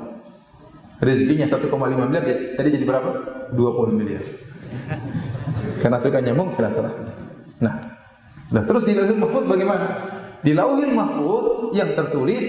Rezekinya 1.02 1.46
1,5 1.46 2.08
miliar 2.10 2.24
tadi 2.58 2.70
jadi 2.74 2.86
berapa? 2.86 3.10
20 3.54 3.94
miliar. 3.94 4.24
Karena 5.82 5.98
suka 6.02 6.22
nyambung 6.22 6.50
silaturahmi. 6.54 7.06
Nah, 7.62 7.76
nah 8.50 8.64
terus 8.66 8.86
di 8.86 8.94
Lauhil 8.98 9.18
Mahfuz 9.18 9.46
bagaimana? 9.46 9.88
Di 10.42 10.52
Lauhil 10.54 10.94
Mahfuz 10.94 11.74
yang 11.78 11.94
tertulis 11.94 12.46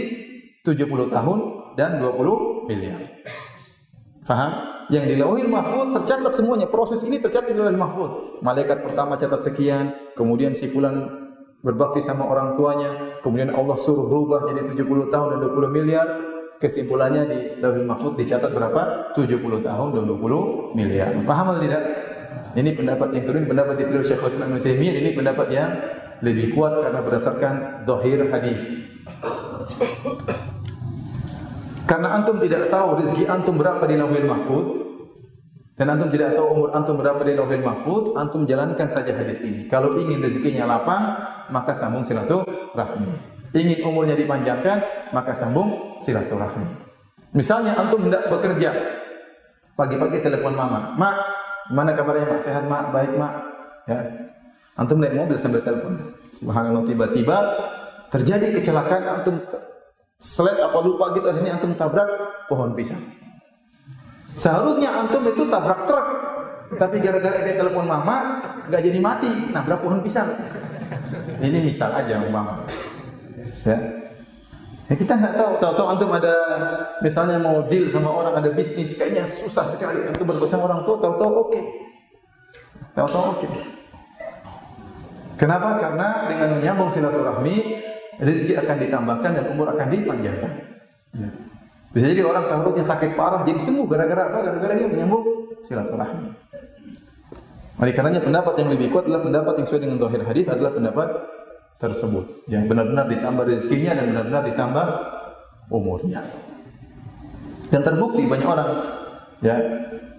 70 0.65 1.09
tahun 1.13 1.39
dan 1.77 2.01
20 2.01 2.69
miliar. 2.69 3.01
Faham? 4.25 4.76
Yang 4.87 5.05
di 5.11 5.14
Lauhil 5.18 5.51
Mahfuz 5.51 5.90
tercatat 5.99 6.33
semuanya. 6.35 6.70
Proses 6.70 7.03
ini 7.03 7.18
tercatat 7.18 7.51
di 7.51 7.59
Lauhil 7.59 7.79
Mahfuz. 7.79 8.40
Malaikat 8.42 8.87
pertama 8.87 9.18
catat 9.18 9.42
sekian, 9.42 10.14
kemudian 10.14 10.55
si 10.55 10.70
fulan 10.70 11.27
berbakti 11.66 11.99
sama 11.99 12.22
orang 12.31 12.55
tuanya, 12.55 13.18
kemudian 13.27 13.51
Allah 13.51 13.75
suruh 13.75 14.07
berubah 14.07 14.46
jadi 14.46 14.62
70 14.70 15.11
tahun 15.11 15.27
dan 15.35 15.38
20 15.42 15.75
miliar, 15.75 16.07
kesimpulannya 16.62 17.22
di 17.27 17.38
Lauhul 17.59 17.87
Mahfuz 17.88 18.14
dicatat 18.14 18.55
berapa? 18.55 19.12
70 19.18 19.66
tahun 19.66 19.88
dan 19.90 20.05
20 20.07 20.79
miliar. 20.79 21.11
Paham 21.27 21.46
atau 21.51 21.61
tidak? 21.61 21.83
Ini 22.57 22.70
pendapat 22.72 23.12
yang 23.12 23.25
kedua, 23.29 23.44
pendapat 23.44 23.75
dipilih 23.83 24.05
Syekh 24.07 24.22
Islam 24.25 24.57
Ibnu 24.57 24.70
ini 24.70 25.11
pendapat 25.12 25.46
yang 25.53 25.70
lebih 26.25 26.57
kuat 26.57 26.81
karena 26.81 27.05
berdasarkan 27.05 27.85
dohir 27.85 28.33
hadis. 28.33 28.62
Karena 31.87 32.18
antum 32.18 32.40
tidak 32.42 32.72
tahu 32.72 32.99
rezeki 32.99 33.25
antum 33.29 33.61
berapa 33.61 33.85
di 33.85 33.94
Lauhul 33.94 34.27
Mahfuz, 34.27 34.66
dan 35.77 35.93
antum 35.93 36.09
tidak 36.09 36.33
tahu 36.33 36.47
umur 36.57 36.69
antum 36.73 36.97
berapa 36.97 37.21
di 37.21 37.37
Lauhul 37.37 37.61
Mahfuz, 37.61 38.17
antum 38.17 38.49
jalankan 38.49 38.89
saja 38.89 39.12
hadis 39.12 39.45
ini. 39.45 39.69
Kalau 39.69 40.01
ingin 40.01 40.25
rezekinya 40.25 40.65
lapang, 40.65 41.05
maka 41.53 41.77
sambung 41.77 42.01
silaturahmi 42.01 43.37
ingin 43.61 43.81
umurnya 43.85 44.15
dipanjangkan, 44.19 45.11
maka 45.17 45.33
sambung 45.33 45.99
silaturahmi. 46.05 46.67
Misalnya 47.33 47.77
antum 47.77 48.05
hendak 48.05 48.29
bekerja, 48.29 48.73
pagi-pagi 49.77 50.21
telepon 50.25 50.57
mama, 50.57 50.97
mak, 50.97 51.17
mana 51.73 51.93
kabarnya 51.97 52.29
mak? 52.29 52.41
Sehat 52.41 52.65
mak? 52.69 52.93
Baik 52.93 53.17
mak? 53.17 53.33
Ya, 53.89 54.01
antum 54.77 55.01
naik 55.01 55.17
mobil 55.17 55.37
sambil 55.37 55.65
telepon. 55.65 56.01
Subhanallah 56.33 56.85
tiba-tiba 56.85 57.37
terjadi 58.12 58.57
kecelakaan 58.57 59.21
antum 59.21 59.37
selet 60.21 60.57
apa 60.57 60.79
lupa 60.81 61.12
gitu 61.12 61.29
akhirnya 61.29 61.61
antum 61.61 61.77
tabrak 61.77 62.09
pohon 62.49 62.73
pisang. 62.77 63.01
Seharusnya 64.37 64.92
antum 64.92 65.25
itu 65.25 65.49
tabrak 65.49 65.88
truk, 65.88 66.07
tapi 66.77 67.01
gara-gara 67.01 67.40
dia 67.40 67.57
telepon 67.57 67.88
mama 67.88 68.44
nggak 68.68 68.83
jadi 68.85 68.99
mati, 69.01 69.31
nabrak 69.51 69.81
pohon 69.81 70.05
pisang. 70.05 70.29
Ini 71.40 71.59
misal 71.64 71.96
aja 71.96 72.20
umpama. 72.20 72.68
Ya. 73.64 73.79
Ya 74.87 74.94
kita 74.94 75.18
nggak 75.18 75.35
tahu, 75.35 75.53
tahu-tahu 75.59 75.88
antum 75.90 76.11
ada 76.14 76.35
misalnya 77.03 77.42
mau 77.42 77.64
deal 77.66 77.90
sama 77.90 78.12
orang 78.12 78.38
ada 78.38 78.55
bisnis, 78.55 78.94
kayaknya 78.94 79.27
susah 79.27 79.66
sekali 79.66 80.05
antum 80.07 80.29
berbuat 80.29 80.46
sama 80.46 80.70
orang 80.70 80.87
tua, 80.87 81.01
tahu-tahu 81.03 81.33
oke, 81.33 81.51
okay. 81.51 81.64
tahu-tahu 82.94 83.25
oke. 83.35 83.38
Okay. 83.42 83.51
Kenapa? 85.37 85.77
Karena 85.77 86.31
dengan 86.31 86.49
menyambung 86.57 86.88
silaturahmi, 86.88 87.57
rezeki 88.20 88.57
akan 88.62 88.77
ditambahkan 88.87 89.31
dan 89.37 89.44
umur 89.53 89.68
akan 89.75 89.87
dipanjangkan. 89.90 90.53
Ya. 91.18 91.29
Bisa 91.97 92.13
jadi 92.13 92.29
orang 92.29 92.45
seharusnya 92.45 92.85
sakit 92.85 93.17
parah 93.17 93.41
jadi 93.49 93.57
sembuh 93.57 93.89
gara-gara 93.89 94.29
apa? 94.29 94.45
Gara-gara 94.45 94.77
dia 94.77 94.85
menyambung 94.85 95.25
silaturahmi. 95.65 96.29
Oleh 97.81 97.93
karenanya 97.97 98.21
pendapat 98.21 98.53
yang 98.61 98.69
lebih 98.69 98.93
kuat 98.93 99.09
adalah 99.09 99.25
pendapat 99.25 99.53
yang 99.57 99.65
sesuai 99.65 99.83
dengan 99.89 99.97
dohir 100.05 100.21
hadis 100.29 100.45
adalah 100.53 100.77
pendapat 100.77 101.09
tersebut 101.81 102.25
yang 102.53 102.69
benar-benar 102.69 103.09
ditambah 103.09 103.49
rezekinya 103.49 103.97
dan 103.97 104.05
benar-benar 104.13 104.43
ditambah 104.45 104.87
umurnya. 105.73 106.21
Dan 107.73 107.81
terbukti 107.81 108.29
banyak 108.29 108.49
orang 108.49 108.69
ya 109.41 109.57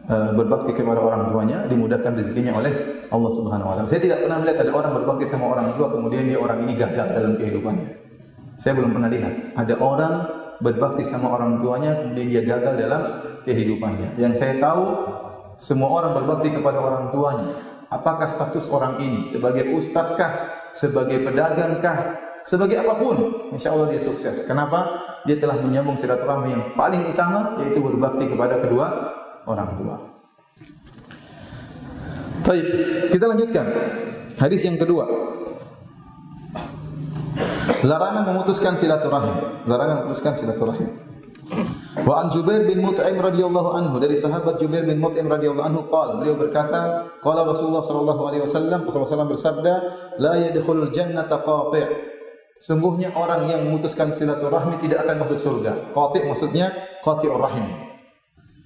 eh, 0.10 0.30
berbakti 0.34 0.74
kepada 0.74 0.98
orang 0.98 1.30
tuanya 1.30 1.70
dimudahkan 1.70 2.18
rezekinya 2.18 2.58
oleh 2.58 2.74
Allah 3.14 3.32
Subhanahu 3.38 3.70
wa 3.70 3.76
taala. 3.78 3.90
Saya 3.90 4.02
tidak 4.02 4.26
pernah 4.26 4.42
melihat 4.42 4.66
ada 4.66 4.74
orang 4.74 4.92
berbakti 4.98 5.30
sama 5.30 5.54
orang 5.54 5.78
tua 5.78 5.94
kemudian 5.94 6.26
dia 6.26 6.42
orang 6.42 6.66
ini 6.66 6.74
gagal 6.74 7.06
dalam 7.06 7.38
kehidupannya. 7.38 7.90
Saya 8.58 8.74
belum 8.82 8.98
pernah 8.98 9.14
lihat 9.14 9.34
ada 9.54 9.74
orang 9.78 10.14
berbakti 10.62 11.06
sama 11.06 11.34
orang 11.38 11.62
tuanya 11.62 11.98
kemudian 12.02 12.28
dia 12.30 12.42
gagal 12.44 12.74
dalam 12.78 13.02
kehidupannya. 13.46 14.18
Yang 14.18 14.34
saya 14.42 14.58
tahu 14.58 14.84
semua 15.58 15.90
orang 15.90 16.12
berbakti 16.18 16.54
kepada 16.54 16.78
orang 16.78 17.10
tuanya. 17.10 17.50
Apakah 17.88 18.28
status 18.28 18.68
orang 18.68 19.00
ini 19.00 19.24
sebagai 19.24 19.72
ustadzkah, 19.72 20.52
sebagai 20.76 21.24
pedagangkah, 21.24 22.20
sebagai 22.44 22.84
apa 22.84 23.00
pun, 23.00 23.48
insya 23.56 23.72
Allah 23.72 23.96
dia 23.96 24.04
sukses. 24.04 24.44
Kenapa? 24.44 25.04
Dia 25.24 25.40
telah 25.40 25.56
menyambung 25.60 25.96
silaturahmi 25.96 26.52
yang 26.52 26.64
paling 26.76 27.08
utama, 27.08 27.56
yaitu 27.64 27.80
berbakti 27.80 28.28
kepada 28.28 28.60
kedua 28.60 28.86
orang 29.48 29.72
tua. 29.80 29.96
Baik, 32.48 32.68
kita 33.12 33.26
lanjutkan. 33.28 33.66
Hadis 34.40 34.64
yang 34.64 34.80
kedua. 34.80 35.04
Larangan 37.84 38.24
memutuskan 38.32 38.74
silaturahim. 38.80 39.64
Larangan 39.68 40.06
memutuskan 40.06 40.34
silaturahim. 40.40 40.90
Wa 42.04 42.24
an 42.24 42.28
Jubair 42.30 42.68
bin 42.68 42.84
Mut'im 42.84 43.18
radhiyallahu 43.18 43.70
anhu 43.72 43.96
dari 44.04 44.20
sahabat 44.20 44.60
Jubair 44.60 44.84
bin 44.84 45.00
Mut'im 45.00 45.26
radhiyallahu 45.26 45.66
anhu 45.66 45.82
qala 45.88 46.20
beliau 46.20 46.36
berkata 46.36 47.08
qala 47.24 47.48
Rasulullah 47.48 47.80
sallallahu 47.80 48.22
alaihi 48.28 48.44
wasallam 48.44 48.84
Rasulullah 48.84 49.26
SAW 49.26 49.32
bersabda 49.32 49.74
la 50.20 50.34
yadkhulul 50.38 50.92
jannata 50.92 51.40
qati' 51.42 52.16
Sungguhnya 52.58 53.14
orang 53.14 53.46
yang 53.46 53.70
memutuskan 53.70 54.10
silaturahmi 54.10 54.82
tidak 54.82 55.06
akan 55.06 55.22
masuk 55.22 55.38
surga. 55.38 55.94
Qati' 55.94 56.26
maksudnya 56.26 56.74
qati'ur 57.06 57.38
rahim. 57.38 57.70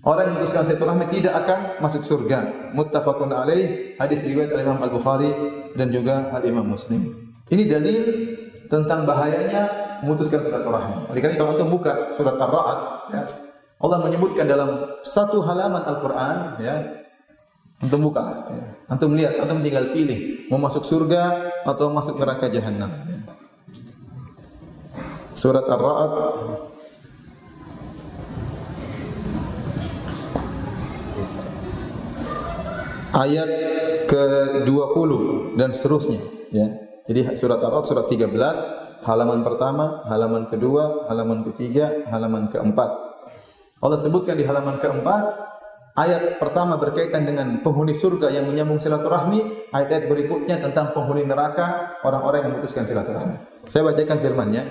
Orang 0.08 0.32
yang 0.32 0.34
memutuskan 0.40 0.64
silaturahmi 0.64 1.06
tidak 1.12 1.36
akan 1.44 1.60
masuk 1.84 2.02
surga. 2.02 2.72
Muttafaqun 2.72 3.36
alaih 3.36 3.94
hadis 4.00 4.24
riwayat 4.24 4.56
Imam 4.56 4.80
Al-Bukhari 4.80 5.30
dan 5.76 5.92
juga 5.92 6.32
Al 6.32 6.42
Imam 6.48 6.72
Muslim. 6.72 7.36
Ini 7.52 7.64
dalil 7.68 8.02
tentang 8.72 9.04
bahayanya 9.04 9.68
memutuskan 10.00 10.40
silaturahmi. 10.40 11.12
Oleh 11.12 11.20
karena 11.20 11.36
kalau 11.36 11.60
antum 11.60 11.68
buka 11.68 12.08
surat 12.16 12.40
Ar-Ra'd 12.40 12.80
ya, 13.12 13.22
Allah 13.84 14.00
menyebutkan 14.00 14.48
dalam 14.48 14.96
satu 15.04 15.44
halaman 15.44 15.84
Al-Qur'an 15.84 16.56
ya, 16.64 17.04
antum 17.84 18.00
buka 18.00 18.48
ya. 18.48 18.66
Antum 18.88 19.12
lihat, 19.20 19.44
antum 19.44 19.60
tinggal 19.60 19.92
pilih 19.92 20.48
mau 20.48 20.56
masuk 20.56 20.88
surga 20.88 21.52
atau 21.68 21.92
masuk 21.92 22.16
neraka 22.16 22.48
jahanam. 22.48 22.96
Surat 25.36 25.68
Ar-Ra'd 25.68 26.12
ayat 33.12 33.50
ke-20 34.08 35.12
dan 35.60 35.76
seterusnya 35.76 36.24
ya. 36.56 36.91
Jadi 37.12 37.36
surat 37.36 37.60
Ar-Ra'd 37.60 37.84
surat 37.84 38.08
13 38.08 39.04
halaman 39.04 39.44
pertama, 39.44 40.00
halaman 40.08 40.48
kedua, 40.48 41.12
halaman 41.12 41.44
ketiga, 41.44 42.08
halaman 42.08 42.48
keempat. 42.48 42.88
Allah 43.84 44.00
sebutkan 44.00 44.40
di 44.40 44.48
halaman 44.48 44.80
keempat, 44.80 45.24
ayat 46.00 46.40
pertama 46.40 46.80
berkaitan 46.80 47.28
dengan 47.28 47.60
penghuni 47.60 47.92
surga 47.92 48.32
yang 48.32 48.48
menyambung 48.48 48.80
silaturahmi, 48.80 49.68
ayat-ayat 49.76 50.08
berikutnya 50.08 50.56
tentang 50.64 50.96
penghuni 50.96 51.28
neraka, 51.28 52.00
orang-orang 52.08 52.48
yang 52.48 52.50
memutuskan 52.56 52.88
silaturahmi. 52.88 53.68
Saya 53.68 53.92
bacakan 53.92 54.18
firman-Nya. 54.24 54.64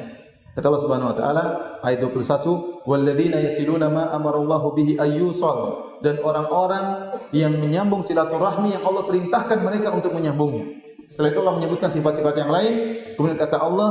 Kata 0.56 0.64
Allah 0.64 0.80
Subhanahu 0.80 1.12
wa 1.12 1.16
taala 1.20 1.44
ayat 1.84 2.00
21, 2.00 2.88
"Walladzina 2.88 3.36
yasiluna 3.36 3.92
ma 3.92 4.16
amarallahu 4.16 4.72
bihi 4.72 4.96
ayyusal." 4.96 5.92
Dan 6.00 6.16
orang-orang 6.24 7.20
yang 7.36 7.52
menyambung 7.60 8.00
silaturahmi 8.00 8.72
yang 8.72 8.82
Allah 8.88 9.04
perintahkan 9.04 9.60
mereka 9.60 9.92
untuk 9.92 10.16
menyambungnya. 10.16 10.79
Setelah 11.10 11.34
itu 11.34 11.40
Allah 11.42 11.56
menyebutkan 11.58 11.90
sifat-sifat 11.90 12.34
yang 12.38 12.54
lain, 12.54 12.72
kemudian 13.18 13.34
kata 13.34 13.58
Allah, 13.58 13.90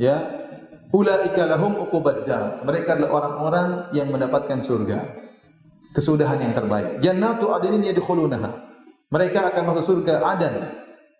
ya 0.00 0.16
ulaika 0.88 1.44
lahum 1.44 1.76
uqubadda 1.84 2.64
mereka 2.64 2.96
adalah 2.96 3.10
orang-orang 3.20 3.68
yang 3.92 4.08
mendapatkan 4.08 4.64
surga. 4.64 5.28
Kesudahan 5.92 6.40
yang 6.40 6.56
terbaik. 6.56 7.04
Jannatu 7.04 7.52
adnin 7.52 7.84
yadkhulunaha. 7.84 8.64
Mereka 9.12 9.52
akan 9.52 9.62
masuk 9.72 9.84
surga 9.84 10.24
adan. 10.24 10.54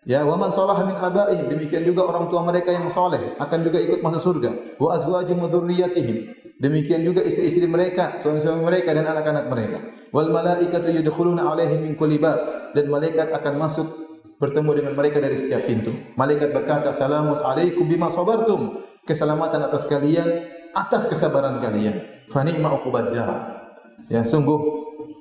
Ya 0.05 0.25
wa 0.25 0.33
man 0.33 0.49
salaha 0.49 0.81
min 0.85 0.97
abaihim. 0.97 1.45
Demikian 1.45 1.85
juga 1.85 2.09
orang 2.09 2.29
tua 2.33 2.41
mereka 2.45 2.73
yang 2.73 2.89
soleh 2.89 3.37
akan 3.37 3.59
juga 3.65 3.77
ikut 3.81 4.01
masuk 4.01 4.21
surga. 4.33 4.77
Wa 4.81 4.97
azwajihim 4.97 5.41
wa 5.41 5.49
dzurriyyatihim 5.49 6.17
demikian 6.59 7.01
juga 7.07 7.23
istri-istri 7.23 7.65
mereka 7.65 8.19
suami-suami 8.19 8.61
mereka 8.61 8.93
dan 8.93 9.09
anak-anak 9.09 9.45
mereka. 9.49 9.77
Wal 10.13 10.29
malaikatu 10.29 10.89
yadkhuluna 10.89 11.49
alaihim 11.49 11.85
min 11.85 11.93
kulli 11.97 12.17
bab. 12.17 12.73
Dan 12.73 12.93
malaikat 12.93 13.29
akan 13.29 13.53
masuk 13.57 14.08
bertemu 14.39 14.71
dengan 14.81 14.93
mereka 14.95 15.19
dari 15.19 15.35
setiap 15.35 15.67
pintu. 15.67 15.91
Malaikat 16.15 16.55
berkata, 16.55 16.89
"Salamun 16.95 17.43
alaikum 17.43 17.85
bima 17.85 18.07
sabartum." 18.07 18.81
Keselamatan 19.03 19.67
atas 19.67 19.85
kalian 19.85 20.47
atas 20.71 21.05
kesabaran 21.09 21.59
kalian. 21.59 22.25
Fa 22.29 22.45
ni'ma. 22.45 22.77
Ya, 24.07 24.23
sungguh 24.23 24.57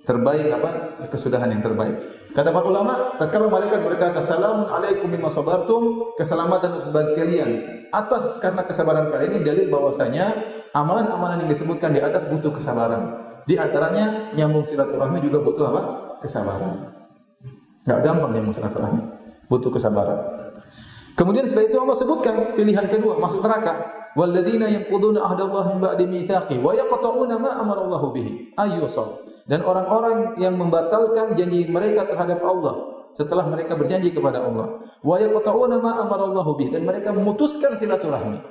terbaik 0.06 0.48
apa? 0.54 0.70
Kesudahan 1.10 1.50
yang 1.50 1.64
terbaik. 1.64 1.98
Kata 2.36 2.52
para 2.52 2.66
ulama, 2.68 3.18
tatkala 3.18 3.50
malaikat 3.50 3.80
berkata, 3.82 4.22
"Salamun 4.22 4.70
alaikum 4.70 5.10
bima 5.10 5.32
sabartum," 5.32 6.14
keselamatan 6.14 6.78
atas 6.78 6.92
bagi 6.92 7.16
kalian 7.16 7.50
atas 7.88 8.40
karena 8.40 8.62
kesabaran 8.68 9.08
kalian 9.08 9.40
ini 9.40 9.44
dalil 9.44 9.66
bahwasanya 9.72 10.26
amalan-amalan 10.76 11.44
yang 11.44 11.50
disebutkan 11.50 11.96
di 11.96 12.00
atas 12.04 12.28
butuh 12.28 12.52
kesabaran. 12.52 13.16
Di 13.48 13.56
antaranya 13.56 14.36
nyambung 14.36 14.68
silaturahmi 14.68 15.24
juga 15.24 15.40
butuh 15.40 15.64
apa? 15.72 15.82
Kesabaran. 16.20 16.97
Enggak 17.88 18.04
gampang 18.04 18.36
dia 18.36 18.52
silaturahmi. 18.52 19.02
Butuh 19.48 19.72
kesabaran. 19.72 20.20
Kemudian 21.16 21.48
setelah 21.48 21.72
itu 21.72 21.76
Allah 21.80 21.96
sebutkan 21.96 22.52
pilihan 22.52 22.84
kedua 22.84 23.16
masuk 23.16 23.40
neraka. 23.40 23.96
Walladzina 24.12 24.68
yanquduna 24.68 25.24
ahdallahi 25.24 25.80
ba'di 25.80 26.04
mitsaqi 26.04 26.60
wa 26.60 26.76
yaqta'una 26.76 27.40
ma 27.40 27.56
amara 27.56 27.88
Allah 27.88 28.02
bihi. 28.12 28.52
Ayyusal. 28.60 29.24
Dan 29.48 29.64
orang-orang 29.64 30.36
yang 30.36 30.52
membatalkan 30.60 31.32
janji 31.32 31.64
mereka 31.64 32.04
terhadap 32.04 32.44
Allah 32.44 33.08
setelah 33.16 33.48
mereka 33.48 33.72
berjanji 33.72 34.12
kepada 34.12 34.44
Allah. 34.44 34.84
Wa 35.00 35.16
yaqta'una 35.16 35.80
ma 35.80 36.04
amara 36.04 36.28
Allah 36.28 36.44
bihi 36.44 36.76
dan 36.76 36.84
mereka 36.84 37.16
memutuskan 37.16 37.72
silaturahmi. 37.72 38.44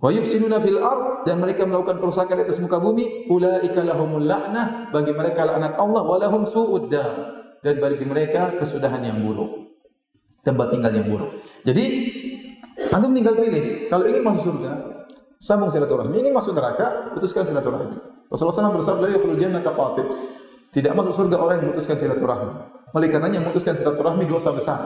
Wa 0.00 0.08
yufsiduna 0.08 0.56
fil 0.64 0.80
ard 0.80 1.28
dan 1.28 1.36
mereka 1.36 1.68
melakukan 1.68 2.00
kerusakan 2.00 2.40
di 2.40 2.42
atas 2.48 2.64
muka 2.64 2.80
bumi. 2.80 3.28
Ulaika 3.28 3.84
lahumul 3.84 4.24
la'nah 4.24 4.88
bagi 4.88 5.12
mereka 5.12 5.44
laknat 5.44 5.76
Allah 5.76 6.00
wa 6.00 6.16
lahum 6.16 6.48
su'ud 6.48 6.88
dan 7.66 7.82
bagi 7.82 8.06
mereka 8.06 8.54
kesudahan 8.54 9.02
yang 9.02 9.26
buruk. 9.26 9.74
Tempat 10.46 10.70
tinggal 10.70 10.94
yang 10.94 11.10
buruk. 11.10 11.34
Jadi, 11.66 11.84
antum 12.94 13.10
tinggal 13.10 13.34
pilih. 13.34 13.90
Kalau 13.90 14.06
ingin 14.06 14.22
masuk 14.22 14.54
surga, 14.54 14.70
sambung 15.42 15.74
silaturahmi. 15.74 16.14
Ingin 16.22 16.30
masuk 16.30 16.54
neraka, 16.54 17.10
putuskan 17.10 17.42
silaturahmi. 17.42 17.98
Rasulullah 18.30 18.70
SAW 18.70 18.78
bersabda, 18.78 19.06
"Ya 19.10 19.18
jannata 19.18 19.74
qatib." 19.74 20.06
Tidak 20.70 20.92
masuk 20.94 21.10
surga 21.10 21.36
orang 21.42 21.54
yang 21.58 21.64
memutuskan 21.74 21.98
silaturahmi. 21.98 22.52
Oleh 22.94 23.08
karenanya 23.10 23.42
memutuskan 23.42 23.74
silaturahmi 23.74 24.22
dosa 24.30 24.54
besar. 24.54 24.78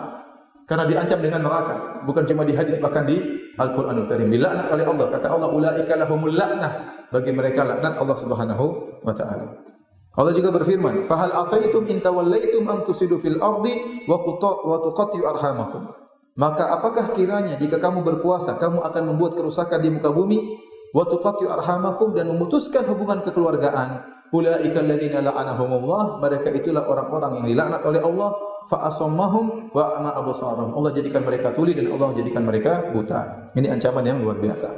Karena 0.65 0.89
diancam 0.89 1.19
dengan 1.21 1.45
neraka. 1.45 2.07
Bukan 2.09 2.25
cuma 2.25 2.47
di 2.47 2.57
hadis, 2.57 2.81
bahkan 2.81 3.05
di 3.05 3.21
Al-Quranul 3.59 4.07
Karim. 4.09 4.31
Dilaknat 4.33 4.71
oleh 4.71 4.87
Allah. 4.87 5.07
Kata 5.13 5.27
Allah, 5.29 5.51
ulaika 5.51 5.93
lahumul 5.99 6.33
la'nah. 6.33 6.73
Bagi 7.11 7.35
mereka 7.35 7.67
laknat 7.67 7.99
Allah 7.99 8.17
Subhanahu 8.17 8.65
wa 9.03 9.13
taala. 9.13 9.70
Allah 10.11 10.35
juga 10.35 10.51
berfirman, 10.51 11.07
"Fahal 11.07 11.31
asaitum 11.31 11.87
in 11.87 12.03
tawallaitum 12.03 12.67
am 12.67 12.83
tusidu 12.83 13.23
fil 13.23 13.39
ardi 13.39 14.05
wa 14.11 14.19
wa 14.19 14.77
tuqatti'u 14.83 15.23
arhamakum." 15.23 15.87
Maka 16.35 16.73
apakah 16.73 17.15
kiranya 17.15 17.55
jika 17.55 17.79
kamu 17.79 18.03
berkuasa, 18.03 18.59
kamu 18.59 18.83
akan 18.83 19.03
membuat 19.15 19.39
kerusakan 19.39 19.79
di 19.83 19.91
muka 19.93 20.11
bumi, 20.11 20.59
wa 20.91 21.07
tuqatti'u 21.07 21.47
arhamakum 21.47 22.11
dan 22.17 22.27
memutuskan 22.27 22.87
hubungan 22.91 23.23
kekeluargaan? 23.23 24.19
Ulaika 24.31 24.79
alladziina 24.79 25.27
la'anahumullah, 25.27 26.23
mereka 26.23 26.55
itulah 26.55 26.87
orang-orang 26.87 27.43
yang 27.43 27.47
dilaknat 27.51 27.83
oleh 27.83 27.99
Allah, 27.99 28.31
fa 28.71 28.87
asammahum 28.87 29.75
wa 29.75 29.99
ama 29.99 30.11
absarahum. 30.23 30.71
Allah 30.79 30.91
jadikan 30.95 31.27
mereka 31.27 31.51
tuli 31.51 31.75
dan 31.75 31.91
Allah 31.91 32.15
jadikan 32.15 32.47
mereka 32.47 32.95
buta. 32.95 33.51
Ini 33.59 33.75
ancaman 33.75 34.07
yang 34.07 34.23
luar 34.23 34.39
biasa. 34.39 34.71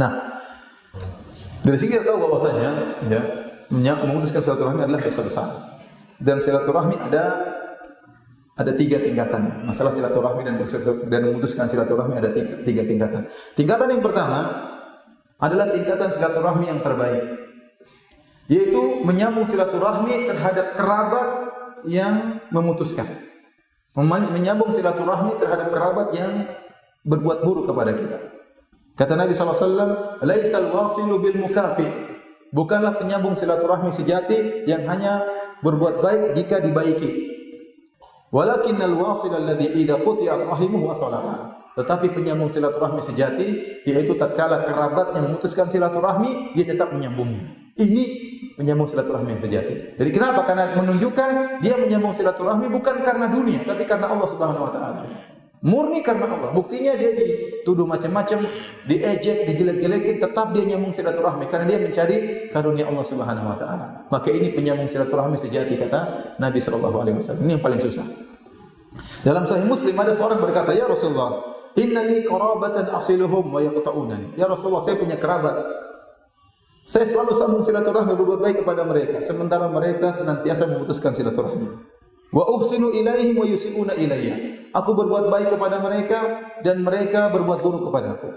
Nah, 0.00 0.40
dari 1.60 1.76
sini 1.76 2.00
kita 2.00 2.08
tahu 2.08 2.16
bahwasanya 2.16 2.70
ya, 3.12 3.41
memutuskan 3.72 4.44
silaturahmi 4.44 4.84
adalah 4.84 5.00
dosa 5.00 5.20
besar. 5.24 5.48
Dan 6.20 6.38
silaturahmi 6.38 7.00
ada 7.00 7.24
ada 8.52 8.72
tiga 8.76 9.00
tingkatan. 9.00 9.64
Masalah 9.64 9.90
silaturahmi 9.90 10.44
dan 10.44 10.60
dan 11.08 11.20
memutuskan 11.24 11.66
silaturahmi 11.66 12.20
ada 12.20 12.30
tiga, 12.30 12.60
tiga 12.60 12.82
tingkatan. 12.84 13.24
Tingkatan 13.56 13.88
yang 13.96 14.04
pertama 14.04 14.68
adalah 15.40 15.72
tingkatan 15.72 16.12
silaturahmi 16.12 16.70
yang 16.70 16.84
terbaik, 16.84 17.24
yaitu 18.46 19.02
menyambung 19.02 19.48
silaturahmi 19.48 20.28
terhadap 20.28 20.78
kerabat 20.78 21.28
yang 21.88 22.38
memutuskan, 22.54 23.08
menyambung 23.96 24.70
silaturahmi 24.70 25.34
terhadap 25.40 25.74
kerabat 25.74 26.14
yang 26.14 26.46
berbuat 27.02 27.42
buruk 27.42 27.66
kepada 27.66 27.90
kita. 27.96 28.18
Kata 28.92 29.16
Nabi 29.16 29.32
SAW, 29.34 30.20
Laisal 30.22 30.68
wasilu 30.70 31.18
bil 31.18 31.40
mukafi 31.40 32.11
bukanlah 32.52 33.00
penyambung 33.00 33.34
silaturahmi 33.34 33.90
sejati 33.90 34.68
yang 34.68 34.84
hanya 34.86 35.24
berbuat 35.64 36.04
baik 36.04 36.22
jika 36.36 36.60
dibaiki. 36.60 37.32
Walakinnal 38.32 38.96
wasil 38.96 39.32
alladhi 39.32 39.72
idza 39.76 40.00
quti'at 40.00 40.40
rahimuhu 40.44 40.88
wasalaha. 40.88 41.58
Tetapi 41.72 42.12
penyambung 42.12 42.52
silaturahmi 42.52 43.00
sejati 43.00 43.46
yaitu 43.88 44.12
tatkala 44.16 44.60
kerabat 44.64 45.16
yang 45.16 45.32
memutuskan 45.32 45.72
silaturahmi 45.72 46.52
dia 46.52 46.64
tetap 46.68 46.92
menyambungnya. 46.92 47.48
Ini 47.80 48.02
menyambung 48.60 48.84
silaturahmi 48.84 49.32
yang 49.36 49.42
sejati. 49.42 49.96
Jadi 49.96 50.10
kenapa? 50.12 50.44
Karena 50.44 50.76
menunjukkan 50.76 51.60
dia 51.64 51.80
menyambung 51.80 52.12
silaturahmi 52.12 52.68
bukan 52.68 53.00
karena 53.00 53.28
dunia, 53.32 53.64
tapi 53.64 53.88
karena 53.88 54.12
Allah 54.12 54.28
Subhanahu 54.28 54.68
wa 54.68 54.72
taala. 54.72 55.31
Murni 55.62 56.02
karena 56.02 56.26
Allah. 56.26 56.50
Buktinya 56.50 56.98
dia 56.98 57.14
dituduh 57.14 57.86
macam-macam, 57.86 58.50
diejek, 58.90 59.46
dijelek-jelekin, 59.46 60.18
tetap 60.18 60.50
dia 60.50 60.66
nyambung 60.66 60.90
silaturahmi 60.90 61.46
karena 61.46 61.70
dia 61.70 61.78
mencari 61.78 62.16
karunia 62.50 62.90
Allah 62.90 63.06
Subhanahu 63.06 63.46
wa 63.46 63.54
taala. 63.54 63.86
Maka 64.10 64.28
ini 64.34 64.50
penyambung 64.50 64.90
silaturahmi 64.90 65.38
sejati 65.38 65.78
kata 65.78 66.34
Nabi 66.42 66.58
sallallahu 66.58 66.96
alaihi 67.06 67.16
wasallam. 67.22 67.46
Ini 67.46 67.52
yang 67.58 67.62
paling 67.62 67.78
susah. 67.78 68.02
Dalam 69.22 69.46
Sahih 69.46 69.62
Muslim 69.62 69.94
ada 69.94 70.10
seorang 70.10 70.42
berkata, 70.42 70.74
"Ya 70.74 70.90
Rasulullah, 70.90 71.54
innali 71.78 72.26
qarabatan 72.26 72.90
asiluhum 72.90 73.54
wa 73.54 73.62
yaqta'unani." 73.62 74.34
Ya 74.34 74.50
Rasulullah, 74.50 74.82
saya 74.82 74.98
punya 74.98 75.14
kerabat 75.14 75.62
saya 76.82 77.06
selalu 77.06 77.38
sambung 77.38 77.62
silaturahmi 77.62 78.18
berbuat 78.18 78.42
baik 78.42 78.66
kepada 78.66 78.82
mereka 78.82 79.22
sementara 79.22 79.70
mereka 79.70 80.10
senantiasa 80.10 80.66
memutuskan 80.66 81.14
silaturahmi. 81.14 81.70
Wa 82.34 82.42
uhsinu 82.58 82.90
ilaihim 82.90 83.38
wa 83.38 83.46
yusiuna 83.46 83.94
ilayya. 83.94 84.61
Aku 84.72 84.96
berbuat 84.96 85.28
baik 85.28 85.52
kepada 85.52 85.76
mereka 85.84 86.20
dan 86.64 86.80
mereka 86.80 87.28
berbuat 87.28 87.60
buruk 87.60 87.92
kepadaku. 87.92 88.28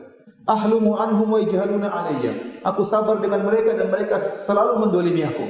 Ahlumu 0.46 1.00
anhum 1.00 1.32
wa 1.32 1.40
yajhaluna 1.40 1.90
alayya. 1.90 2.62
Aku 2.62 2.84
sabar 2.84 3.18
dengan 3.24 3.42
mereka 3.48 3.74
dan 3.74 3.88
mereka 3.90 4.20
selalu 4.20 4.84
mendolimi 4.84 5.24
aku. 5.26 5.46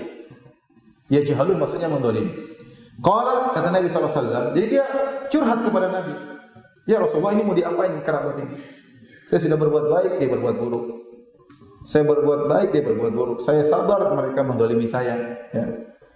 Ya 1.09 1.25
jahalun 1.25 1.57
maksudnya 1.57 1.89
mendolimi. 1.89 2.31
Qala 3.01 3.51
kata 3.57 3.75
Nabi 3.75 3.91
SAW. 3.91 4.55
Jadi 4.55 4.67
dia 4.71 4.85
curhat 5.27 5.65
kepada 5.65 5.91
Nabi. 5.91 6.15
Ya 6.85 7.01
Rasulullah 7.01 7.33
ini 7.33 7.43
mau 7.43 7.57
diapain 7.57 7.91
kerabat 8.05 8.39
ini? 8.45 8.55
Saya 9.25 9.41
sudah 9.41 9.57
berbuat 9.57 9.85
baik, 9.89 10.11
dia 10.21 10.29
berbuat 10.29 10.55
buruk. 10.61 10.85
Saya 11.81 12.05
berbuat 12.05 12.45
baik, 12.45 12.69
dia 12.77 12.85
berbuat 12.85 13.13
buruk. 13.13 13.39
Saya 13.41 13.65
sabar, 13.65 14.13
mereka 14.13 14.45
mendolimi 14.45 14.85
saya. 14.85 15.17
Ya. 15.49 15.65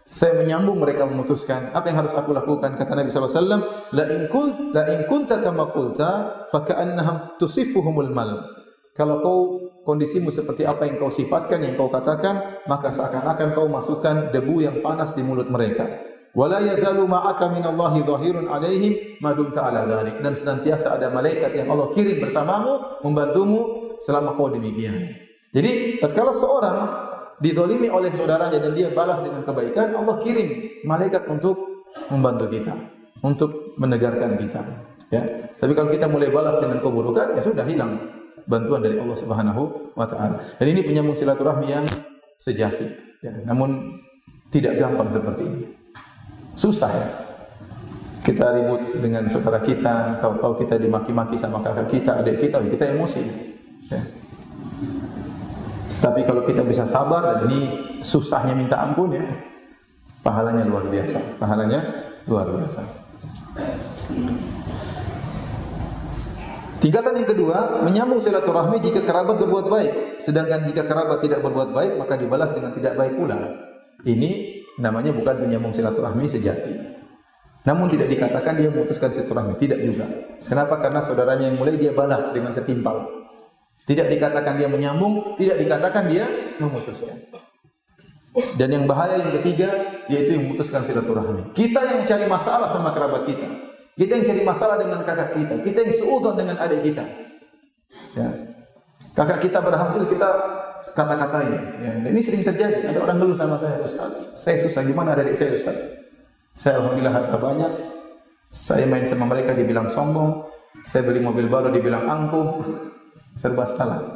Saya 0.10 0.42
menyambung, 0.42 0.82
mereka 0.82 1.06
memutuskan. 1.06 1.70
Apa 1.70 1.94
yang 1.94 2.02
harus 2.02 2.18
aku 2.18 2.34
lakukan? 2.34 2.74
Kata 2.82 2.98
Nabi 2.98 3.14
SAW, 3.14 3.62
La 3.94 4.10
in, 4.10 4.26
kult, 4.26 4.74
la 4.74 4.90
in 4.90 5.06
kunta 5.06 5.38
kama 5.38 5.70
kulta, 5.70 6.46
faka'annaham 6.50 7.38
tusifuhumul 7.38 8.10
mal. 8.10 8.58
Kalau 8.98 9.22
kau 9.22 9.40
kondisimu 9.86 10.34
seperti 10.34 10.66
apa 10.66 10.90
yang 10.90 10.98
kau 10.98 11.14
sifatkan, 11.14 11.62
yang 11.62 11.78
kau 11.78 11.94
katakan, 11.94 12.66
maka 12.66 12.90
seakan-akan 12.90 13.54
kau 13.54 13.70
masukkan 13.70 14.34
debu 14.34 14.66
yang 14.66 14.82
panas 14.82 15.14
di 15.14 15.22
mulut 15.22 15.48
mereka. 15.48 15.86
Wala 16.34 16.58
yazalu 16.62 17.06
ma'aka 17.06 17.50
minallahi 17.54 18.02
dhahirun 18.02 18.50
alaihim 18.50 19.22
madum 19.22 19.54
ta'ala 19.54 19.86
dhalik. 19.86 20.26
Dan 20.26 20.34
senantiasa 20.34 20.98
ada 20.98 21.14
malaikat 21.14 21.54
yang 21.54 21.70
Allah 21.70 21.94
kirim 21.94 22.18
bersamamu, 22.18 23.02
membantumu 23.06 23.94
selama 24.02 24.34
kau 24.34 24.50
demikian. 24.50 25.10
Jadi 25.54 26.02
tatkala 26.02 26.30
seorang 26.30 27.09
didolimi 27.40 27.88
oleh 27.88 28.12
saudaranya 28.12 28.60
dan 28.60 28.76
dia 28.76 28.92
balas 28.92 29.24
dengan 29.24 29.44
kebaikan, 29.48 29.96
Allah 29.96 30.16
kirim 30.20 30.80
malaikat 30.84 31.26
untuk 31.32 31.88
membantu 32.12 32.46
kita, 32.52 32.74
untuk 33.24 33.76
menegarkan 33.80 34.36
kita. 34.36 34.62
Ya. 35.10 35.24
Tapi 35.58 35.74
kalau 35.74 35.90
kita 35.90 36.06
mulai 36.06 36.30
balas 36.30 36.60
dengan 36.62 36.78
keburukan, 36.80 37.34
ya 37.34 37.42
sudah 37.42 37.66
hilang 37.66 37.98
bantuan 38.46 38.84
dari 38.84 39.02
Allah 39.02 39.18
Subhanahu 39.18 39.94
wa 39.98 40.06
taala. 40.06 40.38
Dan 40.62 40.68
ini 40.70 40.86
penyambung 40.86 41.18
silaturahmi 41.18 41.68
yang 41.68 41.86
sejati. 42.38 42.86
Ya. 43.26 43.34
Namun 43.48 43.90
tidak 44.54 44.78
gampang 44.78 45.10
seperti 45.10 45.44
ini. 45.46 45.64
Susah 46.54 46.92
ya. 46.92 47.08
Kita 48.20 48.52
ribut 48.54 49.00
dengan 49.00 49.26
saudara 49.32 49.64
kita, 49.64 50.22
tahu-tahu 50.22 50.62
kita 50.62 50.76
dimaki-maki 50.78 51.40
sama 51.40 51.64
kakak 51.66 51.88
kita, 51.90 52.12
adik 52.22 52.38
kita, 52.38 52.62
kita 52.62 52.94
emosi. 52.94 53.24
Ya. 53.90 54.02
Tapi 56.00 56.24
kalau 56.24 56.48
kita 56.48 56.64
bisa 56.64 56.88
sabar 56.88 57.22
dan 57.28 57.52
ini 57.52 57.60
susahnya 58.00 58.56
minta 58.56 58.80
ampun 58.80 59.20
ya, 59.20 59.24
pahalanya 60.24 60.64
luar 60.64 60.88
biasa. 60.88 61.20
Pahalanya 61.36 61.80
luar 62.24 62.48
biasa. 62.56 62.82
Tingkatan 66.80 67.12
yang 67.20 67.28
kedua, 67.28 67.84
menyambung 67.84 68.24
silaturahmi 68.24 68.80
jika 68.80 69.04
kerabat 69.04 69.36
berbuat 69.36 69.68
baik. 69.68 70.24
Sedangkan 70.24 70.64
jika 70.64 70.88
kerabat 70.88 71.20
tidak 71.20 71.44
berbuat 71.44 71.76
baik, 71.76 72.00
maka 72.00 72.16
dibalas 72.16 72.56
dengan 72.56 72.72
tidak 72.72 72.96
baik 72.96 73.20
pula. 73.20 73.36
Ini 74.08 74.64
namanya 74.80 75.12
bukan 75.12 75.44
menyambung 75.44 75.76
silaturahmi 75.76 76.32
sejati. 76.32 76.72
Namun 77.68 77.92
tidak 77.92 78.08
dikatakan 78.08 78.56
dia 78.56 78.72
memutuskan 78.72 79.12
silaturahmi, 79.12 79.60
tidak 79.60 79.84
juga. 79.84 80.08
Kenapa? 80.48 80.80
Karena 80.80 81.04
saudaranya 81.04 81.52
yang 81.52 81.60
mulai 81.60 81.76
dia 81.76 81.92
balas 81.92 82.32
dengan 82.32 82.56
setimpal. 82.56 83.19
Tidak 83.90 84.06
dikatakan 84.06 84.54
dia 84.54 84.70
menyambung, 84.70 85.34
tidak 85.34 85.58
dikatakan 85.58 86.06
dia 86.06 86.30
memutuskan. 86.62 87.18
Dan 88.54 88.70
yang 88.70 88.86
bahaya 88.86 89.18
yang 89.18 89.34
ketiga 89.42 89.74
yaitu 90.06 90.38
yang 90.38 90.46
memutuskan 90.46 90.86
silaturahmi. 90.86 91.50
Kita 91.58 91.82
yang 91.82 92.06
cari 92.06 92.30
masalah 92.30 92.70
sama 92.70 92.94
kerabat 92.94 93.26
kita. 93.26 93.50
Kita 93.98 94.12
yang 94.14 94.26
cari 94.30 94.42
masalah 94.46 94.78
dengan 94.78 95.02
kakak 95.02 95.34
kita. 95.34 95.56
Kita 95.66 95.78
yang 95.82 95.94
seudon 95.98 96.38
dengan 96.38 96.62
adik 96.62 96.86
kita. 96.86 97.02
Ya. 98.14 98.30
Kakak 99.18 99.42
kita 99.42 99.58
berhasil 99.58 100.06
kita 100.06 100.30
kata-katain. 100.94 101.58
Ya. 101.82 101.94
Dan 102.06 102.14
ini 102.14 102.22
sering 102.22 102.46
terjadi. 102.46 102.94
Ada 102.94 103.00
orang 103.02 103.18
dulu 103.18 103.34
sama 103.34 103.58
saya, 103.58 103.82
Ustaz, 103.82 104.14
saya 104.38 104.62
susah 104.62 104.86
gimana 104.86 105.18
adik 105.18 105.34
saya 105.34 105.58
Ustaz? 105.58 105.76
Saya 106.54 106.78
alhamdulillah 106.78 107.26
harta 107.26 107.42
banyak. 107.42 107.72
Saya 108.46 108.86
main 108.86 109.10
sama 109.10 109.26
mereka 109.26 109.58
dibilang 109.58 109.90
sombong. 109.90 110.46
Saya 110.86 111.10
beli 111.10 111.26
mobil 111.26 111.50
baru 111.50 111.74
dibilang 111.74 112.06
angkuh 112.06 112.62
serba 113.36 113.64
salah. 113.66 114.14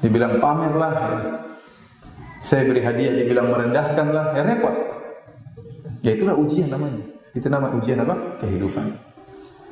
Dibilang 0.00 0.38
pamer 0.38 0.72
lah. 0.76 0.92
Saya 2.40 2.68
beri 2.68 2.84
hadiah 2.84 3.12
dibilang 3.16 3.48
merendahkan 3.48 4.06
lah. 4.12 4.24
Ya 4.36 4.42
repot. 4.44 4.74
Ya 6.04 6.14
itulah 6.14 6.36
ujian 6.38 6.70
namanya. 6.70 7.02
Itu 7.34 7.50
nama 7.50 7.72
ujian 7.74 8.00
apa? 8.00 8.38
Kehidupan. 8.38 8.86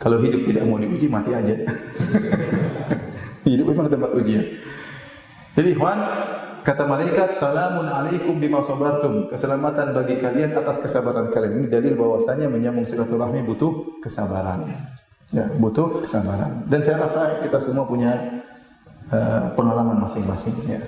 Kalau 0.02 0.20
hidup 0.20 0.42
tidak 0.44 0.66
mau 0.66 0.76
diuji 0.76 1.06
mati 1.06 1.32
aja. 1.32 1.54
hidup 3.48 3.66
memang 3.70 3.88
tempat 3.88 4.10
ujian. 4.16 4.44
Jadi 5.54 5.70
Juan 5.78 5.98
kata 6.66 6.82
malaikat 6.88 7.30
salamun 7.30 7.86
alaikum 7.86 8.40
bima 8.42 8.58
sabartum. 8.64 9.30
Keselamatan 9.30 9.94
bagi 9.94 10.18
kalian 10.18 10.56
atas 10.56 10.82
kesabaran 10.82 11.30
kalian. 11.30 11.62
Ini 11.62 11.66
dalil 11.70 11.94
bahwasanya 11.94 12.50
menyambung 12.50 12.88
silaturahmi 12.88 13.46
butuh 13.46 14.02
kesabaran. 14.02 14.66
Ya, 15.34 15.50
butuh 15.58 16.06
kesabaran. 16.06 16.62
Dan 16.70 16.78
saya 16.86 17.02
rasa 17.02 17.42
kita 17.42 17.58
semua 17.58 17.82
punya 17.90 18.38
uh, 19.10 19.50
pengalaman 19.58 19.98
masing-masing 19.98 20.54
ya. 20.62 20.78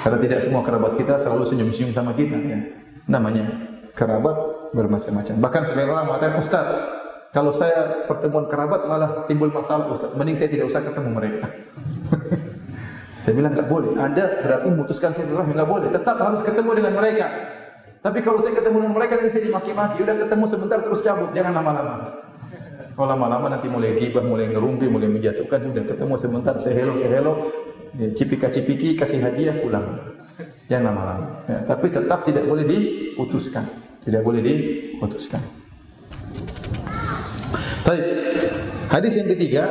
Karena 0.00 0.16
tidak 0.16 0.40
semua 0.40 0.64
kerabat 0.64 0.96
kita 0.96 1.20
selalu 1.20 1.44
senyum-senyum 1.44 1.92
sama 1.92 2.16
kita 2.16 2.40
ya. 2.40 2.58
Namanya 3.04 3.52
kerabat 3.92 4.32
bermacam-macam. 4.72 5.34
Bahkan 5.44 5.62
sebagian 5.68 5.92
orang 5.92 6.08
mengatakan, 6.08 6.40
"Ustaz, 6.40 6.66
kalau 7.36 7.52
saya 7.52 8.08
pertemuan 8.08 8.48
kerabat 8.48 8.88
malah 8.88 9.28
timbul 9.28 9.52
masalah, 9.52 9.84
Ustaz. 9.92 10.16
Mending 10.16 10.40
saya 10.40 10.48
tidak 10.48 10.72
usah 10.72 10.80
ketemu 10.80 11.12
mereka." 11.12 11.52
saya 13.22 13.32
bilang 13.36 13.52
enggak 13.52 13.68
boleh. 13.68 13.92
Anda 14.00 14.40
berarti 14.40 14.72
memutuskan 14.72 15.12
saya 15.12 15.28
silaturahmi 15.28 15.52
enggak 15.52 15.68
boleh. 15.68 15.88
Tetap 15.92 16.16
harus 16.16 16.40
ketemu 16.40 16.70
dengan 16.80 16.92
mereka. 16.96 17.26
Tapi 18.00 18.18
kalau 18.24 18.40
saya 18.40 18.56
ketemu 18.56 18.88
dengan 18.88 18.94
mereka 18.96 19.20
nanti 19.20 19.30
saya 19.36 19.44
dimaki-maki. 19.52 20.00
Udah 20.00 20.16
ketemu 20.16 20.44
sebentar 20.48 20.80
terus 20.80 21.04
cabut, 21.04 21.28
jangan 21.36 21.52
lama-lama. 21.60 22.21
Kalau 22.92 23.08
lama-lama 23.08 23.48
nanti 23.48 23.66
mulai 23.72 23.96
gibah, 23.96 24.20
mulai 24.20 24.52
ngerumpi, 24.52 24.86
mulai 24.86 25.08
menjatuhkan, 25.08 25.64
sudah 25.64 25.84
ketemu 25.84 26.14
sebentar, 26.20 26.54
sehelo, 26.60 26.92
sehelo, 26.92 27.32
ya, 27.96 28.12
cipika-cipiki, 28.12 28.94
kasih 28.94 29.24
hadiah, 29.24 29.56
pulang. 29.58 30.16
Jangan 30.68 30.92
lama-lama. 30.92 31.26
Ya, 31.48 31.58
tapi 31.64 31.92
tetap 31.92 32.24
tidak 32.24 32.44
boleh 32.44 32.64
diputuskan. 32.64 33.64
Tidak 34.02 34.22
boleh 34.24 34.40
diputuskan. 34.44 35.40
Baik. 37.82 38.04
Hadis 38.92 39.12
yang 39.18 39.28
ketiga, 39.32 39.64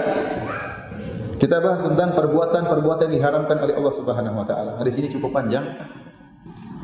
kita 1.37 1.57
bahas 1.61 1.81
tentang 1.85 2.13
perbuatan-perbuatan 2.13 3.09
yang 3.09 3.15
diharamkan 3.21 3.57
oleh 3.61 3.73
Allah 3.77 3.93
Subhanahu 3.93 4.35
wa 4.41 4.45
taala. 4.45 4.71
Hadis 4.77 4.97
ini 5.01 5.09
cukup 5.09 5.33
panjang 5.33 5.65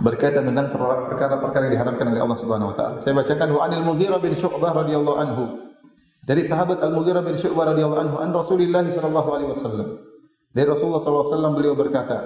berkaitan 0.02 0.46
tentang 0.46 0.70
perkara-perkara 1.10 1.70
yang 1.70 1.74
diharamkan 1.82 2.06
oleh 2.14 2.22
Allah 2.22 2.38
Subhanahu 2.38 2.74
wa 2.74 2.76
taala. 2.78 2.96
Saya 3.02 3.18
bacakan 3.18 3.54
wa 3.54 3.62
anil 3.66 3.82
Mughirah 3.86 4.22
bin 4.22 4.34
Syu'bah 4.38 4.74
radhiyallahu 4.74 5.18
anhu. 5.18 5.67
Dari 6.28 6.44
sahabat 6.44 6.84
Al-Mughirah 6.84 7.24
bin 7.24 7.40
Syu'bah 7.40 7.72
radhiyallahu 7.72 8.04
anhu 8.04 8.16
an 8.20 8.36
Rasulullah 8.36 8.84
sallallahu 8.84 9.30
alaihi 9.32 9.50
wasallam. 9.56 9.96
Dari 10.52 10.68
Rasulullah 10.68 11.00
sallallahu 11.00 11.24
alaihi 11.24 11.36
wasallam 11.40 11.54
beliau 11.56 11.74
berkata, 11.80 12.18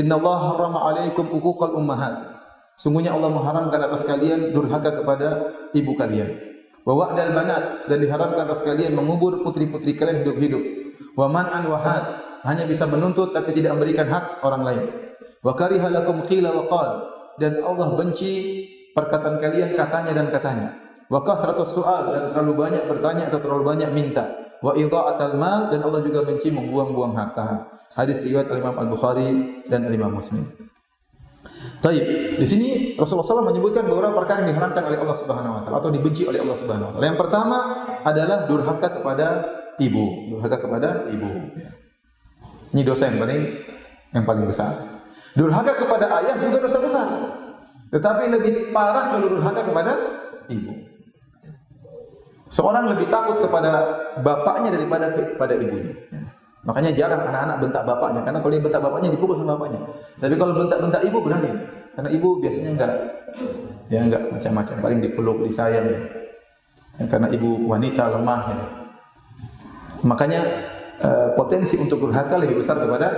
"Inna 0.00 0.16
harrama 0.16 0.80
alaikum 0.88 1.28
uquqal 1.28 1.76
ummahat." 1.76 2.40
Sungguhnya 2.80 3.12
Allah 3.12 3.28
mengharamkan 3.28 3.84
atas 3.84 4.08
kalian 4.08 4.56
durhaka 4.56 4.96
kepada 4.96 5.52
ibu 5.76 5.92
kalian. 5.92 6.40
Wa 6.88 6.96
wa'dal 6.96 7.36
banat 7.36 7.84
dan 7.84 8.00
diharamkan 8.00 8.48
atas 8.48 8.64
kalian 8.64 8.96
mengubur 8.96 9.44
putri-putri 9.44 9.92
kalian 9.92 10.24
hidup-hidup. 10.24 10.64
Wa 11.12 11.28
man'an 11.28 11.68
wahad 11.68 12.24
hanya 12.48 12.64
bisa 12.64 12.88
menuntut 12.88 13.36
tapi 13.36 13.52
tidak 13.52 13.76
memberikan 13.76 14.08
hak 14.08 14.40
orang 14.40 14.64
lain. 14.64 14.84
Wa 15.44 15.52
kariha 15.52 15.92
lakum 15.92 16.24
qila 16.24 16.48
wa 16.48 16.64
qal 16.64 16.90
dan 17.36 17.60
Allah 17.60 17.92
benci 17.92 18.32
perkataan 18.96 19.36
kalian 19.36 19.76
katanya 19.76 20.12
dan 20.16 20.32
katanya 20.32 20.83
wa 21.08 21.20
kasratus 21.20 21.76
soal 21.76 22.12
dan 22.12 22.22
terlalu 22.32 22.52
banyak 22.56 22.82
bertanya 22.88 23.28
atau 23.28 23.40
terlalu 23.40 23.74
banyak 23.74 23.90
minta 23.92 24.24
wa 24.64 24.72
idha'atal 24.72 25.36
mal 25.36 25.68
dan 25.68 25.84
Allah 25.84 26.00
juga 26.00 26.24
benci 26.24 26.48
membuang-buang 26.48 27.12
harta. 27.12 27.68
Hadis 27.92 28.24
riwayat 28.24 28.48
Imam 28.56 28.74
Al-Bukhari 28.74 29.60
dan 29.68 29.84
Imam 29.92 30.16
Muslim. 30.16 30.48
Taib. 31.84 32.04
Di 32.40 32.46
sini 32.48 32.96
Rasulullah 32.96 33.44
SAW 33.44 33.52
menyebutkan 33.52 33.84
beberapa 33.84 34.16
perkara 34.16 34.40
yang 34.40 34.56
diharamkan 34.56 34.88
oleh 34.88 34.98
Allah 35.04 35.16
Subhanahu 35.20 35.52
Wa 35.52 35.60
Taala 35.68 35.76
atau 35.84 35.92
dibenci 35.92 36.24
oleh 36.24 36.40
Allah 36.40 36.56
Subhanahu 36.56 36.88
Wa 36.88 36.92
Taala. 36.96 37.06
Yang 37.12 37.18
pertama 37.20 37.58
adalah 38.00 38.38
durhaka 38.48 38.88
kepada 38.88 39.26
ibu, 39.76 40.32
durhaka 40.32 40.56
kepada 40.64 40.88
ibu. 41.12 41.28
Ini 42.72 42.82
dosa 42.82 43.12
yang 43.12 43.20
paling 43.20 43.40
yang 44.16 44.24
paling 44.24 44.44
besar. 44.48 44.72
Durhaka 45.36 45.76
kepada 45.76 46.08
ayah 46.24 46.40
juga 46.40 46.58
dosa 46.64 46.78
besar. 46.80 47.06
Tetapi 47.92 48.32
lebih 48.32 48.72
parah 48.72 49.12
kalau 49.12 49.28
durhaka 49.28 49.62
kepada 49.62 49.92
ibu. 50.48 50.83
Seorang 52.54 52.94
lebih 52.94 53.10
takut 53.10 53.42
kepada 53.42 53.98
bapaknya 54.22 54.70
daripada 54.70 55.10
kepada 55.10 55.58
ibunya. 55.58 55.90
Makanya 56.62 56.94
jarang 56.94 57.26
anak-anak 57.26 57.56
bentak 57.66 57.82
bapaknya 57.82 58.22
karena 58.22 58.38
kalau 58.38 58.52
dia 58.54 58.62
bentak 58.62 58.82
bapaknya 58.86 59.10
dipukul 59.10 59.34
sama 59.34 59.58
bapaknya. 59.58 59.80
Tapi 60.22 60.34
kalau 60.38 60.54
bentak-bentak 60.54 61.02
ibu 61.02 61.18
berani. 61.18 61.50
Karena 61.98 62.10
ibu 62.14 62.28
biasanya 62.38 62.70
enggak 62.78 62.92
ya 63.90 64.00
enggak 64.06 64.22
macam-macam, 64.30 64.76
paling 64.78 64.98
dipeluk, 65.02 65.38
disayang 65.42 65.86
ya. 65.90 65.98
Karena 67.10 67.26
ibu 67.34 67.66
wanita 67.66 68.06
lemah 68.14 68.40
ya. 68.54 68.66
Makanya 70.06 70.40
uh, 71.02 71.28
potensi 71.34 71.74
untuk 71.74 72.06
durhaka 72.06 72.38
lebih 72.38 72.62
besar 72.62 72.78
kepada 72.78 73.08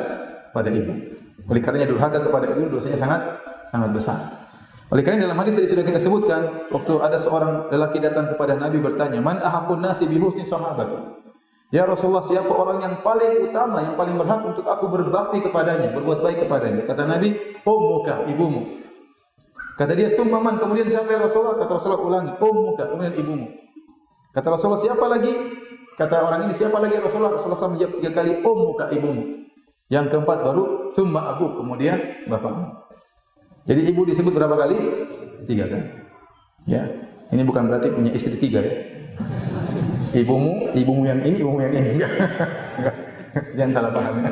pada 0.56 0.72
ibu. 0.72 0.96
Oleh 1.44 1.60
karenanya 1.60 1.92
durhaka 1.92 2.24
kepada 2.24 2.56
ibu 2.56 2.72
dosanya 2.72 2.96
sangat 2.96 3.20
sangat 3.68 3.92
besar. 3.92 4.45
Oleh 4.86 5.02
karena 5.02 5.26
dalam 5.26 5.34
hadis 5.42 5.58
tadi 5.58 5.66
sudah 5.66 5.82
kita 5.82 5.98
sebutkan, 5.98 6.70
waktu 6.70 6.92
ada 7.02 7.18
seorang 7.18 7.66
lelaki 7.74 7.98
datang 7.98 8.30
kepada 8.30 8.54
Nabi 8.54 8.78
bertanya, 8.78 9.18
"Man 9.18 9.42
ahakun 9.42 9.82
nasi 9.82 10.06
bi 10.06 10.14
husni 10.14 10.46
sahabati?" 10.46 11.26
Ya 11.74 11.82
Rasulullah, 11.82 12.22
siapa 12.22 12.46
orang 12.46 12.78
yang 12.78 12.94
paling 13.02 13.50
utama, 13.50 13.82
yang 13.82 13.98
paling 13.98 14.14
berhak 14.14 14.38
untuk 14.46 14.62
aku 14.62 14.86
berbakti 14.86 15.42
kepadanya, 15.42 15.90
berbuat 15.90 16.22
baik 16.22 16.46
kepadanya? 16.46 16.86
Kata 16.86 17.02
Nabi, 17.02 17.34
ummuka, 17.66 18.22
ibumu. 18.30 18.86
Kata 19.74 19.98
dia, 19.98 20.06
summaman, 20.14 20.62
kemudian 20.62 20.86
siapa 20.86 21.10
ya 21.10 21.18
Rasulullah? 21.18 21.58
Kata 21.58 21.74
Rasulullah 21.74 22.06
ulangi, 22.06 22.32
ummuka, 22.38 22.86
kemudian 22.86 23.18
ibumu. 23.18 23.50
Kata 24.30 24.54
Rasulullah, 24.54 24.78
siapa 24.78 25.04
lagi? 25.10 25.34
Kata 25.98 26.22
orang 26.22 26.46
ini, 26.46 26.54
siapa 26.54 26.78
lagi 26.78 26.94
ya 26.94 27.02
Rasulullah? 27.02 27.34
Rasulullah 27.34 27.58
SAW 27.58 27.74
menjawab 27.74 27.92
tiga 27.98 28.10
kali, 28.14 28.32
ummuka, 28.46 28.84
ibumu. 28.94 29.22
Yang 29.90 30.06
keempat 30.14 30.38
baru, 30.46 30.94
summa 30.94 31.34
abu, 31.34 31.50
kemudian 31.50 31.98
bapakmu. 32.30 32.85
Jadi 33.66 33.80
ibu 33.90 34.06
disebut 34.06 34.32
berapa 34.32 34.54
kali? 34.54 34.76
Tiga 35.46 35.66
kali. 35.66 35.86
Ya, 36.66 36.82
ini 37.30 37.42
bukan 37.46 37.70
berarti 37.70 37.94
punya 37.94 38.10
istri 38.10 38.38
tiga 38.38 38.58
ya 38.62 38.96
ibumu, 40.16 40.72
ibumu 40.72 41.02
yang 41.04 41.20
ini, 41.20 41.36
ibumu 41.40 41.58
yang 41.60 41.74
ini. 41.76 41.88
Enggak. 42.00 42.12
Jangan 43.52 43.72
salah 43.72 43.90
paham 43.92 44.14
ya. 44.24 44.30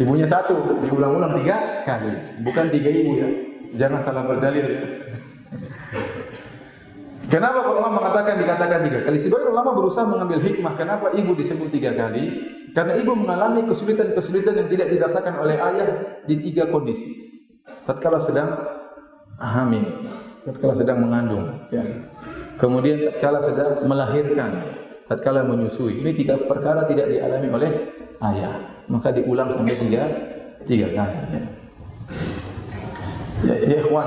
Ibunya 0.00 0.24
satu, 0.24 0.80
diulang-ulang 0.80 1.36
tiga 1.42 1.84
kali. 1.84 2.12
Bukan 2.40 2.72
tiga 2.72 2.88
ibu 2.88 3.12
ya. 3.20 3.28
Jangan 3.76 4.00
salah 4.00 4.22
berdalil 4.24 4.64
ya. 4.64 4.80
Kenapa 7.28 7.64
ulama 7.64 8.00
mengatakan 8.00 8.40
dikatakan 8.40 8.80
tiga 8.88 9.00
kali? 9.04 9.16
Sebagian 9.20 9.52
ulama 9.52 9.76
berusaha 9.76 10.08
mengambil 10.08 10.40
hikmah. 10.40 10.74
Kenapa 10.76 11.12
ibu 11.12 11.36
disebut 11.36 11.68
tiga 11.68 11.92
kali? 11.92 12.32
Karena 12.72 12.96
ibu 12.96 13.12
mengalami 13.12 13.68
kesulitan-kesulitan 13.68 14.64
yang 14.64 14.68
tidak 14.72 14.88
dirasakan 14.88 15.44
oleh 15.44 15.60
ayah 15.60 16.24
di 16.24 16.40
tiga 16.40 16.72
kondisi. 16.72 17.31
Tatkala 17.82 18.18
sedang 18.22 18.50
hamil, 19.42 19.86
tatkala 20.46 20.74
sedang 20.76 21.02
mengandung, 21.02 21.66
ya. 21.74 21.82
Kemudian 22.60 23.10
tatkala 23.10 23.42
sedang 23.42 23.82
melahirkan, 23.88 24.62
tatkala 25.02 25.42
menyusui. 25.42 25.98
Ini 25.98 26.14
tiga 26.14 26.38
perkara 26.38 26.86
tidak 26.86 27.10
dialami 27.10 27.48
oleh 27.50 27.70
ayah. 28.22 28.54
Maka 28.86 29.10
diulang 29.10 29.50
sampai 29.50 29.74
tiga 29.78 30.02
tiga 30.62 30.86
kali. 30.94 31.16
Ya. 31.32 31.42
Ya, 33.42 33.54
ya 33.66 33.76
ikhwan, 33.82 34.06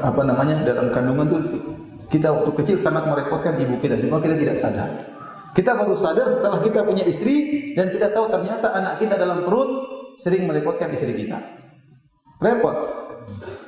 apa 0.00 0.22
namanya 0.24 0.64
dalam 0.64 0.88
kandungan 0.88 1.28
tuh 1.28 1.40
kita 2.08 2.32
waktu 2.32 2.50
kecil 2.64 2.76
sangat 2.80 3.04
merepotkan 3.04 3.60
ibu 3.60 3.76
kita, 3.76 4.00
cuma 4.00 4.16
kita 4.24 4.34
tidak 4.40 4.56
sadar. 4.56 4.88
Kita 5.52 5.76
baru 5.76 5.92
sadar 5.92 6.30
setelah 6.30 6.62
kita 6.62 6.86
punya 6.86 7.04
istri 7.04 7.70
dan 7.74 7.90
kita 7.92 8.08
tahu 8.14 8.30
ternyata 8.32 8.70
anak 8.72 9.02
kita 9.02 9.18
dalam 9.18 9.44
perut 9.44 9.68
sering 10.16 10.46
merepotkan 10.46 10.88
istri 10.94 11.12
kita. 11.12 11.38
Repot. 12.40 12.99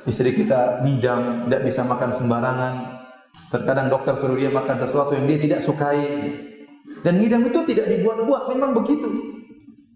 Istri 0.03 0.35
kita 0.43 0.83
nidam, 0.83 1.47
tidak 1.47 1.61
bisa 1.63 1.81
makan 1.87 2.09
sembarangan. 2.11 2.73
Terkadang 3.49 3.87
dokter 3.89 4.13
suruh 4.17 4.37
dia 4.37 4.49
makan 4.49 4.77
sesuatu 4.77 5.15
yang 5.15 5.25
dia 5.25 5.39
tidak 5.39 5.59
sukai. 5.63 6.33
Dan 7.03 7.19
ngidam 7.19 7.47
itu 7.47 7.59
tidak 7.63 7.87
dibuat-buat, 7.89 8.51
memang 8.51 8.75
begitu. 8.75 9.07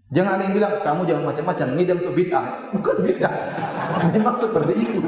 Jangan 0.08 0.40
ada 0.40 0.42
yang 0.48 0.54
bilang, 0.56 0.72
kamu 0.80 1.00
jangan 1.04 1.24
macam-macam, 1.28 1.66
ngidam 1.76 1.98
itu 2.00 2.10
bid'ah. 2.16 2.46
Bukan 2.72 2.96
bid'ah. 3.04 3.34
Memang 4.16 4.36
seperti 4.40 4.74
itu. 4.80 5.00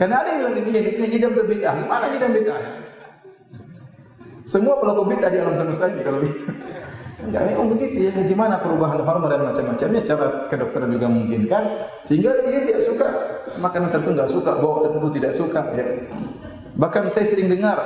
Karena 0.00 0.24
ada 0.24 0.28
yang 0.32 0.38
bilang 0.40 0.54
ini 0.56 1.04
ngidam 1.04 1.30
itu 1.36 1.44
bid'ah. 1.44 1.74
Mana 1.84 2.08
ngidam 2.08 2.32
bid'ah? 2.32 2.60
Semua 4.48 4.80
pelaku 4.80 5.04
bid'ah 5.12 5.28
di 5.28 5.38
alam 5.38 5.54
semesta 5.54 5.84
ini 5.92 6.00
kalau 6.00 6.24
itu. 6.24 6.44
Enggak 7.22 7.42
memang 7.54 7.68
begitu 7.70 8.10
ya. 8.10 8.12
Gimana 8.26 8.58
perubahan 8.58 8.98
hormon 9.02 9.30
dan 9.30 9.42
macam-macamnya 9.46 10.00
secara 10.02 10.50
kedokteran 10.50 10.90
juga 10.90 11.06
memungkinkan 11.06 11.62
sehingga 12.02 12.34
dia 12.42 12.60
tidak 12.66 12.82
suka 12.82 13.06
makanan 13.62 13.88
tertentu 13.90 14.10
enggak 14.18 14.30
suka, 14.30 14.50
bau 14.58 14.82
tertentu 14.82 15.08
tidak 15.14 15.32
suka 15.32 15.60
ya. 15.78 15.86
Bahkan 16.74 17.02
saya 17.12 17.26
sering 17.28 17.52
dengar 17.52 17.78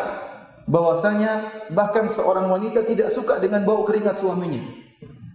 bahwasanya 0.67 1.65
bahkan 1.71 2.09
seorang 2.11 2.51
wanita 2.51 2.83
tidak 2.83 3.13
suka 3.13 3.39
dengan 3.39 3.63
bau 3.63 3.87
keringat 3.87 4.19
suaminya 4.19 4.63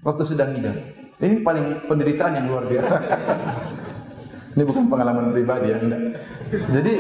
waktu 0.02 0.24
sedang 0.26 0.58
ngidam. 0.58 0.76
Ini 1.22 1.46
paling 1.46 1.86
penderitaan 1.86 2.34
yang 2.42 2.46
luar 2.50 2.66
biasa. 2.66 2.96
Ini 4.52 4.68
bukan 4.68 4.92
pengalaman 4.92 5.32
pribadi 5.32 5.72
ya, 5.72 5.78
enggak. 5.80 6.02
Jadi 6.52 6.94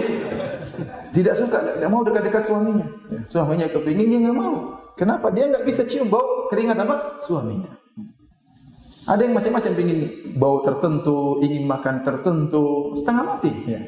tidak 1.12 1.36
suka, 1.36 1.58
tidak 1.60 1.90
mau 1.92 2.06
dekat-dekat 2.06 2.44
suaminya. 2.48 2.88
Ya, 3.12 3.22
suaminya 3.28 3.68
kepingin 3.68 4.08
dia 4.08 4.20
nggak 4.24 4.38
mau. 4.38 4.81
Kenapa? 5.00 5.32
Dia 5.34 5.50
nggak 5.50 5.66
bisa 5.66 5.88
cium 5.88 6.12
bau 6.12 6.48
keringat 6.52 6.78
apa? 6.80 7.20
Suaminya. 7.24 7.82
Ada 9.10 9.26
yang 9.26 9.34
macam-macam 9.34 9.72
ingin 9.82 10.00
bau 10.38 10.62
tertentu, 10.62 11.42
ingin 11.42 11.66
makan 11.66 12.06
tertentu, 12.06 12.94
setengah 12.94 13.24
mati. 13.26 13.52
Ya. 13.66 13.82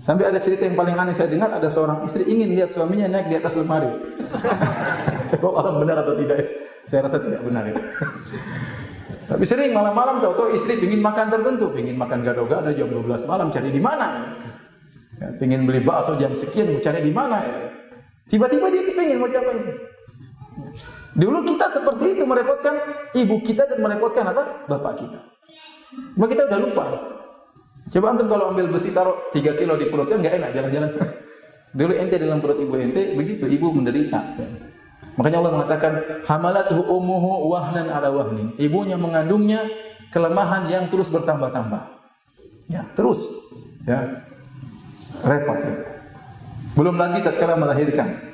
Sampai 0.00 0.32
ada 0.32 0.40
cerita 0.40 0.64
yang 0.64 0.80
paling 0.80 0.96
aneh 0.96 1.12
saya 1.12 1.28
dengar 1.28 1.52
ada 1.52 1.68
seorang 1.68 2.00
istri 2.08 2.24
ingin 2.24 2.56
lihat 2.56 2.72
suaminya 2.72 3.04
naik 3.04 3.28
di 3.28 3.36
atas 3.36 3.60
lemari. 3.60 3.92
Kok 5.44 5.54
alam 5.60 5.84
benar 5.84 6.00
atau 6.00 6.16
tidak? 6.16 6.40
Saya 6.88 7.04
rasa 7.04 7.20
tidak 7.20 7.44
benar 7.44 7.68
itu. 7.68 7.82
Tapi 9.30 9.44
sering 9.46 9.70
malam-malam 9.76 10.24
tahu-tahu 10.24 10.56
istri 10.56 10.80
ingin 10.80 11.04
makan 11.04 11.30
tertentu, 11.30 11.70
ingin 11.76 11.94
makan 12.00 12.24
gado-gado 12.24 12.72
jam 12.72 12.88
12 12.88 13.30
malam 13.30 13.52
cari 13.52 13.70
di 13.70 13.78
mana? 13.78 14.34
Ya, 15.20 15.36
ingin 15.36 15.68
beli 15.68 15.84
bakso 15.84 16.16
jam 16.16 16.32
sekian 16.32 16.80
cari 16.80 17.04
di 17.04 17.12
mana 17.12 17.38
ya? 17.44 17.56
Tiba-tiba 18.26 18.72
dia 18.72 18.82
kepingin 18.88 19.20
mau 19.20 19.28
diapain? 19.28 19.89
Dulu 21.14 21.42
kita 21.42 21.66
seperti 21.66 22.18
itu 22.18 22.22
merepotkan 22.22 22.74
ibu 23.18 23.42
kita 23.42 23.66
dan 23.66 23.78
merepotkan 23.82 24.30
apa? 24.30 24.66
Bapak 24.70 24.94
kita. 25.02 25.20
Cuma 26.14 26.26
kita 26.30 26.46
udah 26.46 26.60
lupa. 26.62 26.84
Coba 27.90 28.06
antum 28.14 28.30
kalau 28.30 28.54
ambil 28.54 28.70
besi 28.70 28.94
taruh 28.94 29.18
3 29.34 29.58
kilo 29.58 29.74
di 29.74 29.90
perut 29.90 30.06
kan 30.06 30.22
nggak 30.22 30.34
enak 30.38 30.50
jalan-jalan. 30.54 30.90
Dulu 31.78 31.92
ente 31.98 32.16
dalam 32.18 32.38
perut 32.38 32.58
ibu 32.62 32.74
ente 32.78 33.18
begitu, 33.18 33.50
ibu 33.50 33.74
menderita. 33.74 34.22
Makanya 35.18 35.36
Allah 35.42 35.52
mengatakan 35.58 35.92
hamalathu 36.26 36.78
ummuhu 36.86 37.50
wahnan 37.50 37.90
ala 37.90 38.14
wahnin. 38.14 38.54
Ibunya 38.58 38.94
mengandungnya 38.94 39.66
kelemahan 40.14 40.70
yang 40.70 40.86
terus 40.86 41.10
bertambah-tambah. 41.10 41.82
Ya, 42.70 42.86
terus. 42.94 43.26
Ya. 43.82 44.22
Repot 45.26 45.58
ya. 45.58 45.74
Belum 46.78 46.94
lagi 46.94 47.18
tatkala 47.26 47.58
melahirkan. 47.58 48.30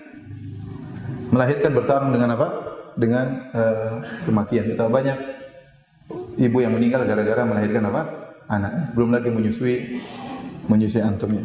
Melahirkan 1.33 1.73
bertarung 1.73 2.13
dengan 2.13 2.37
apa? 2.37 2.66
Dengan 2.97 3.53
uh, 3.53 4.01
kematian. 4.25 4.65
Kita 4.73 4.89
banyak 4.89 5.19
ibu 6.41 6.59
yang 6.65 6.73
meninggal 6.73 7.05
gara-gara 7.05 7.45
melahirkan 7.45 7.85
apa? 7.93 8.03
anaknya. 8.47 8.85
Belum 8.95 9.11
lagi 9.11 9.29
menyusui 9.31 9.99
menyusui 10.67 11.03
antumnya. 11.03 11.43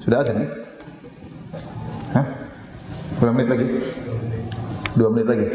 Sudah 0.00 0.24
azan 0.24 0.44
ya? 0.44 0.48
Hah? 2.16 2.26
Berapa 3.20 3.32
menit 3.32 3.48
lagi? 3.52 3.66
Dua 4.96 5.08
menit 5.12 5.28
lagi. 5.28 5.46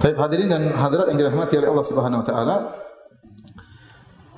Baik 0.00 0.16
hadirin 0.16 0.48
dan 0.48 0.62
hadirat 0.72 1.06
yang 1.12 1.18
dirahmati 1.20 1.54
oleh 1.60 1.68
Allah 1.68 1.86
Subhanahu 1.86 2.20
wa 2.24 2.26
taala. 2.26 2.56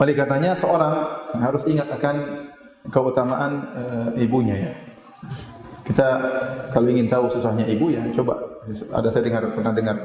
Oleh 0.03 0.15
karenanya 0.19 0.59
seorang 0.59 0.95
harus 1.39 1.63
ingat 1.71 1.87
akan 1.87 2.17
keutamaan 2.91 3.71
e, 3.71 3.83
ibunya 4.27 4.59
ya. 4.59 4.73
Kita 5.87 6.07
kalau 6.75 6.91
ingin 6.91 7.07
tahu 7.07 7.31
susahnya 7.31 7.63
ibu 7.71 7.95
ya 7.95 8.03
coba 8.11 8.52
ada 8.71 9.09
saya 9.11 9.27
dengar 9.27 9.43
pernah 9.59 9.75
dengar 9.75 9.97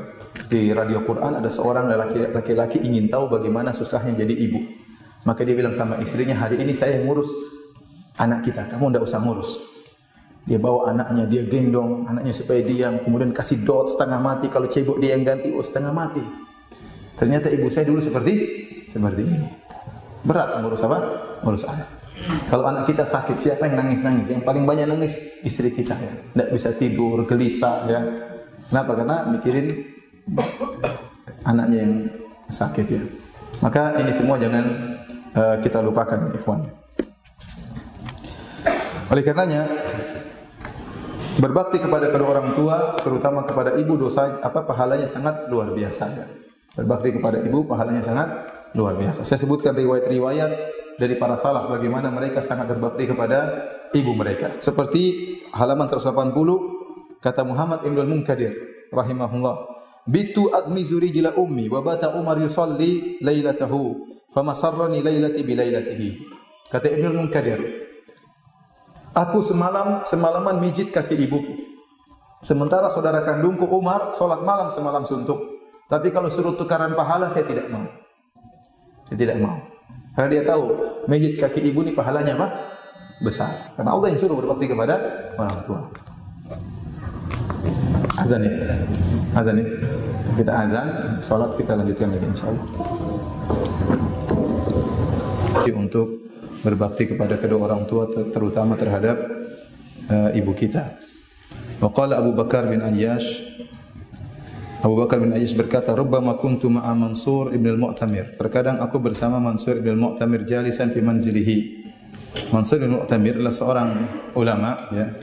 di 0.50 0.74
radio 0.74 1.06
Quran 1.06 1.38
ada 1.38 1.46
seorang 1.46 1.86
laki-laki 2.34 2.82
ingin 2.82 3.06
tahu 3.06 3.30
bagaimana 3.30 3.70
susahnya 3.70 4.18
jadi 4.18 4.34
ibu. 4.34 4.60
Maka 5.26 5.44
dia 5.44 5.54
bilang 5.54 5.76
sama 5.76 6.00
istrinya, 6.00 6.40
hari 6.40 6.58
ini 6.64 6.72
saya 6.72 6.98
yang 6.98 7.10
ngurus 7.10 7.28
anak 8.18 8.48
kita, 8.48 8.66
kamu 8.72 8.96
tidak 8.96 9.04
usah 9.06 9.20
ngurus. 9.20 9.60
Dia 10.48 10.56
bawa 10.56 10.88
anaknya, 10.96 11.28
dia 11.28 11.44
gendong 11.44 12.08
anaknya 12.08 12.32
supaya 12.32 12.64
diam, 12.64 13.04
kemudian 13.04 13.36
kasih 13.36 13.68
dot 13.68 13.92
setengah 13.92 14.24
mati, 14.24 14.48
kalau 14.48 14.72
cebok 14.72 15.04
dia 15.04 15.20
yang 15.20 15.28
ganti, 15.28 15.52
oh 15.52 15.60
setengah 15.60 15.92
mati. 15.92 16.24
Ternyata 17.20 17.52
ibu 17.52 17.68
saya 17.68 17.92
dulu 17.92 18.00
seperti 18.00 18.34
seperti 18.88 19.22
ini. 19.28 19.48
Berat 20.24 20.64
ngurus 20.64 20.82
apa? 20.88 20.98
Ngurus 21.44 21.68
anak. 21.68 21.90
Kalau 22.48 22.66
anak 22.66 22.88
kita 22.88 23.04
sakit, 23.04 23.36
siapa 23.36 23.68
yang 23.68 23.84
nangis-nangis? 23.84 24.32
Yang 24.32 24.48
paling 24.48 24.64
banyak 24.64 24.88
nangis 24.88 25.44
istri 25.44 25.70
kita 25.76 25.94
ya. 26.00 26.14
Bisa 26.50 26.72
tidur, 26.74 27.28
gelisah 27.28 27.86
ya. 27.86 28.02
Kenapa? 28.68 28.92
Karena 29.00 29.18
mikirin 29.32 29.68
anaknya 31.48 31.78
yang 31.88 31.94
sakit 32.52 32.86
ya. 32.88 33.02
Maka 33.64 33.98
ini 34.04 34.12
semua 34.12 34.36
jangan 34.38 34.66
uh, 35.34 35.56
kita 35.64 35.80
lupakan, 35.82 36.30
ikhwan. 36.36 36.68
Oleh 39.08 39.24
karenanya 39.24 39.66
berbakti 41.40 41.80
kepada 41.80 42.12
kedua 42.12 42.38
orang 42.38 42.52
tua, 42.54 43.00
terutama 43.00 43.48
kepada 43.48 43.80
ibu 43.80 43.96
dosa 43.96 44.44
apa 44.44 44.68
pahalanya 44.68 45.08
sangat 45.08 45.48
luar 45.48 45.72
biasa 45.72 46.04
ya. 46.12 46.26
Berbakti 46.76 47.16
kepada 47.16 47.42
ibu 47.42 47.66
pahalanya 47.66 48.04
sangat 48.04 48.30
luar 48.76 49.00
biasa. 49.00 49.24
Saya 49.26 49.40
sebutkan 49.42 49.74
riwayat-riwayat 49.74 50.52
dari 51.00 51.16
para 51.18 51.40
salaf 51.40 51.72
bagaimana 51.72 52.12
mereka 52.14 52.44
sangat 52.44 52.70
berbakti 52.70 53.10
kepada 53.10 53.66
ibu 53.96 54.14
mereka. 54.14 54.60
Seperti 54.62 55.34
halaman 55.56 55.90
180 55.90 56.77
kata 57.24 57.42
Muhammad 57.44 57.84
Ibn 57.84 57.98
Munkadir 58.08 58.54
rahimahullah. 58.94 59.78
Bitu 60.08 60.48
agmizu 60.56 61.04
rijla 61.04 61.36
ummi 61.36 61.68
wa 61.68 61.84
bata 61.84 62.16
Umar 62.16 62.40
yusalli 62.40 63.20
lailatahu 63.20 64.08
famasarrani 64.32 65.04
lailati 65.04 65.44
bi 65.44 65.54
lailatihi. 65.54 66.10
Kata 66.72 66.92
Ibnu 66.92 67.16
Munkadir, 67.16 67.60
Aku 69.18 69.42
semalam 69.42 70.06
semalaman 70.06 70.62
mijit 70.62 70.94
kaki 70.94 71.18
ibuku. 71.18 71.58
Sementara 72.46 72.86
saudara 72.86 73.26
kandungku 73.26 73.66
Umar 73.66 74.14
salat 74.14 74.46
malam 74.46 74.70
semalam 74.70 75.02
suntuk. 75.02 75.42
Tapi 75.90 76.14
kalau 76.14 76.30
suruh 76.30 76.54
tukaran 76.54 76.94
pahala 76.94 77.26
saya 77.34 77.48
tidak 77.48 77.66
mau. 77.74 77.82
Saya 79.10 79.18
tidak 79.18 79.42
mau. 79.42 79.58
Karena 80.14 80.30
dia 80.30 80.44
tahu 80.46 80.66
mijit 81.10 81.42
kaki 81.42 81.66
ibu 81.66 81.82
ini 81.82 81.98
pahalanya 81.98 82.38
apa? 82.38 82.48
Besar. 83.26 83.74
Karena 83.74 83.98
Allah 83.98 84.14
yang 84.14 84.22
suruh 84.22 84.38
berbakti 84.38 84.70
kepada 84.70 85.02
orang 85.34 85.66
tua. 85.66 85.82
Azan 88.18 88.42
ya. 88.44 88.52
Azan 89.38 89.62
ya. 89.62 89.66
Kita 90.38 90.52
azan, 90.54 90.88
salat 91.26 91.58
kita 91.58 91.74
lanjutkan 91.74 92.14
lagi 92.14 92.26
insyaallah. 92.30 92.66
Untuk 95.68 96.32
berbakti 96.64 97.12
kepada 97.12 97.36
kedua 97.38 97.68
orang 97.70 97.84
tua 97.86 98.08
terutama 98.10 98.80
terhadap 98.80 99.18
uh, 100.10 100.30
ibu 100.34 100.56
kita. 100.56 100.96
Wa 101.78 101.92
qala 101.94 102.18
Abu 102.18 102.34
Bakar 102.34 102.66
bin 102.72 102.82
Ayyash 102.82 103.46
Abu 104.78 104.94
Bakar 104.94 105.18
bin 105.18 105.34
Ayyash 105.34 105.58
berkata, 105.58 105.90
"Rubbama 105.98 106.38
kuntu 106.38 106.70
ma'a 106.70 106.94
Mansur 106.94 107.50
ibn 107.50 107.66
al-Mu'tamir." 107.66 108.38
Terkadang 108.38 108.78
aku 108.78 109.02
bersama 109.02 109.42
Mansur 109.42 109.82
ibn 109.82 109.98
al-Mu'tamir 109.98 110.46
jalisan 110.46 110.94
fi 110.94 111.02
manzilihi. 111.02 111.58
Mansur 112.54 112.86
ibn 112.86 112.94
al-Mu'tamir 112.94 113.42
adalah 113.42 113.56
seorang 113.58 113.90
ulama 114.38 114.78
ya. 114.94 115.18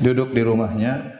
Duduk 0.00 0.36
di 0.36 0.44
rumahnya, 0.44 1.19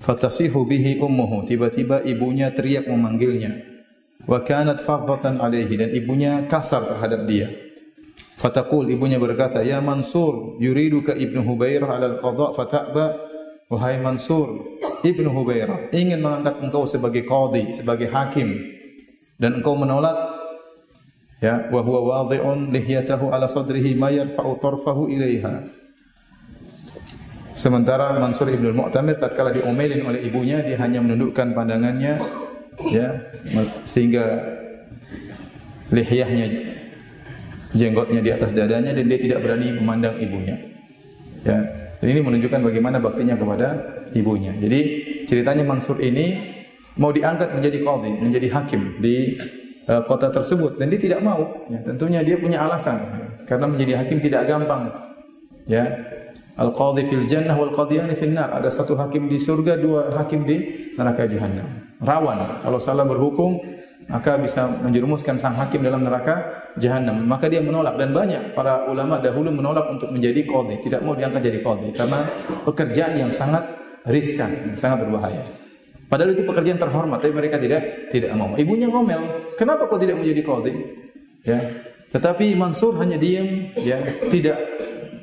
fatasihu 0.00 0.66
bihi 0.68 0.98
ummuhu. 1.00 1.46
Tiba-tiba 1.48 2.02
ibunya 2.04 2.52
teriak 2.52 2.88
memanggilnya. 2.88 3.62
Wa 4.26 4.42
kanat 4.42 4.82
fadhatan 4.82 5.38
alaihi 5.38 5.74
dan 5.78 5.90
ibunya 5.94 6.44
kasar 6.50 6.88
terhadap 6.88 7.28
dia. 7.30 7.48
Fatakul 8.36 8.84
ibunya 8.92 9.16
berkata, 9.16 9.64
"Ya 9.64 9.80
Mansur, 9.80 10.60
yuriduka 10.60 11.16
Ibnu 11.16 11.40
Hubairah 11.40 11.88
'ala 11.88 12.06
al-qadha 12.16 12.52
fata'ba." 12.52 13.06
Wahai 13.66 13.98
Mansur, 13.98 14.78
Ibnu 15.02 15.26
Hubairah 15.26 15.90
ingin 15.90 16.22
mengangkat 16.22 16.62
engkau 16.62 16.86
sebagai 16.86 17.26
qadhi, 17.26 17.74
sebagai 17.74 18.06
hakim 18.14 18.54
dan 19.42 19.58
engkau 19.58 19.74
menolak 19.74 20.14
ya 21.42 21.66
wa 21.74 21.82
huwa 21.82 22.00
wadhi'un 22.14 22.70
lihyatahu 22.70 23.34
ala 23.34 23.50
sadrihi 23.50 23.98
ma 23.98 24.14
yarfa'u 24.14 24.54
tarfahu 24.62 25.10
ilaiha. 25.10 25.66
Sementara 27.56 28.12
Mansur 28.20 28.52
Ibnu 28.52 28.76
Mu'tamir 28.76 29.16
tatkala 29.16 29.48
diomelin 29.48 30.04
oleh 30.04 30.28
ibunya 30.28 30.60
dia 30.60 30.76
hanya 30.76 31.00
menundukkan 31.00 31.56
pandangannya 31.56 32.20
ya 32.92 33.08
sehingga 33.88 34.44
lihyahnya 35.88 36.46
jenggotnya 37.72 38.20
di 38.20 38.28
atas 38.28 38.52
dadanya 38.52 38.92
dan 38.92 39.08
dia 39.08 39.16
tidak 39.16 39.40
berani 39.40 39.72
memandang 39.72 40.20
ibunya. 40.20 40.56
Ya, 41.48 41.58
dan 41.96 42.06
ini 42.10 42.20
menunjukkan 42.20 42.60
bagaimana 42.60 43.00
baktinya 43.00 43.38
kepada 43.38 43.68
ibunya. 44.12 44.52
Jadi 44.56 44.80
ceritanya 45.24 45.64
Mansur 45.64 45.96
ini 46.02 46.36
mau 47.00 47.08
diangkat 47.08 47.56
menjadi 47.56 47.78
qadhi, 47.80 48.12
menjadi 48.20 48.48
hakim 48.52 49.00
di 49.00 49.40
uh, 49.86 50.02
kota 50.04 50.28
tersebut 50.28 50.76
dan 50.76 50.92
dia 50.92 51.00
tidak 51.00 51.20
mau. 51.22 51.68
Ya, 51.72 51.80
tentunya 51.80 52.20
dia 52.20 52.36
punya 52.36 52.66
alasan 52.66 53.00
karena 53.48 53.64
menjadi 53.70 54.04
hakim 54.04 54.18
tidak 54.20 54.44
gampang. 54.44 54.92
Ya. 55.70 56.15
Al-qadhi 56.56 57.04
fil 57.04 57.28
jannah 57.28 57.52
wal 57.52 57.72
qadhiyani 57.72 58.16
fil 58.16 58.32
nar. 58.32 58.56
Ada 58.56 58.72
satu 58.72 58.96
hakim 58.96 59.28
di 59.28 59.36
surga, 59.36 59.76
dua 59.76 60.08
hakim 60.16 60.48
di 60.48 60.90
neraka 60.96 61.28
jahanam. 61.28 61.68
Rawan 62.00 62.64
kalau 62.64 62.80
salah 62.80 63.04
berhukum 63.04 63.60
maka 64.06 64.38
bisa 64.38 64.70
menjerumuskan 64.70 65.34
sang 65.34 65.58
hakim 65.58 65.82
dalam 65.82 66.06
neraka 66.06 66.70
jahanam. 66.78 67.26
Maka 67.26 67.50
dia 67.50 67.58
menolak 67.60 67.98
dan 67.98 68.14
banyak 68.14 68.54
para 68.54 68.86
ulama 68.86 69.18
dahulu 69.18 69.50
menolak 69.50 69.90
untuk 69.90 70.14
menjadi 70.14 70.46
qadhi, 70.46 70.78
tidak 70.80 71.02
mau 71.02 71.18
diangkat 71.18 71.42
jadi 71.42 71.58
qadhi 71.60 71.88
karena 71.90 72.18
pekerjaan 72.62 73.12
yang 73.18 73.30
sangat 73.34 73.66
riskan, 74.06 74.72
yang 74.72 74.78
sangat 74.78 75.02
berbahaya. 75.04 75.42
Padahal 76.06 76.38
itu 76.38 76.46
pekerjaan 76.46 76.78
terhormat, 76.78 77.18
tapi 77.18 77.34
mereka 77.34 77.58
tidak 77.58 78.08
tidak 78.14 78.30
mau. 78.38 78.54
Ibunya 78.54 78.86
ngomel, 78.86 79.52
kenapa 79.58 79.90
kau 79.90 79.98
tidak 79.98 80.22
menjadi 80.22 80.40
qadhi? 80.46 80.72
Ya. 81.42 81.58
Tetapi 82.06 82.54
Mansur 82.54 82.94
hanya 83.02 83.18
diam, 83.18 83.66
ya, 83.82 83.98
tidak 84.30 84.54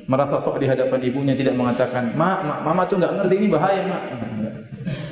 merasa 0.06 0.36
sok 0.40 0.60
di 0.60 0.66
hadapan 0.68 1.00
ibunya, 1.04 1.34
tidak 1.36 1.56
mengatakan, 1.56 2.12
"Ma, 2.16 2.40
ma 2.44 2.54
mama 2.60 2.84
tuh 2.84 3.00
nggak 3.00 3.12
ngerti 3.24 3.34
ini 3.40 3.48
bahaya, 3.48 3.82
Ma." 3.88 3.98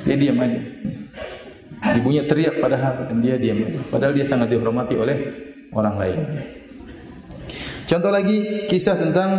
Dia 0.03 0.15
diam 0.19 0.37
aja. 0.37 0.59
Ibunya 1.99 2.23
teriak 2.23 2.63
padahal 2.63 3.11
dan 3.11 3.17
dia 3.19 3.35
diam 3.35 3.59
aja. 3.63 3.79
Padahal 3.91 4.13
dia 4.15 4.23
sangat 4.23 4.51
dihormati 4.51 4.95
oleh 4.95 5.17
orang 5.75 5.95
lain. 5.99 6.19
Contoh 7.83 8.11
lagi 8.13 8.65
kisah 8.71 8.95
tentang 8.95 9.29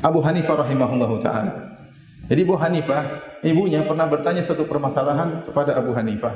Abu 0.00 0.22
Hanifah 0.22 0.62
rahimahullahu 0.62 1.18
taala. 1.18 1.82
Jadi 2.26 2.40
Abu 2.42 2.56
Hanifah, 2.58 3.02
ibunya 3.42 3.82
pernah 3.86 4.06
bertanya 4.06 4.42
suatu 4.42 4.66
permasalahan 4.66 5.46
kepada 5.46 5.78
Abu 5.78 5.94
Hanifah. 5.94 6.34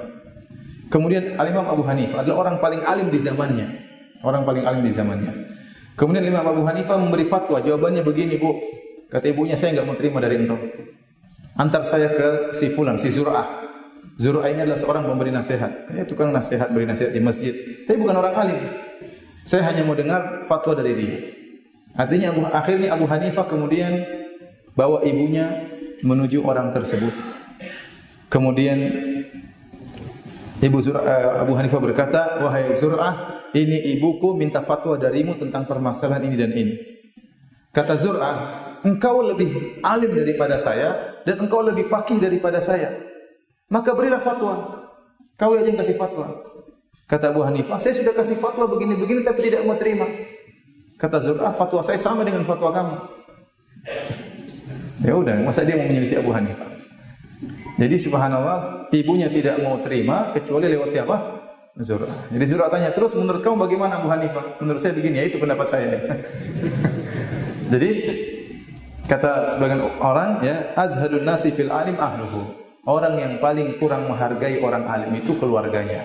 Kemudian 0.90 1.38
Al-Imam 1.38 1.70
Abu 1.70 1.86
Hanifah 1.86 2.26
adalah 2.26 2.46
orang 2.46 2.56
paling 2.58 2.82
alim 2.82 3.08
di 3.10 3.18
zamannya. 3.22 3.68
Orang 4.26 4.42
paling 4.42 4.66
alim 4.66 4.82
di 4.82 4.90
zamannya. 4.90 5.32
Kemudian 6.00 6.24
Imam 6.24 6.40
Abu 6.40 6.64
Hanifah 6.64 6.96
memberi 6.96 7.28
fatwa, 7.28 7.60
jawabannya 7.60 8.00
begini, 8.00 8.40
Bu. 8.40 8.56
Kata 9.12 9.28
ibunya, 9.28 9.52
saya 9.52 9.76
enggak 9.76 9.84
mau 9.84 9.96
terima 10.00 10.16
dari 10.24 10.40
engkau. 10.40 10.56
Antar 11.60 11.84
saya 11.84 12.08
ke 12.16 12.56
si 12.56 12.72
fulan, 12.72 12.96
si 12.96 13.12
Zur'ah. 13.12 13.68
Zur'a 14.16 14.48
ini 14.48 14.64
adalah 14.64 14.80
seorang 14.80 15.04
pemberi 15.04 15.28
nasihat. 15.28 15.92
Ya, 15.92 16.08
tukang 16.08 16.32
nasihat, 16.32 16.72
beri 16.72 16.88
nasihat 16.88 17.12
di 17.12 17.20
masjid. 17.20 17.52
Tapi 17.84 18.00
bukan 18.00 18.16
orang 18.16 18.32
alim. 18.32 18.60
Saya 19.44 19.68
hanya 19.68 19.84
mau 19.84 19.92
dengar 19.92 20.48
fatwa 20.48 20.72
dari 20.72 20.92
dia. 20.96 21.16
Artinya 21.92 22.32
Abu, 22.32 22.40
akhirnya 22.48 22.88
Abu 22.96 23.04
Hanifah 23.04 23.44
kemudian 23.44 24.00
bawa 24.72 25.04
ibunya 25.04 25.68
menuju 26.00 26.40
orang 26.48 26.72
tersebut. 26.72 27.12
Kemudian 28.32 28.78
Ibu 30.60 30.78
Zur'ah, 30.84 31.04
eh, 31.08 31.40
Abu 31.40 31.56
Hanifah 31.56 31.80
berkata, 31.80 32.20
"Wahai 32.44 32.76
Zur'ah, 32.76 33.48
ini 33.56 33.96
ibuku 33.96 34.36
minta 34.36 34.60
fatwa 34.60 35.00
darimu 35.00 35.40
tentang 35.40 35.64
permasalahan 35.64 36.20
ini 36.28 36.36
dan 36.36 36.52
ini." 36.52 36.74
Kata 37.72 37.96
Zur'ah, 37.96 38.36
"Engkau 38.84 39.24
lebih 39.24 39.80
alim 39.80 40.12
daripada 40.12 40.60
saya 40.60 41.20
dan 41.24 41.40
engkau 41.40 41.64
lebih 41.64 41.88
fakih 41.88 42.20
daripada 42.20 42.60
saya. 42.60 42.92
Maka 43.72 43.96
berilah 43.96 44.20
fatwa. 44.20 44.84
Kau 45.40 45.56
aja 45.56 45.64
yang 45.64 45.80
kasih 45.80 45.96
fatwa. 45.96 46.28
Kata 47.08 47.32
Abu 47.32 47.42
Hanifah, 47.42 47.80
saya 47.80 47.96
sudah 47.96 48.14
kasih 48.14 48.36
fatwa 48.38 48.68
begini-begini 48.70 49.24
tapi 49.26 49.50
tidak 49.50 49.66
mau 49.66 49.74
terima. 49.74 50.06
Kata 51.00 51.18
Zur'ah, 51.18 51.50
fatwa 51.56 51.80
saya 51.80 51.96
sama 51.96 52.22
dengan 52.22 52.44
fatwa 52.44 52.68
kamu. 52.70 52.96
Ya 55.00 55.16
udah, 55.16 55.40
masa 55.40 55.64
dia 55.64 55.80
mau 55.80 55.88
menyelisih 55.88 56.20
Abu 56.20 56.30
Hanifah? 56.30 56.69
Jadi 57.80 57.96
subhanallah, 57.96 58.92
ibunya 58.92 59.32
tidak 59.32 59.56
mau 59.64 59.80
terima 59.80 60.36
kecuali 60.36 60.68
lewat 60.68 60.88
siapa? 60.92 61.16
Zur'ah. 61.80 62.28
Jadi 62.28 62.44
Zur'ah 62.44 62.68
tanya, 62.68 62.92
terus 62.92 63.16
menurut 63.16 63.40
kamu 63.40 63.56
bagaimana 63.56 64.04
Abu 64.04 64.12
Hanifah? 64.12 64.60
Menurut 64.60 64.84
saya 64.84 64.92
begini, 64.92 65.16
ya 65.16 65.24
itu 65.32 65.40
pendapat 65.40 65.64
saya. 65.64 65.96
Jadi 67.72 67.90
kata 69.08 69.48
sebagian 69.56 69.80
orang 69.96 70.44
ya, 70.44 70.76
azhadun 70.76 71.24
nasi 71.24 71.56
fil 71.56 71.72
alim 71.72 71.96
ahluhu. 71.96 72.52
Orang 72.84 73.16
yang 73.16 73.40
paling 73.40 73.80
kurang 73.80 74.12
menghargai 74.12 74.60
orang 74.60 74.84
alim 74.84 75.16
itu 75.16 75.32
keluarganya. 75.40 76.04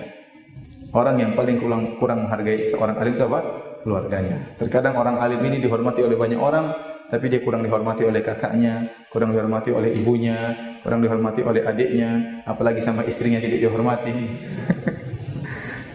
Orang 0.96 1.20
yang 1.20 1.36
paling 1.36 1.60
kurang, 1.60 2.00
kurang 2.00 2.24
menghargai 2.24 2.64
seorang 2.72 2.96
alim 2.96 3.20
itu 3.20 3.28
apa? 3.28 3.40
Keluarganya. 3.84 4.56
Terkadang 4.56 4.96
orang 4.96 5.20
alim 5.20 5.44
ini 5.44 5.60
dihormati 5.60 6.08
oleh 6.08 6.16
banyak 6.16 6.40
orang, 6.40 6.95
tapi 7.10 7.30
dia 7.30 7.40
kurang 7.42 7.62
dihormati 7.62 8.02
oleh 8.06 8.22
kakaknya, 8.26 8.90
kurang 9.14 9.32
dihormati 9.32 9.70
oleh 9.70 9.94
ibunya, 9.94 10.54
kurang 10.82 11.06
dihormati 11.06 11.46
oleh 11.46 11.62
adiknya, 11.62 12.42
apalagi 12.50 12.82
sama 12.82 13.06
istrinya 13.06 13.38
tidak 13.42 13.60
dihormati. 13.62 14.14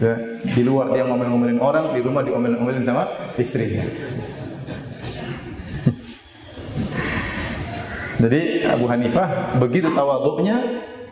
Ya, 0.01 0.17
di 0.57 0.65
luar 0.65 0.89
dia 0.89 1.05
ngomel-ngomelin 1.05 1.61
orang, 1.61 1.93
di 1.93 2.01
rumah 2.01 2.25
diomel-ngomelin 2.25 2.81
sama 2.81 3.05
istrinya. 3.37 3.85
Jadi 8.25 8.65
Abu 8.65 8.89
Hanifah 8.89 9.61
begitu 9.61 9.93
tawaduknya, 9.93 10.57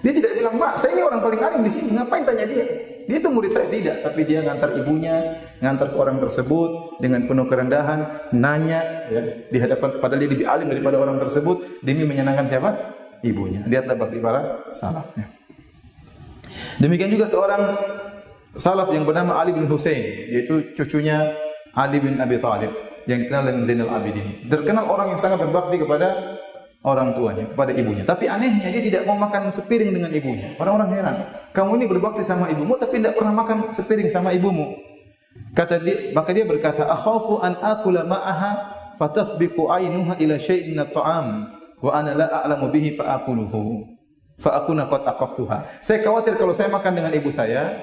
dia 0.02 0.10
tidak 0.10 0.42
bilang, 0.42 0.58
"Mak, 0.58 0.82
saya 0.82 0.98
ini 0.98 1.06
orang 1.06 1.22
paling 1.22 1.38
alim 1.38 1.62
di 1.62 1.70
sini, 1.70 1.94
ngapain 1.94 2.26
tanya 2.26 2.50
dia?" 2.50 2.66
Dia 3.10 3.18
itu 3.18 3.30
murid 3.34 3.50
saya 3.50 3.66
tidak, 3.74 4.06
tapi 4.06 4.22
dia 4.22 4.46
ngantar 4.46 4.78
ibunya, 4.78 5.42
ngantar 5.58 5.90
ke 5.90 5.98
orang 5.98 6.22
tersebut 6.22 7.02
dengan 7.02 7.26
penuh 7.26 7.50
kerendahan, 7.50 8.30
nanya 8.38 9.10
ya, 9.10 9.22
di 9.50 9.58
hadapan 9.58 9.98
padahal 9.98 10.22
dia 10.22 10.30
lebih 10.30 10.46
alim 10.46 10.70
daripada 10.70 11.02
orang 11.02 11.18
tersebut 11.18 11.82
demi 11.82 12.06
menyenangkan 12.06 12.46
siapa? 12.46 12.70
Ibunya. 13.26 13.66
Lihatlah 13.66 13.98
bakti 13.98 14.22
para 14.22 14.70
salafnya. 14.70 15.26
Demikian 16.78 17.10
juga 17.10 17.26
seorang 17.26 17.82
salaf 18.54 18.94
yang 18.94 19.10
bernama 19.10 19.42
Ali 19.42 19.58
bin 19.58 19.66
Hussein, 19.66 20.30
yaitu 20.30 20.78
cucunya 20.78 21.34
Ali 21.74 21.98
bin 21.98 22.22
Abi 22.22 22.38
Thalib 22.38 22.72
yang 23.10 23.26
dikenal 23.26 23.42
dengan 23.42 23.62
Zainal 23.66 23.90
Abidin. 23.90 24.46
Terkenal 24.46 24.86
orang 24.86 25.18
yang 25.18 25.20
sangat 25.20 25.42
berbakti 25.42 25.82
kepada 25.82 26.38
orang 26.84 27.12
tuanya, 27.12 27.44
kepada 27.52 27.72
ibunya. 27.76 28.04
Tapi 28.08 28.32
anehnya 28.32 28.72
dia 28.72 28.84
tidak 28.84 29.04
mau 29.04 29.20
makan 29.20 29.52
sepiring 29.52 29.92
dengan 29.92 30.12
ibunya. 30.16 30.56
Orang-orang 30.56 30.90
heran, 30.96 31.16
kamu 31.52 31.72
ini 31.84 31.86
berbakti 31.92 32.24
sama 32.24 32.48
ibumu 32.48 32.80
tapi 32.80 33.04
tidak 33.04 33.20
pernah 33.20 33.36
makan 33.36 33.58
sepiring 33.76 34.08
sama 34.08 34.32
ibumu. 34.32 34.80
Kata 35.52 35.82
dia, 35.82 36.16
maka 36.16 36.32
dia 36.32 36.48
berkata, 36.48 36.88
"Akhafu 36.88 37.44
an 37.44 37.60
akula 37.60 38.08
ma'aha 38.08 38.52
fatasbiqu 38.96 39.68
ainuha 39.68 40.16
ila 40.24 40.36
syai'in 40.40 40.72
min 40.76 40.80
at-ta'am 40.80 41.28
wa 41.84 41.92
ana 41.92 42.16
la 42.16 42.28
a'lamu 42.44 42.72
bihi 42.72 42.96
fa 42.96 43.20
akuluhu." 43.20 43.84
Fa 44.40 44.64
akuna 44.64 44.88
qad 44.88 45.04
aqaftuha. 45.04 45.84
Saya 45.84 46.00
khawatir 46.00 46.40
kalau 46.40 46.56
saya 46.56 46.72
makan 46.72 46.96
dengan 46.96 47.12
ibu 47.12 47.28
saya, 47.28 47.76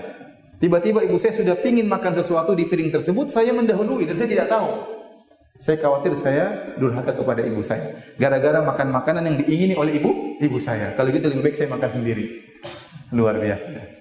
tiba-tiba 0.57 1.05
ibu 1.05 1.21
saya 1.21 1.37
sudah 1.37 1.53
pingin 1.53 1.85
makan 1.85 2.17
sesuatu 2.17 2.57
di 2.57 2.65
piring 2.65 2.89
tersebut, 2.89 3.29
saya 3.29 3.53
mendahului 3.53 4.09
dan 4.09 4.17
saya 4.17 4.25
tidak 4.25 4.49
tahu. 4.49 4.96
Saya 5.57 5.81
khawatir 5.81 6.13
saya 6.17 6.77
durhaka 6.77 7.17
kepada 7.17 7.41
ibu 7.41 7.65
saya. 7.65 7.97
Gara-gara 8.21 8.61
makan 8.61 8.93
makanan 8.93 9.23
yang 9.25 9.37
diingini 9.41 9.73
oleh 9.73 9.97
ibu, 9.97 10.37
ibu 10.37 10.59
saya. 10.61 10.93
Kalau 10.97 11.09
gitu 11.09 11.33
lebih 11.33 11.49
baik 11.49 11.57
saya 11.57 11.73
makan 11.73 11.91
sendiri. 11.97 12.45
Luar 13.17 13.41
biasa. 13.41 13.97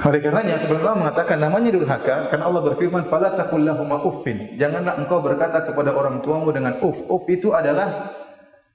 Oleh 0.00 0.20
karenanya 0.24 0.56
sebenarnya 0.56 0.96
mengatakan 0.96 1.36
namanya 1.36 1.76
durhaka 1.76 2.32
karena 2.32 2.48
Allah 2.48 2.62
berfirman 2.64 3.04
fala 3.04 3.36
taqul 3.36 3.68
uffin. 4.08 4.56
Janganlah 4.56 4.96
engkau 4.96 5.20
berkata 5.20 5.60
kepada 5.60 5.92
orang 5.92 6.24
tuamu 6.24 6.48
dengan 6.56 6.80
uff. 6.80 7.04
Uff 7.04 7.28
itu 7.28 7.52
adalah 7.52 8.08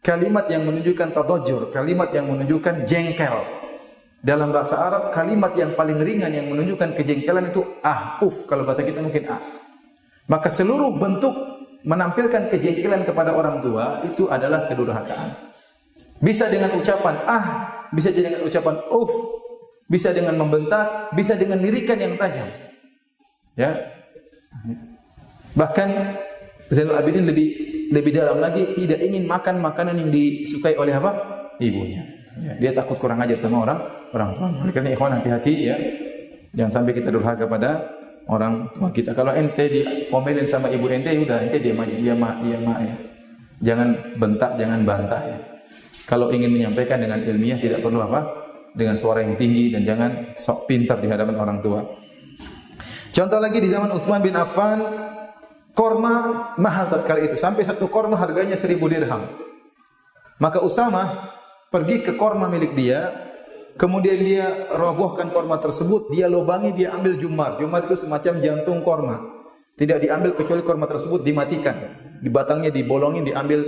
kalimat 0.06 0.46
yang 0.54 0.70
menunjukkan 0.70 1.18
tadajjur, 1.18 1.74
kalimat 1.74 2.14
yang 2.14 2.30
menunjukkan 2.30 2.86
jengkel. 2.86 3.42
Dalam 4.22 4.54
bahasa 4.54 4.78
Arab 4.82 5.14
kalimat 5.14 5.54
yang 5.58 5.74
paling 5.74 5.98
ringan 6.02 6.34
yang 6.34 6.50
menunjukkan 6.50 6.94
kejengkelan 6.94 7.50
itu 7.50 7.62
ah, 7.82 8.22
uff. 8.22 8.46
Kalau 8.46 8.62
bahasa 8.62 8.86
kita 8.86 9.02
mungkin 9.02 9.26
ah. 9.30 9.42
Maka 10.26 10.50
seluruh 10.50 10.98
bentuk 10.98 11.34
menampilkan 11.86 12.50
kejengkelan 12.50 13.06
kepada 13.06 13.32
orang 13.38 13.62
tua 13.62 14.02
itu 14.06 14.26
adalah 14.26 14.66
kedurhakaan. 14.66 15.54
Bisa 16.18 16.50
dengan 16.50 16.74
ucapan 16.74 17.16
ah, 17.30 17.46
bisa 17.94 18.10
dengan 18.10 18.42
ucapan 18.42 18.76
uff, 18.90 19.14
bisa 19.86 20.10
dengan 20.10 20.34
membentak, 20.42 21.14
bisa 21.14 21.38
dengan 21.38 21.62
lirikan 21.62 22.02
yang 22.02 22.18
tajam. 22.18 22.50
Ya. 23.54 23.72
Bahkan 25.54 25.90
Zainal 26.74 26.98
Abidin 26.98 27.30
lebih 27.30 27.48
lebih 27.94 28.12
dalam 28.18 28.42
lagi 28.42 28.74
tidak 28.74 29.00
ingin 29.06 29.30
makan 29.30 29.62
makanan 29.62 29.96
yang 30.02 30.10
disukai 30.10 30.74
oleh 30.76 30.98
apa? 30.98 31.36
ibunya. 31.62 32.04
Ya, 32.36 32.54
dia 32.60 32.72
takut 32.76 33.00
kurang 33.00 33.24
ajar 33.24 33.40
sama 33.40 33.64
orang 33.64 33.80
orang 34.12 34.30
tuanya. 34.36 34.60
Karena 34.76 34.90
ikhwan 34.92 35.16
hati-hati 35.16 35.54
ya. 35.72 35.78
Jangan 36.52 36.72
sampai 36.82 36.92
kita 36.92 37.08
durhaka 37.12 37.48
pada 37.48 37.95
orang 38.30 38.74
tua 38.74 38.90
kita. 38.90 39.14
Kalau 39.14 39.34
ente 39.34 39.70
diomelin 39.70 40.48
sama 40.50 40.70
ibu 40.74 40.90
ente, 40.90 41.14
ya 41.14 41.20
udah 41.22 41.38
ente 41.46 41.58
diam 41.62 41.82
aja, 41.82 41.96
iya 41.96 42.14
mak, 42.18 42.36
iya 42.46 42.58
mak 42.62 42.80
ya. 42.82 42.96
Jangan 43.62 43.88
bentak, 44.18 44.52
jangan 44.60 44.80
bantah 44.84 45.22
ya. 45.26 45.38
Kalau 46.06 46.30
ingin 46.30 46.54
menyampaikan 46.54 47.02
dengan 47.02 47.22
ilmiah 47.22 47.58
tidak 47.58 47.82
perlu 47.82 48.02
apa? 48.06 48.46
Dengan 48.76 49.00
suara 49.00 49.24
yang 49.24 49.40
tinggi 49.40 49.72
dan 49.74 49.88
jangan 49.88 50.12
sok 50.38 50.70
pintar 50.70 51.00
di 51.02 51.08
hadapan 51.10 51.36
orang 51.40 51.60
tua. 51.64 51.82
Contoh 53.16 53.40
lagi 53.40 53.64
di 53.64 53.72
zaman 53.72 53.90
Utsman 53.96 54.20
bin 54.20 54.36
Affan, 54.36 54.84
korma 55.72 56.52
mahal 56.60 56.92
tatkala 56.92 57.24
itu. 57.24 57.40
Sampai 57.40 57.64
satu 57.64 57.88
korma 57.88 58.20
harganya 58.20 58.60
seribu 58.60 58.92
dirham. 58.92 59.24
Maka 60.36 60.60
Usama 60.60 61.32
pergi 61.72 62.04
ke 62.04 62.20
korma 62.20 62.52
milik 62.52 62.76
dia, 62.76 63.25
Kemudian 63.76 64.24
dia 64.24 64.72
robohkan 64.72 65.28
korma 65.28 65.60
tersebut, 65.60 66.08
dia 66.08 66.32
lobangi, 66.32 66.72
dia 66.72 66.96
ambil 66.96 67.20
jumar. 67.20 67.60
Jumar 67.60 67.84
itu 67.84 68.00
semacam 68.00 68.40
jantung 68.40 68.80
korma. 68.88 69.20
Tidak 69.76 70.00
diambil 70.00 70.32
kecuali 70.32 70.64
korma 70.64 70.88
tersebut 70.88 71.20
dimatikan. 71.20 71.76
Di 72.24 72.32
batangnya 72.32 72.72
dibolongin, 72.72 73.28
diambil 73.28 73.60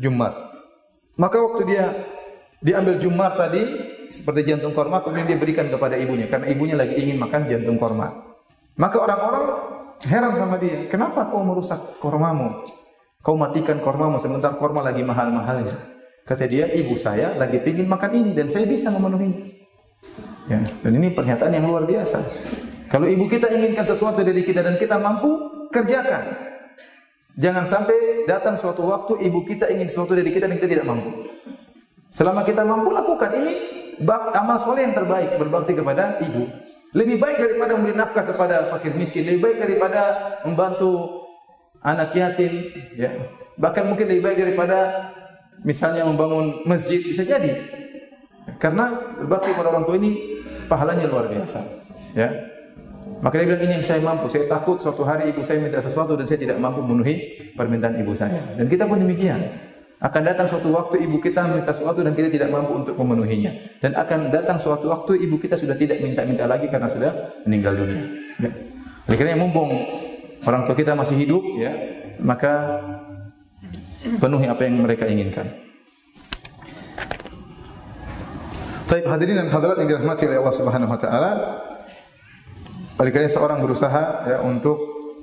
jumar. 0.00 0.32
Maka 1.20 1.36
waktu 1.44 1.62
dia 1.68 1.84
diambil 2.64 2.96
jumar 2.96 3.36
tadi, 3.36 3.60
seperti 4.08 4.48
jantung 4.48 4.72
korma, 4.72 5.04
kemudian 5.04 5.28
dia 5.28 5.36
berikan 5.36 5.68
kepada 5.68 6.00
ibunya. 6.00 6.24
Karena 6.24 6.48
ibunya 6.48 6.80
lagi 6.80 6.96
ingin 6.96 7.20
makan 7.20 7.44
jantung 7.44 7.76
korma. 7.76 8.16
Maka 8.80 8.96
orang-orang 8.96 9.44
heran 10.08 10.40
sama 10.40 10.56
dia. 10.56 10.88
Kenapa 10.88 11.28
kau 11.28 11.44
merusak 11.44 12.00
kormamu? 12.00 12.64
Kau 13.20 13.36
matikan 13.36 13.76
kormamu 13.84 14.16
sementara 14.16 14.56
korma 14.56 14.80
lagi 14.80 15.04
mahal-mahalnya. 15.04 15.99
Kata 16.30 16.46
dia, 16.46 16.70
ibu 16.70 16.94
saya 16.94 17.34
lagi 17.34 17.58
pingin 17.58 17.90
makan 17.90 18.14
ini 18.14 18.30
dan 18.38 18.46
saya 18.46 18.62
bisa 18.62 18.86
memenuhinya. 18.86 19.50
Ya, 20.46 20.62
dan 20.62 20.92
ini 20.94 21.10
pernyataan 21.10 21.50
yang 21.50 21.66
luar 21.66 21.82
biasa. 21.90 22.22
Kalau 22.86 23.10
ibu 23.10 23.26
kita 23.26 23.50
inginkan 23.50 23.82
sesuatu 23.82 24.22
dari 24.22 24.46
kita 24.46 24.62
dan 24.62 24.78
kita 24.78 24.94
mampu, 25.02 25.26
kerjakan. 25.74 26.38
Jangan 27.34 27.66
sampai 27.66 28.30
datang 28.30 28.54
suatu 28.54 28.86
waktu 28.86 29.26
ibu 29.26 29.42
kita 29.42 29.74
ingin 29.74 29.90
sesuatu 29.90 30.14
dari 30.14 30.30
kita 30.30 30.46
dan 30.46 30.62
kita 30.62 30.70
tidak 30.70 30.86
mampu. 30.86 31.34
Selama 32.14 32.46
kita 32.46 32.62
mampu 32.62 32.94
lakukan 32.94 33.30
ini 33.34 33.54
amal 34.38 34.54
soleh 34.62 34.86
yang 34.86 34.94
terbaik 34.94 35.34
berbakti 35.34 35.74
kepada 35.74 36.14
ibu. 36.22 36.46
Lebih 36.94 37.18
baik 37.18 37.42
daripada 37.42 37.74
memberi 37.74 37.98
nafkah 37.98 38.22
kepada 38.22 38.70
fakir 38.70 38.94
miskin, 38.94 39.26
lebih 39.26 39.50
baik 39.50 39.56
daripada 39.66 40.02
membantu 40.46 41.26
anak 41.82 42.14
yatim, 42.14 42.70
ya. 42.94 43.18
Bahkan 43.58 43.82
mungkin 43.86 44.06
lebih 44.10 44.22
baik 44.26 44.38
daripada 44.42 44.78
misalnya 45.64 46.06
membangun 46.06 46.64
masjid 46.64 47.00
bisa 47.00 47.24
jadi. 47.24 47.56
Karena 48.60 49.16
berbakti 49.20 49.52
kepada 49.54 49.72
orang 49.72 49.84
tua 49.88 49.96
ini 49.96 50.10
pahalanya 50.68 51.06
luar 51.08 51.28
biasa. 51.28 51.60
Ya. 52.16 52.28
Maka 53.20 53.36
dia 53.36 53.46
bilang 53.52 53.62
ini 53.68 53.72
yang 53.80 53.86
saya 53.86 54.00
mampu. 54.00 54.28
Saya 54.32 54.48
takut 54.48 54.80
suatu 54.80 55.04
hari 55.04 55.28
ibu 55.32 55.44
saya 55.44 55.60
minta 55.60 55.80
sesuatu 55.80 56.16
dan 56.16 56.24
saya 56.24 56.40
tidak 56.40 56.56
mampu 56.56 56.80
memenuhi 56.80 57.36
permintaan 57.52 58.00
ibu 58.00 58.16
saya. 58.16 58.56
Dan 58.56 58.68
kita 58.68 58.88
pun 58.88 59.00
demikian. 59.00 59.68
Akan 60.00 60.24
datang 60.24 60.48
suatu 60.48 60.72
waktu 60.72 61.04
ibu 61.04 61.20
kita 61.20 61.44
minta 61.44 61.76
sesuatu 61.76 62.00
dan 62.00 62.16
kita 62.16 62.32
tidak 62.32 62.48
mampu 62.48 62.72
untuk 62.72 62.96
memenuhinya. 62.96 63.52
Dan 63.84 63.92
akan 63.92 64.32
datang 64.32 64.56
suatu 64.56 64.88
waktu 64.88 65.20
ibu 65.28 65.36
kita 65.36 65.60
sudah 65.60 65.76
tidak 65.76 66.00
minta-minta 66.00 66.48
lagi 66.48 66.72
karena 66.72 66.88
sudah 66.88 67.12
meninggal 67.44 67.76
dunia. 67.76 68.04
Ya. 68.40 68.50
Oleh 69.04 69.16
karena 69.20 69.36
mumpung 69.36 69.68
orang 70.48 70.64
tua 70.64 70.72
kita 70.72 70.96
masih 70.96 71.20
hidup, 71.20 71.44
ya, 71.60 71.72
maka 72.22 72.80
penuhi 74.00 74.46
apa 74.48 74.62
yang 74.64 74.80
mereka 74.80 75.04
inginkan. 75.06 75.50
Baik 78.90 79.06
hadirin 79.06 79.38
dan 79.38 79.48
hadirat 79.54 79.76
yang 79.78 79.88
dirahmati 79.88 80.26
oleh 80.26 80.38
Allah 80.42 80.56
Subhanahu 80.56 80.90
wa 80.90 80.98
taala. 80.98 81.32
Oleh 82.98 83.10
karena 83.14 83.30
seorang 83.30 83.62
berusaha 83.62 84.28
ya 84.28 84.38
untuk 84.42 84.76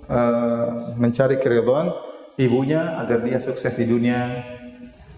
uh, 0.08 0.96
mencari 0.96 1.38
keridhaan 1.38 1.92
ibunya 2.40 2.96
agar 2.98 3.22
dia 3.22 3.38
sukses 3.44 3.76
di 3.76 3.86
dunia 3.86 4.40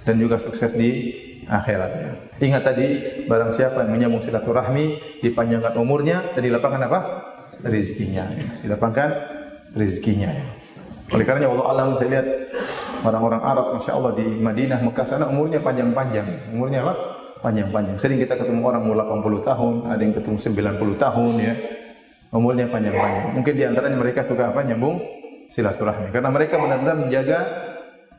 dan 0.04 0.18
juga 0.18 0.42
sukses 0.42 0.74
di 0.74 1.14
akhirat 1.46 1.92
ya. 1.94 2.12
Ingat 2.42 2.64
tadi 2.66 2.88
barang 3.30 3.54
siapa 3.54 3.86
yang 3.86 3.94
menyambung 3.94 4.26
silaturahmi 4.26 5.20
dipanjangkan 5.22 5.78
umurnya 5.78 6.34
dan 6.34 6.42
dilapangkan 6.42 6.84
apa? 6.90 7.00
rezekinya. 7.60 8.24
Ya. 8.24 8.46
Dilapangkan 8.66 9.10
rezekinya 9.76 10.30
ya. 10.32 10.46
Oleh 11.12 11.26
karenanya 11.28 11.52
Allah 11.52 11.68
alam 11.74 11.88
saya 12.00 12.10
lihat 12.18 12.28
orang-orang 13.06 13.42
Arab 13.44 13.66
Masya 13.76 13.92
Allah 13.96 14.12
di 14.16 14.26
Madinah, 14.40 14.80
Mekah 14.84 15.06
sana 15.08 15.26
umurnya 15.30 15.60
panjang-panjang. 15.64 16.52
Umurnya 16.52 16.84
apa? 16.84 16.94
Panjang-panjang. 17.40 17.96
Sering 17.96 18.20
kita 18.20 18.36
ketemu 18.36 18.62
orang 18.68 18.84
umur 18.84 19.00
80 19.04 19.48
tahun, 19.48 19.74
ada 19.88 20.02
yang 20.04 20.14
ketemu 20.16 20.38
90 20.38 21.00
tahun 21.00 21.34
ya. 21.40 21.54
Umurnya 22.30 22.66
panjang-panjang. 22.68 23.26
Mungkin 23.34 23.54
di 23.56 23.64
antaranya 23.64 23.98
mereka 23.98 24.22
suka 24.22 24.52
apa? 24.52 24.62
Nyambung 24.62 25.00
silaturahmi. 25.50 26.14
Karena 26.14 26.30
mereka 26.30 26.62
benar-benar 26.62 26.96
menjaga 27.00 27.40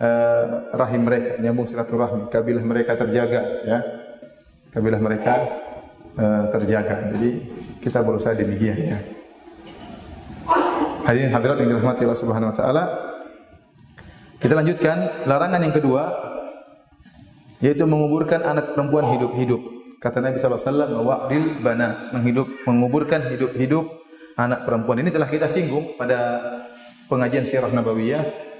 uh, 0.01 0.45
rahim 0.75 1.03
mereka, 1.07 1.31
nyambung 1.39 1.67
silaturahmi. 1.69 2.33
Kabilah 2.33 2.65
mereka 2.65 2.97
terjaga 2.99 3.43
ya. 3.63 3.79
Kabilah 4.75 5.01
mereka 5.03 5.35
uh, 6.19 6.45
terjaga. 6.51 7.13
Jadi 7.15 7.31
kita 7.79 8.03
berusaha 8.03 8.35
demikian 8.35 8.97
ya. 8.97 8.99
Hadirin 11.01 11.33
hadirat 11.33 11.57
yang 11.65 11.69
dirahmati 11.75 12.05
Allah 12.05 12.21
Subhanahu 12.21 12.51
wa 12.53 12.57
taala, 12.57 13.10
kita 14.41 14.57
lanjutkan 14.57 15.29
larangan 15.29 15.61
yang 15.61 15.75
kedua 15.77 16.03
yaitu 17.61 17.85
menguburkan 17.85 18.41
anak 18.41 18.73
perempuan 18.73 19.13
hidup-hidup. 19.13 19.61
Kata 20.01 20.25
Nabi 20.25 20.41
sallallahu 20.41 20.65
alaihi 20.65 20.73
wasallam, 20.73 20.91
"Wa'dil 21.05 21.47
bana," 21.61 22.09
menghidup 22.17 22.49
menguburkan 22.65 23.21
hidup-hidup 23.29 23.85
anak 24.41 24.65
perempuan. 24.65 25.05
Ini 25.05 25.13
telah 25.13 25.29
kita 25.29 25.45
singgung 25.45 25.93
pada 26.01 26.41
pengajian 27.13 27.45
sirah 27.45 27.69
nabawiyah 27.69 28.51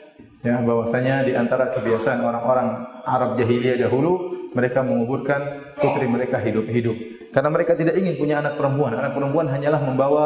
ya 0.41 0.61
bahwasanya 0.65 1.25
di 1.25 1.33
antara 1.37 1.69
kebiasaan 1.69 2.25
orang-orang 2.25 2.69
Arab 3.05 3.37
jahiliyah 3.37 3.77
dahulu 3.87 4.37
mereka 4.57 4.81
menguburkan 4.81 5.73
putri 5.77 6.09
mereka 6.09 6.41
hidup-hidup 6.41 6.97
karena 7.31 7.51
mereka 7.53 7.77
tidak 7.77 7.95
ingin 8.01 8.17
punya 8.17 8.41
anak 8.41 8.57
perempuan 8.57 8.97
anak 8.97 9.13
perempuan 9.13 9.53
hanyalah 9.53 9.81
membawa 9.85 10.25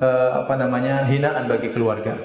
uh, 0.00 0.30
apa 0.42 0.56
namanya 0.56 1.04
hinaan 1.04 1.46
bagi 1.52 1.68
keluarga 1.68 2.16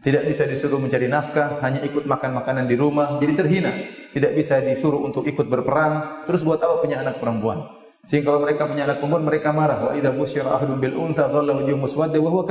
tidak 0.00 0.32
bisa 0.32 0.48
disuruh 0.48 0.80
mencari 0.80 1.12
nafkah 1.12 1.60
hanya 1.60 1.84
ikut 1.84 2.08
makan 2.08 2.40
makanan 2.40 2.64
di 2.64 2.72
rumah 2.72 3.20
jadi 3.20 3.36
terhina. 3.36 3.72
Tidak 4.10 4.32
bisa 4.32 4.64
disuruh 4.64 5.04
untuk 5.04 5.28
ikut 5.28 5.44
berperang 5.44 6.24
terus 6.24 6.40
buat 6.40 6.56
apa 6.56 6.80
punya 6.80 7.04
anak 7.04 7.20
perempuan? 7.20 7.68
Sehingga 8.08 8.32
kalau 8.32 8.40
mereka 8.48 8.64
punya 8.64 8.88
anak 8.88 9.04
perempuan 9.04 9.28
mereka 9.28 9.52
marah. 9.52 9.78
Wa 9.84 9.90
idza 9.92 10.10
busyira 10.16 10.56
ahadun 10.56 10.80
bil 10.80 10.96
untha 10.96 11.28
dhalla 11.28 11.52
wajhuhu 11.52 11.84
muswadda 11.84 12.16
wa 12.16 12.32
huwa 12.32 12.48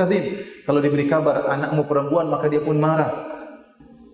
kalau 0.62 0.78
diberi 0.78 1.10
kabar 1.10 1.50
anakmu 1.50 1.90
perempuan 1.90 2.30
maka 2.30 2.46
dia 2.46 2.62
pun 2.62 2.78
marah. 2.78 3.10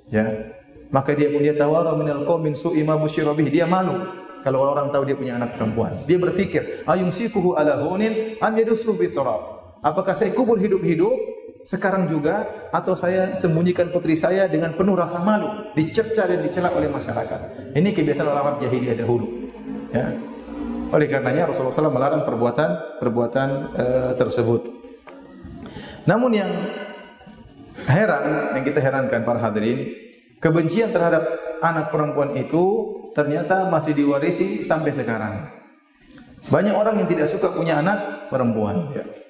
Ya. 0.08 0.56
Maka 0.88 1.12
dia 1.12 1.28
pun 1.28 1.44
dia 1.44 1.52
tawara 1.52 1.92
minal 1.92 2.24
qaumin 2.24 2.56
su'i 2.56 2.80
ma 2.88 2.96
busyira 2.96 3.36
Dia 3.36 3.68
malu. 3.68 4.00
Kalau 4.40 4.64
orang 4.64 4.88
tahu 4.88 5.04
dia 5.04 5.16
punya 5.18 5.36
anak 5.36 5.60
perempuan. 5.60 5.92
Dia 6.06 6.16
berpikir, 6.22 6.86
ayumsikuhu 6.88 7.58
ala 7.58 7.82
hunin 7.84 8.38
am 8.38 8.54
yadussu 8.54 8.94
fi 8.94 9.10
Apakah 9.82 10.14
saya 10.14 10.30
kubur 10.32 10.56
hidup-hidup 10.56 11.35
sekarang 11.66 12.06
juga 12.06 12.46
atau 12.70 12.94
saya 12.94 13.34
sembunyikan 13.34 13.90
putri 13.90 14.14
saya 14.14 14.46
dengan 14.46 14.78
penuh 14.78 14.94
rasa 14.94 15.18
malu, 15.26 15.74
dicerca 15.74 16.22
dan 16.22 16.46
dicela 16.46 16.70
oleh 16.70 16.86
masyarakat. 16.86 17.74
Ini 17.74 17.90
kebiasaan 17.90 18.30
orang 18.30 18.38
Arab 18.46 18.56
jahiliyah 18.62 18.94
dahulu. 18.94 19.50
Ya. 19.90 20.14
Oleh 20.94 21.10
karenanya 21.10 21.50
Rasulullah 21.50 21.74
SAW 21.74 21.90
melarang 21.90 22.22
perbuatan 22.22 23.02
perbuatan 23.02 23.48
uh, 23.74 24.12
tersebut. 24.14 24.70
Namun 26.06 26.38
yang 26.38 26.50
heran 27.90 28.54
yang 28.54 28.62
kita 28.62 28.78
herankan 28.78 29.26
para 29.26 29.42
hadirin, 29.42 29.90
kebencian 30.38 30.94
terhadap 30.94 31.26
anak 31.66 31.90
perempuan 31.90 32.30
itu 32.38 32.94
ternyata 33.10 33.66
masih 33.66 33.90
diwarisi 33.90 34.62
sampai 34.62 34.94
sekarang. 34.94 35.50
Banyak 36.46 36.78
orang 36.78 37.02
yang 37.02 37.10
tidak 37.10 37.26
suka 37.26 37.50
punya 37.50 37.82
anak 37.82 38.30
perempuan. 38.30 38.94
Ya. 38.94 39.25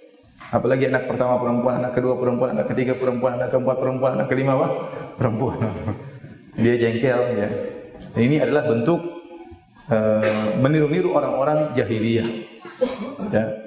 Apalagi 0.55 0.87
anak 0.87 1.11
pertama 1.11 1.43
perempuan, 1.43 1.83
anak 1.83 1.93
kedua 1.99 2.15
perempuan, 2.15 2.55
anak 2.55 2.71
ketiga 2.71 2.95
perempuan, 2.95 3.35
anak 3.35 3.51
keempat 3.51 3.77
perempuan, 3.83 4.11
anak 4.15 4.29
kelima 4.31 4.53
apa? 4.55 4.69
Perempuan. 5.19 5.59
Dia 6.63 6.75
jengkel 6.79 7.21
ya. 7.35 7.49
Ini 8.17 8.37
adalah 8.47 8.69
bentuk 8.71 9.01
uh, 9.91 10.55
meniru-niru 10.63 11.13
orang-orang 11.13 11.75
jahiliyah. 11.75 12.29
Ya. 13.35 13.67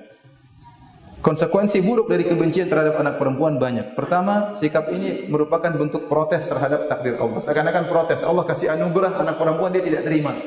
Konsekuensi 1.19 1.83
buruk 1.83 2.07
dari 2.07 2.23
kebencian 2.23 2.71
terhadap 2.71 2.95
anak 2.95 3.19
perempuan 3.19 3.59
banyak. 3.59 3.91
Pertama, 3.91 4.55
sikap 4.55 4.87
ini 4.87 5.27
merupakan 5.27 5.67
bentuk 5.75 6.07
protes 6.07 6.47
terhadap 6.47 6.87
takdir 6.87 7.19
Allah. 7.19 7.43
Seakan-akan 7.43 7.91
protes, 7.91 8.23
Allah 8.23 8.47
kasih 8.47 8.71
anugerah 8.71 9.19
anak 9.19 9.35
perempuan 9.35 9.75
dia 9.75 9.83
tidak 9.83 10.07
terima. 10.07 10.39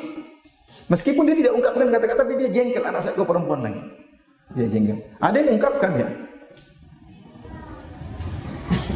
Meskipun 0.88 1.28
dia 1.28 1.36
tidak 1.36 1.52
ungkapkan 1.60 1.92
kata-kata, 1.92 2.24
tapi 2.24 2.32
dia 2.40 2.48
jengkel 2.48 2.82
anak 2.88 3.04
saya 3.04 3.12
ke 3.12 3.20
perempuan 3.20 3.60
lagi. 3.60 3.82
Dia 4.56 4.66
jengkel. 4.72 4.96
Ada 5.20 5.36
yang 5.44 5.60
ungkapkan 5.60 5.90
ya. 5.92 6.08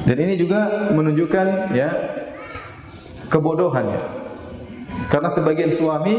Dan 0.07 0.17
ini 0.23 0.39
juga 0.39 0.91
menunjukkan 0.95 1.75
ya 1.75 1.91
kebodohan 3.27 3.91
ya. 3.91 4.01
Karena 5.11 5.27
sebagian 5.27 5.75
suami 5.75 6.15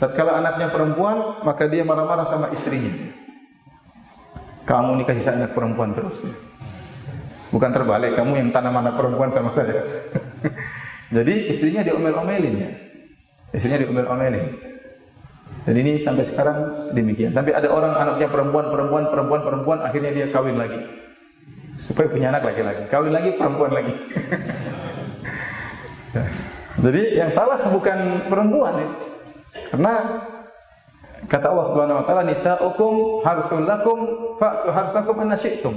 tatkala 0.00 0.40
anaknya 0.40 0.72
perempuan, 0.72 1.44
maka 1.44 1.68
dia 1.68 1.84
marah-marah 1.84 2.24
sama 2.24 2.48
istrinya. 2.48 3.12
Kamu 4.64 4.96
nikah 4.96 5.12
kasih 5.12 5.36
anak 5.36 5.52
perempuan 5.52 5.92
terus. 5.92 6.24
Bukan 7.50 7.70
terbalik, 7.74 8.16
kamu 8.16 8.40
yang 8.40 8.48
tanam 8.54 8.72
anak 8.80 8.96
perempuan 8.96 9.28
sama 9.28 9.52
saya. 9.52 9.84
Jadi 11.16 11.50
istrinya 11.50 11.82
diomel-omelin 11.84 12.54
ya. 12.56 12.70
Istrinya 13.50 13.82
diomel-omelin. 13.82 14.46
Dan 15.66 15.74
ini 15.76 16.00
sampai 16.00 16.24
sekarang 16.24 16.88
demikian. 16.96 17.34
Sampai 17.34 17.52
ada 17.52 17.68
orang 17.68 17.92
anaknya 17.92 18.30
perempuan, 18.30 18.70
perempuan, 18.70 19.04
perempuan, 19.12 19.40
perempuan, 19.44 19.78
akhirnya 19.84 20.10
dia 20.14 20.26
kawin 20.30 20.56
lagi. 20.56 20.99
Supaya 21.80 22.12
punya 22.12 22.28
anak 22.28 22.44
laki-laki. 22.44 22.84
Kawin 22.92 23.12
lagi, 23.16 23.40
perempuan 23.40 23.72
lagi. 23.72 23.94
Jadi 26.84 27.02
yang 27.16 27.32
salah 27.32 27.64
bukan 27.72 28.28
perempuan 28.28 28.76
ya. 28.76 28.88
Karena 29.72 29.94
Kata 31.30 31.52
Allah 31.52 31.66
Subhanahu 31.68 32.00
wa 32.00 32.04
taala, 32.08 32.26
"Nisa'ukum 32.26 33.22
harsul 33.22 33.62
lakum 33.68 33.98
fa'tu 34.40 34.72
harsakum 34.72 35.14
an 35.20 35.36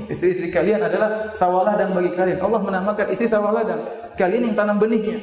Istri-istri 0.09 0.49
kalian 0.49 0.81
adalah 0.81 1.29
sawaladang 1.35 1.91
bagi 1.93 2.15
kalian. 2.15 2.39
Allah 2.41 2.63
menamakan 2.63 3.11
istri 3.11 3.27
sawaladang. 3.29 3.85
Kalian 4.15 4.49
yang 4.49 4.55
tanam 4.55 4.79
benihnya. 4.81 5.19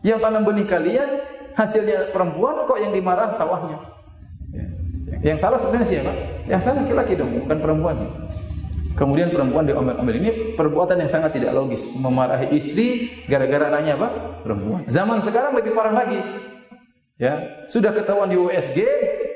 Yang 0.00 0.18
tanam 0.22 0.42
benih 0.48 0.66
kalian 0.66 1.08
hasilnya 1.54 2.10
perempuan 2.10 2.66
kok 2.66 2.78
yang 2.80 2.90
dimarah 2.94 3.30
sawahnya. 3.30 3.78
Ya. 4.50 4.64
Yang 5.32 5.38
salah 5.44 5.58
sebenarnya 5.60 5.88
siapa? 5.88 6.12
Yang 6.46 6.60
salah 6.62 6.76
laki-laki 6.82 7.12
dong, 7.18 7.30
bukan 7.46 7.58
perempuan. 7.58 7.96
Kemudian 8.96 9.28
perempuan 9.28 9.68
diomel-omel. 9.68 10.14
Ini 10.16 10.30
perbuatan 10.56 10.96
yang 11.04 11.10
sangat 11.12 11.36
tidak 11.36 11.52
logis. 11.52 11.92
Memarahi 12.00 12.48
istri 12.56 13.12
gara-gara 13.28 13.68
anaknya 13.68 14.00
apa? 14.00 14.08
Perempuan. 14.40 14.88
Zaman 14.88 15.20
sekarang 15.20 15.52
lebih 15.52 15.76
parah 15.76 15.92
lagi. 15.92 16.16
Ya, 17.16 17.64
sudah 17.64 17.96
ketahuan 17.96 18.28
di 18.28 18.36
USG, 18.36 18.84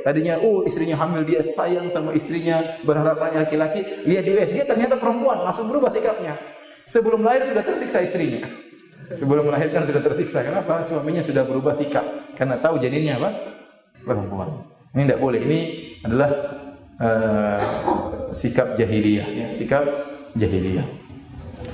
tadinya 0.05 0.37
oh 0.37 0.65
istrinya 0.69 1.01
hamil 1.01 1.25
dia 1.25 1.41
sayang 1.41 1.89
sama 1.89 2.13
istrinya, 2.13 2.61
berharap 2.85 3.17
laki-laki, 3.33 4.05
lihat 4.05 4.29
di 4.29 4.37
USG 4.37 4.69
ternyata 4.69 5.01
perempuan, 5.01 5.41
langsung 5.41 5.65
berubah 5.65 5.89
sikapnya. 5.89 6.37
Sebelum 6.85 7.25
lahir 7.25 7.49
sudah 7.49 7.65
tersiksa 7.65 8.05
istrinya. 8.05 8.45
Sebelum 9.11 9.49
melahirkan 9.49 9.83
sudah 9.83 10.03
tersiksa. 10.05 10.45
Kenapa? 10.45 10.87
Suaminya 10.87 11.25
sudah 11.25 11.43
berubah 11.43 11.75
sikap 11.75 12.05
karena 12.39 12.61
tahu 12.63 12.79
janinnya 12.79 13.19
apa? 13.19 13.31
Perempuan. 14.07 14.71
Ini 14.95 15.03
tidak 15.07 15.21
boleh. 15.21 15.41
Ini 15.43 15.61
adalah 16.07 16.31
uh, 17.01 17.59
sikap 18.33 18.79
jahiliyah, 18.79 19.29
ya, 19.29 19.47
sikap 19.51 19.85
jahiliyah. 20.35 20.87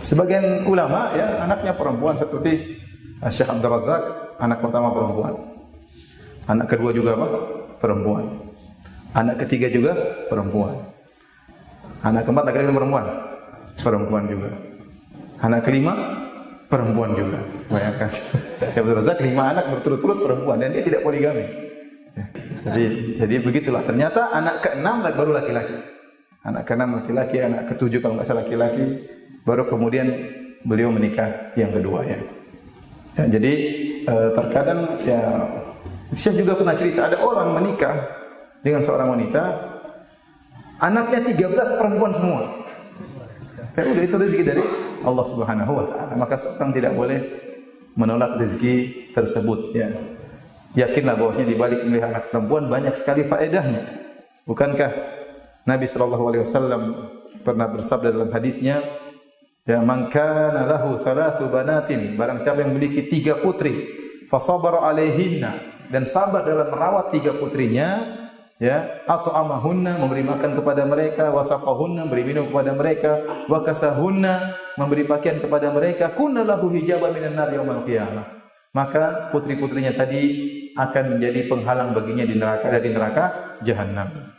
Sebagian 0.05 0.69
ulama 0.69 1.11
ya 1.17 1.43
anaknya 1.43 1.75
perempuan 1.75 2.15
seperti 2.15 2.79
Syekh 3.27 3.49
Abdul 3.49 3.73
Razak, 3.73 4.03
anak 4.39 4.61
pertama 4.61 4.93
perempuan. 4.93 5.35
Anak 6.47 6.67
kedua 6.71 6.95
juga 6.95 7.17
apa? 7.19 7.27
Perempuan. 7.83 8.25
Anak 9.17 9.43
ketiga 9.43 9.67
juga 9.73 9.97
perempuan. 10.29 10.77
Anak 12.05 12.29
keempat 12.29 12.45
laki-laki 12.47 12.71
perempuan. 12.71 13.07
Perempuan 13.81 14.25
juga. 14.29 14.51
Anak 15.43 15.61
kelima 15.65 15.95
perempuan 16.69 17.17
juga. 17.17 17.41
Bayangkan. 17.73 18.11
Saya 18.73 18.83
Razak 18.85 19.19
lima 19.25 19.57
anak 19.57 19.65
berturut-turut 19.75 20.23
perempuan 20.23 20.61
dan 20.61 20.71
dia 20.77 20.85
tidak 20.85 21.03
poligami. 21.03 21.45
Jadi 22.63 22.85
jadi 23.19 23.35
begitulah. 23.43 23.83
Ternyata 23.83 24.31
anak 24.37 24.63
keenam 24.63 25.03
baru 25.03 25.35
laki-laki. 25.35 25.96
Anak 26.47 26.63
keenam 26.63 27.03
laki-laki, 27.03 27.43
anak 27.43 27.67
ketujuh 27.75 27.99
kalau 27.99 28.15
nggak 28.15 28.29
salah 28.31 28.47
laki-laki, 28.47 29.03
baru 29.43 29.67
kemudian 29.67 30.07
beliau 30.63 30.95
menikah 30.95 31.51
yang 31.59 31.75
kedua 31.75 32.07
ya. 32.07 32.19
ya 33.19 33.25
jadi 33.35 33.53
eh, 34.07 34.29
terkadang 34.35 34.95
ya 35.03 35.23
saya 36.15 36.39
juga 36.39 36.55
pernah 36.55 36.79
cerita 36.79 37.11
ada 37.11 37.19
orang 37.19 37.51
menikah 37.59 37.99
dengan 38.63 38.79
seorang 38.79 39.19
wanita, 39.19 39.43
anaknya 40.79 41.21
13 41.35 41.79
perempuan 41.79 42.13
semua. 42.15 42.41
Ya 43.75 43.85
udah 43.85 44.05
itu 44.07 44.17
rezeki 44.17 44.45
dari 44.47 44.63
Allah 45.05 45.25
Subhanahu 45.27 45.73
wa 45.75 45.85
taala. 45.91 46.13
Maka 46.17 46.35
seorang 46.39 46.71
tidak 46.73 46.97
boleh 46.97 47.19
menolak 47.99 48.39
rezeki 48.39 49.11
tersebut 49.13 49.75
ya. 49.75 49.91
Yakinlah 50.77 51.17
bahwasanya 51.17 51.49
di 51.53 51.57
balik 51.57 51.81
memilih 51.85 52.07
anak 52.09 52.31
perempuan 52.31 52.69
banyak 52.71 52.95
sekali 52.95 53.25
faedahnya. 53.27 53.83
Bukankah 54.47 54.91
Nabi 55.67 55.91
sallallahu 55.91 56.25
alaihi 56.31 56.43
wasallam 56.47 56.83
pernah 57.43 57.67
bersabda 57.67 58.15
dalam 58.15 58.31
hadisnya, 58.31 58.87
"Ya 59.67 59.83
man 59.83 60.07
kana 60.07 60.63
lahu 60.63 60.95
thalathu 60.95 61.51
banatin, 61.51 62.15
barang 62.15 62.39
siapa 62.39 62.63
yang 62.63 62.71
memiliki 62.71 63.11
tiga 63.11 63.43
putri, 63.43 63.75
fasabara 64.31 64.87
alaihinna, 64.87 65.83
dan 65.91 66.07
sabar 66.07 66.47
dalam 66.47 66.71
merawat 66.71 67.11
tiga 67.11 67.35
putrinya 67.35 68.15
ya 68.63 69.05
atau 69.05 69.35
amahunna 69.35 69.99
memberi 70.01 70.25
makan 70.25 70.57
kepada 70.57 70.87
mereka 70.89 71.29
wasaqahunna 71.35 72.09
memberi 72.09 72.25
minum 72.25 72.49
kepada 72.49 72.73
mereka 72.73 73.13
wa 73.51 73.61
kasahunna 73.61 74.57
memberi 74.81 75.05
pakaian 75.05 75.39
kepada 75.43 75.69
mereka 75.75 76.15
kunna 76.15 76.41
lahu 76.47 76.73
hijaban 76.73 77.11
minan 77.11 77.35
nar 77.35 77.51
yaumil 77.51 77.83
qiyamah. 77.83 78.39
Maka 78.71 79.33
putri-putrinya 79.35 79.97
tadi 79.99 80.23
akan 80.77 81.17
menjadi 81.17 81.49
penghalang 81.49 81.91
baginya 81.97 82.29
di 82.29 82.37
neraka 82.37 82.69
dari 82.69 82.89
neraka 82.93 83.25
jahanam 83.65 84.36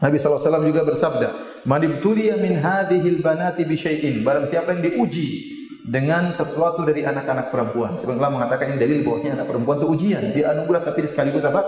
Nabi 0.00 0.16
SAW 0.16 0.64
juga 0.64 0.82
bersabda, 0.88 1.28
"Manibtuliya 1.68 2.40
min 2.40 2.56
hadhil 2.56 3.20
banati 3.20 3.68
bi 3.68 3.76
syai'in." 3.76 4.24
Barang 4.24 4.48
siapa 4.48 4.72
yang 4.72 4.80
diuji 4.80 5.60
dengan 5.84 6.32
sesuatu 6.32 6.84
dari 6.88 7.04
anak-anak 7.04 7.52
perempuan. 7.52 8.00
Sebagaimana 8.00 8.40
mengatakan 8.40 8.72
ini 8.72 8.78
dalil 8.80 8.98
bahwasanya 9.04 9.44
anak 9.44 9.48
perempuan 9.52 9.76
itu 9.80 9.88
ujian. 9.92 10.24
Dia 10.32 10.56
anugerah 10.56 10.82
tapi 10.88 11.04
sekaligus 11.04 11.44
apa? 11.44 11.60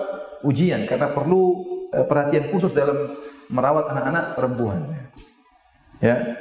Ujian 0.44 0.88
karena 0.88 1.12
perlu 1.12 1.42
uh, 1.92 2.06
perhatian 2.08 2.48
khusus 2.48 2.72
dalam 2.72 3.08
merawat 3.52 3.92
anak-anak 3.92 4.24
perempuan. 4.36 4.80
Ya. 6.00 6.38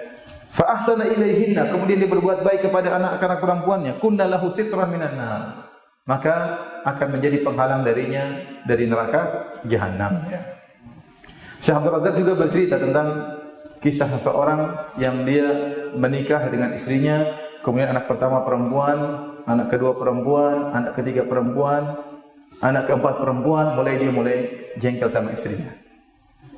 Fa 0.52 0.76
ahsana 0.76 1.08
ilaihinna, 1.08 1.72
kemudian 1.72 1.96
dia 1.96 2.12
berbuat 2.12 2.44
baik 2.44 2.68
kepada 2.68 3.00
anak-anak 3.00 3.40
perempuannya, 3.40 3.94
kunna 4.04 4.28
lahu 4.28 4.52
sitran 4.52 4.92
minan 4.92 5.16
nar. 5.16 5.42
Maka 6.04 6.60
akan 6.84 7.08
menjadi 7.20 7.40
penghalang 7.40 7.88
darinya 7.88 8.36
dari 8.68 8.84
neraka 8.84 9.48
jahanam. 9.64 10.28
Syekh 11.62 11.78
Abdul 11.78 11.94
Razak 11.94 12.18
juga 12.18 12.34
bercerita 12.34 12.82
tentang 12.82 13.38
kisah 13.86 14.10
seseorang 14.18 14.90
yang 14.98 15.22
dia 15.30 15.46
menikah 15.94 16.50
dengan 16.50 16.74
istrinya, 16.74 17.38
kemudian 17.62 17.94
anak 17.94 18.10
pertama 18.10 18.42
perempuan, 18.42 18.98
anak 19.46 19.70
kedua 19.70 19.94
perempuan, 19.94 20.74
anak 20.74 20.98
ketiga 20.98 21.22
perempuan, 21.22 22.02
anak 22.66 22.90
keempat 22.90 23.22
perempuan, 23.22 23.78
mulai 23.78 23.94
dia 24.02 24.10
mulai 24.10 24.38
jengkel 24.82 25.06
sama 25.14 25.38
istrinya. 25.38 25.70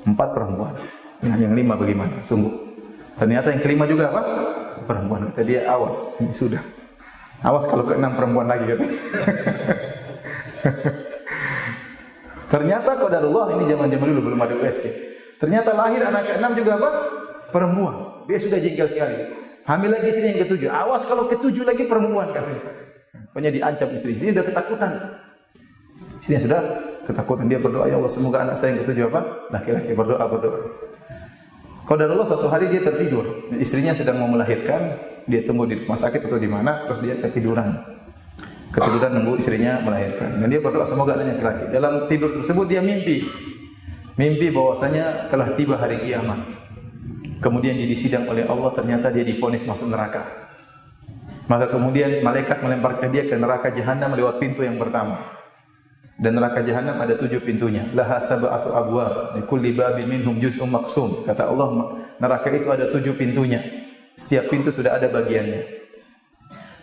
Empat 0.08 0.32
perempuan. 0.32 0.80
Nah, 1.24 1.36
yang 1.36 1.52
lima 1.52 1.76
bagaimana? 1.76 2.24
Tunggu. 2.24 2.72
Ternyata 3.20 3.52
yang 3.52 3.60
kelima 3.60 3.84
juga 3.84 4.08
apa? 4.08 4.24
Perempuan. 4.88 5.28
Kata 5.32 5.44
dia, 5.44 5.68
awas, 5.68 6.16
ini 6.24 6.32
sudah. 6.32 6.64
Awas 7.44 7.68
kalau 7.68 7.84
keenam 7.84 8.16
perempuan 8.16 8.48
lagi 8.48 8.72
kata. 8.72 8.88
Ternyata 12.54 12.94
Allah 13.02 13.46
ini 13.58 13.66
zaman-zaman 13.66 14.06
dulu 14.14 14.30
belum 14.30 14.40
ada 14.46 14.54
USG. 14.62 14.86
Ternyata 15.42 15.74
lahir 15.74 16.06
anak 16.06 16.30
keenam 16.30 16.54
juga 16.54 16.78
apa? 16.78 16.90
Perempuan. 17.50 18.22
Dia 18.30 18.38
sudah 18.38 18.62
jengkel 18.62 18.86
sekali. 18.86 19.18
Hamil 19.66 19.90
lagi 19.90 20.14
istri 20.14 20.30
yang 20.30 20.38
ketujuh. 20.46 20.70
Awas 20.70 21.02
kalau 21.10 21.26
ketujuh 21.34 21.66
lagi 21.66 21.90
perempuan 21.90 22.30
katanya. 22.30 22.62
Pokoknya 23.34 23.50
diancam 23.50 23.90
istri. 23.98 24.22
Ini 24.22 24.38
udah 24.38 24.46
ketakutan. 24.46 24.92
Istrinya 26.22 26.42
sudah 26.46 26.62
ketakutan. 27.10 27.50
Dia 27.50 27.58
berdoa, 27.58 27.90
ya 27.90 27.98
Allah 27.98 28.14
semoga 28.14 28.46
anak 28.46 28.54
saya 28.54 28.78
yang 28.78 28.86
ketujuh 28.86 29.10
apa? 29.10 29.50
Laki-laki 29.50 29.92
berdoa, 29.98 30.24
berdoa. 30.30 30.60
Allah 31.84 32.28
suatu 32.30 32.48
hari 32.48 32.72
dia 32.72 32.80
tertidur, 32.80 33.52
istrinya 33.60 33.92
sedang 33.92 34.18
mau 34.18 34.32
melahirkan, 34.32 34.98
dia 35.28 35.44
tunggu 35.44 35.68
di 35.68 35.84
rumah 35.84 36.00
sakit 36.00 36.26
atau 36.26 36.40
di 36.40 36.48
mana, 36.48 36.88
terus 36.88 37.04
dia 37.04 37.20
ketiduran. 37.20 37.76
Ketiduran 38.74 39.12
nunggu 39.14 39.38
istrinya 39.38 39.78
melahirkan. 39.86 40.42
Dan 40.42 40.50
dia 40.50 40.58
berdoa 40.58 40.82
semoga 40.82 41.14
anaknya 41.14 41.38
laki. 41.38 41.66
Dalam 41.70 42.10
tidur 42.10 42.34
tersebut 42.34 42.66
dia 42.66 42.82
mimpi. 42.82 43.30
Mimpi 44.18 44.50
bahwasanya 44.50 45.30
telah 45.30 45.54
tiba 45.54 45.78
hari 45.78 46.02
kiamat. 46.02 46.42
Kemudian 47.38 47.78
dia 47.78 47.86
disidang 47.86 48.26
oleh 48.26 48.50
Allah, 48.50 48.74
ternyata 48.74 49.14
dia 49.14 49.22
difonis 49.22 49.62
masuk 49.70 49.94
neraka. 49.94 50.26
Maka 51.46 51.70
kemudian 51.70 52.26
malaikat 52.26 52.66
melemparkan 52.66 53.14
dia 53.14 53.30
ke 53.30 53.36
neraka 53.38 53.70
jahanam 53.70 54.16
lewat 54.18 54.42
pintu 54.42 54.66
yang 54.66 54.82
pertama. 54.82 55.22
Dan 56.18 56.40
neraka 56.40 56.64
jahanam 56.64 56.98
ada 56.98 57.14
tujuh 57.20 57.44
pintunya. 57.46 57.92
Laha 57.94 58.18
sab'atu 58.18 58.74
abwab, 58.74 59.38
kulli 59.46 59.76
babin 59.76 60.08
minhum 60.08 60.40
juz'un 60.40 60.72
maqsum. 60.72 61.28
Kata 61.28 61.52
Allah, 61.52 62.00
neraka 62.18 62.48
itu 62.50 62.72
ada 62.74 62.90
tujuh 62.90 63.14
pintunya. 63.20 63.60
Setiap 64.18 64.50
pintu 64.50 64.74
sudah 64.74 64.98
ada 64.98 65.12
bagiannya. 65.12 65.83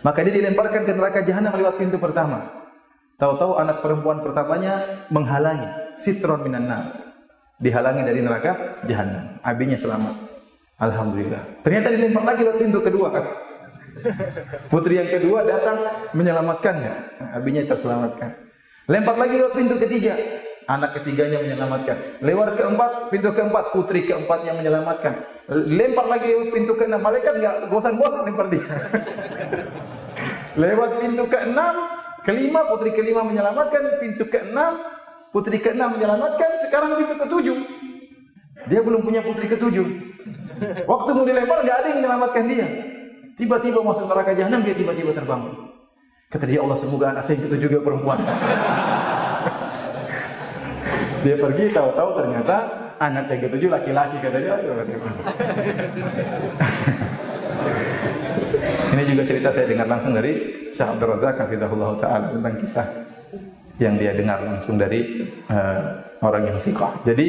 Maka 0.01 0.25
dia 0.25 0.33
dilemparkan 0.41 0.81
ke 0.85 0.91
neraka 0.97 1.19
jahanam 1.21 1.53
lewat 1.53 1.77
pintu 1.77 2.01
pertama. 2.01 2.49
Tahu-tahu 3.21 3.61
anak 3.61 3.85
perempuan 3.85 4.25
pertamanya 4.25 5.05
menghalangi 5.13 5.93
sitron 5.93 6.41
minan 6.41 6.65
nar. 6.65 6.83
Dihalangi 7.61 8.01
dari 8.01 8.25
neraka 8.25 8.81
jahanam. 8.89 9.37
Abinya 9.45 9.77
selamat. 9.77 10.15
Alhamdulillah. 10.81 11.61
Ternyata 11.61 11.93
dilempar 11.93 12.25
lagi 12.25 12.41
lewat 12.41 12.57
pintu 12.57 12.81
kedua. 12.81 13.09
Putri 14.73 14.97
yang 14.97 15.09
kedua 15.13 15.45
datang 15.45 15.77
menyelamatkannya. 16.17 17.21
Abinya 17.37 17.61
terselamatkan. 17.69 18.33
Lempar 18.89 19.13
lagi 19.21 19.37
lewat 19.37 19.53
pintu 19.53 19.77
ketiga. 19.77 20.17
Anak 20.71 20.95
ketiganya 20.95 21.43
menyelamatkan. 21.43 22.23
Lewat 22.23 22.55
keempat, 22.55 23.11
pintu 23.11 23.35
keempat, 23.35 23.75
putri 23.75 24.07
keempatnya 24.07 24.55
menyelamatkan. 24.55 25.19
Lempar 25.51 26.07
lagi 26.07 26.31
pintu 26.55 26.79
keenam. 26.79 27.03
Malaikat 27.03 27.35
nggak 27.43 27.55
bosan-bosan 27.67 28.23
lempar 28.23 28.47
dia. 28.47 28.63
lewat 30.63 31.03
pintu 31.03 31.27
keenam, 31.27 31.75
kelima, 32.23 32.71
putri 32.71 32.95
kelima 32.95 33.19
menyelamatkan. 33.27 33.99
Pintu 33.99 34.23
keenam, 34.31 34.79
putri 35.35 35.59
keenam 35.59 35.99
menyelamatkan. 35.99 36.55
Sekarang 36.63 36.95
pintu 36.95 37.19
ketujuh. 37.19 37.57
Dia 38.71 38.79
belum 38.79 39.03
punya 39.03 39.19
putri 39.19 39.51
ketujuh. 39.51 39.87
Waktu 40.87 41.09
mau 41.11 41.27
dilempar 41.27 41.67
nggak 41.67 41.77
ada 41.83 41.87
yang 41.91 41.99
menyelamatkan 41.99 42.43
dia. 42.47 42.67
Tiba-tiba 43.35 43.83
masuk 43.83 44.07
neraka 44.07 44.31
jahanam 44.37 44.63
dia 44.63 44.71
tiba-tiba 44.71 45.11
terbangun. 45.11 45.73
Kata 46.31 46.47
dia 46.47 46.63
Allah 46.63 46.79
semoga 46.79 47.11
anak 47.11 47.27
saya 47.27 47.43
itu 47.43 47.59
juga 47.59 47.83
perempuan. 47.83 48.23
Dia 51.21 51.35
pergi 51.37 51.65
tahu-tahu 51.73 52.09
ternyata 52.17 52.57
anak 53.01 53.29
yang 53.33 53.41
ketujuh 53.49 53.69
laki-laki 53.69 54.17
kata 54.21 54.37
dia. 54.37 54.55
Ini 58.91 59.03
juga 59.07 59.23
cerita 59.23 59.49
saya 59.49 59.65
dengar 59.65 59.87
langsung 59.87 60.11
dari 60.13 60.31
Syekh 60.69 60.87
Abdul 60.97 61.09
Razak 61.15 61.35
Hafizahullah 61.39 61.89
Ta'ala 61.97 62.27
tentang 62.35 62.55
kisah 62.59 62.87
yang 63.81 63.97
dia 63.97 64.13
dengar 64.13 64.45
langsung 64.45 64.77
dari 64.77 65.25
uh, 65.49 65.81
orang 66.21 66.53
yang 66.53 66.57
sikoh. 66.61 66.93
Jadi, 67.01 67.27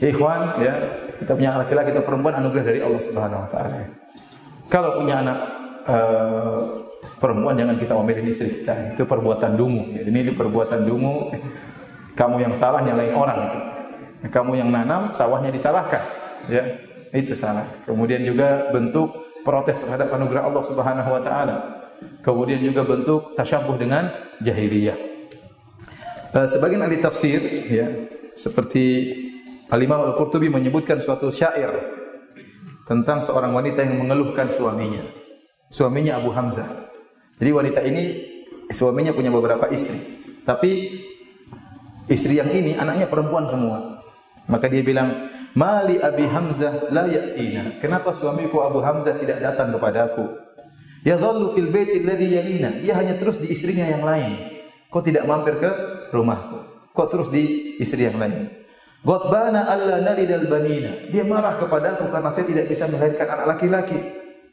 ikhwan 0.00 0.56
ya, 0.64 0.72
kita 1.20 1.36
punya 1.36 1.60
laki-laki 1.60 1.92
atau 1.92 2.04
perempuan 2.06 2.40
anugerah 2.40 2.64
dari 2.64 2.80
Allah 2.80 3.02
Subhanahu 3.02 3.44
wa 3.44 3.48
taala. 3.52 3.84
Kalau 4.72 4.96
punya 4.96 5.20
anak 5.20 5.38
uh, 5.84 6.58
perempuan 7.20 7.54
jangan 7.60 7.76
kita 7.76 7.92
omelin 7.92 8.32
istri 8.32 8.64
kita. 8.64 8.96
Itu 8.96 9.04
perbuatan 9.04 9.60
dungu. 9.60 9.92
Ya, 9.92 10.02
ini 10.08 10.32
perbuatan 10.32 10.88
dungu. 10.88 11.36
Kamu 12.14 12.36
yang 12.38 12.54
salah 12.54 12.80
nyalain 12.82 13.14
orang. 13.14 13.40
Kamu 14.30 14.56
yang 14.56 14.70
nanam, 14.70 15.10
sawahnya 15.10 15.50
disalahkan. 15.50 16.00
Ya, 16.46 16.78
itu 17.12 17.34
salah. 17.34 17.66
Kemudian 17.84 18.22
juga 18.22 18.70
bentuk 18.70 19.12
protes 19.44 19.82
terhadap 19.84 20.14
anugerah 20.14 20.48
Allah 20.48 20.64
Subhanahu 20.64 21.10
wa 21.10 21.20
taala. 21.20 21.56
Kemudian 22.24 22.62
juga 22.62 22.82
bentuk 22.82 23.36
tasyabuh 23.36 23.76
dengan 23.76 24.10
jahiliyah. 24.40 24.96
Uh, 26.34 26.48
sebagian 26.50 26.82
ahli 26.82 26.98
tafsir 26.98 27.38
ya, 27.70 27.86
seperti 28.34 29.14
Al-Imam 29.70 30.02
Al-Qurtubi 30.02 30.50
menyebutkan 30.50 30.98
suatu 30.98 31.30
syair 31.30 31.70
tentang 32.84 33.22
seorang 33.22 33.54
wanita 33.54 33.86
yang 33.86 34.02
mengeluhkan 34.02 34.50
suaminya. 34.50 35.06
Suaminya 35.70 36.18
Abu 36.18 36.34
Hamzah. 36.34 36.90
Jadi 37.38 37.50
wanita 37.50 37.80
ini 37.86 38.04
suaminya 38.70 39.14
punya 39.14 39.30
beberapa 39.30 39.70
istri, 39.70 39.98
tapi 40.42 40.90
istri 42.10 42.40
yang 42.40 42.50
ini 42.52 42.76
anaknya 42.76 43.08
perempuan 43.08 43.48
semua. 43.48 44.02
Maka 44.44 44.68
dia 44.68 44.84
bilang, 44.84 45.32
"Mali 45.56 45.96
Abi 46.00 46.28
Hamzah 46.28 46.92
la 46.92 47.08
ya'tina." 47.08 47.80
Kenapa 47.80 48.12
suamiku 48.12 48.60
Abu 48.60 48.84
Hamzah 48.84 49.16
tidak 49.16 49.40
datang 49.40 49.72
kepadaku? 49.72 50.24
Yadhallu 51.04 51.52
fil 51.52 51.68
baiti 51.68 52.00
alladhi 52.00 52.26
yalina. 52.32 52.70
Dia 52.80 52.96
hanya 52.96 53.16
terus 53.16 53.36
di 53.36 53.52
istrinya 53.52 53.84
yang 53.84 54.04
lain. 54.04 54.40
Kok 54.88 55.04
tidak 55.04 55.24
mampir 55.28 55.60
ke 55.60 55.70
rumahku? 56.12 56.88
Kok 56.96 57.08
terus 57.12 57.28
di 57.28 57.76
istri 57.80 58.08
yang 58.08 58.16
lain? 58.16 58.48
Ghadbana 59.04 59.68
alla 59.68 60.00
nalidal 60.00 60.48
banina. 60.48 61.12
Dia 61.12 61.28
marah 61.28 61.60
kepadaku 61.60 62.08
karena 62.08 62.32
saya 62.32 62.48
tidak 62.48 62.72
bisa 62.72 62.88
melahirkan 62.88 63.28
anak 63.36 63.46
laki-laki. 63.56 64.00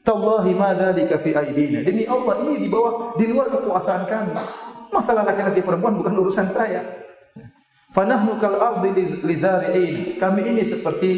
Tallahi 0.04 0.52
ma 0.52 0.76
dzalika 0.76 1.16
fi 1.24 1.32
aidina. 1.32 1.88
Demi 1.88 2.04
Allah 2.04 2.36
ini 2.44 2.68
di 2.68 2.68
bawah 2.68 3.16
di 3.16 3.32
luar 3.32 3.48
kekuasaan 3.48 4.04
kami. 4.12 4.36
Masalah 4.92 5.24
laki-laki 5.24 5.64
perempuan 5.64 5.96
bukan 5.96 6.20
urusan 6.20 6.52
saya. 6.52 6.84
Fanahnu 7.92 8.40
kal 8.40 8.56
ardi 8.56 8.96
lizari'in. 9.28 10.16
Kami 10.16 10.48
ini 10.48 10.64
seperti 10.64 11.12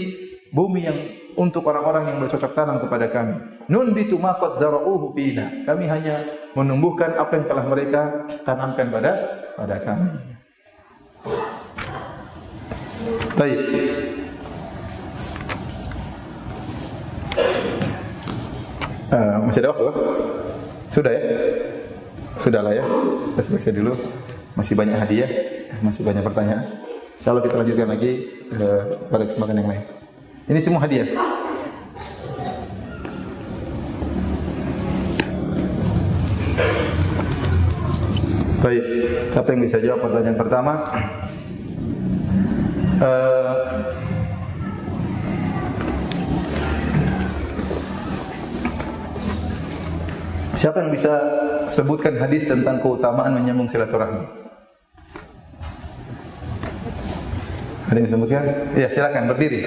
bumi 0.50 0.82
yang 0.90 0.98
untuk 1.38 1.66
orang-orang 1.70 2.10
yang 2.10 2.18
bercocok 2.18 2.54
tanam 2.58 2.82
kepada 2.82 3.14
kami. 3.14 3.38
Nun 3.70 3.94
bitu 3.94 4.18
ma 4.18 4.34
qad 4.42 4.58
zara'uhu 4.58 5.14
fina. 5.14 5.66
Kami 5.70 5.86
hanya 5.86 6.26
menumbuhkan 6.58 7.14
apa 7.14 7.38
yang 7.38 7.46
telah 7.46 7.66
mereka 7.70 8.02
tanamkan 8.42 8.90
pada 8.90 9.12
pada 9.54 9.78
kami. 9.86 10.14
Baik. 13.38 13.60
Uh, 19.14 19.46
masih 19.46 19.62
ada 19.62 19.70
waktu? 19.78 19.86
Sudah 20.90 21.12
ya? 21.14 21.22
Sudah 22.42 22.62
lah 22.66 22.74
ya. 22.74 22.86
Kita 23.30 23.42
selesai 23.46 23.78
dulu. 23.78 23.94
Masih 24.54 24.78
banyak 24.78 24.98
hadiah, 25.02 25.30
masih 25.82 26.06
banyak 26.06 26.22
pertanyaan. 26.22 26.86
Insya 27.18 27.34
Allah 27.34 27.42
kita 27.42 27.56
lanjutkan 27.58 27.90
lagi 27.90 28.12
uh, 28.54 28.84
pada 29.10 29.26
kesempatan 29.26 29.56
yang 29.58 29.70
lain. 29.70 29.84
Ini 30.46 30.60
semua 30.62 30.84
hadiah. 30.86 31.10
Baik, 38.64 38.84
siapa 39.34 39.48
yang 39.52 39.62
bisa 39.66 39.78
jawab 39.82 40.00
pertanyaan 40.08 40.38
pertama? 40.40 40.74
Uh, 43.04 43.44
Siapa 50.54 50.80
yang 50.80 50.96
bisa 50.96 51.12
sebutkan 51.68 52.16
hadis 52.24 52.48
tentang 52.48 52.80
keutamaan 52.80 53.36
menyambung 53.36 53.68
silaturahmi? 53.68 54.43
Ada 57.94 58.02
yang 58.02 58.10
disebutkan? 58.10 58.44
Ya, 58.74 58.90
silakan 58.90 59.30
berdiri. 59.30 59.62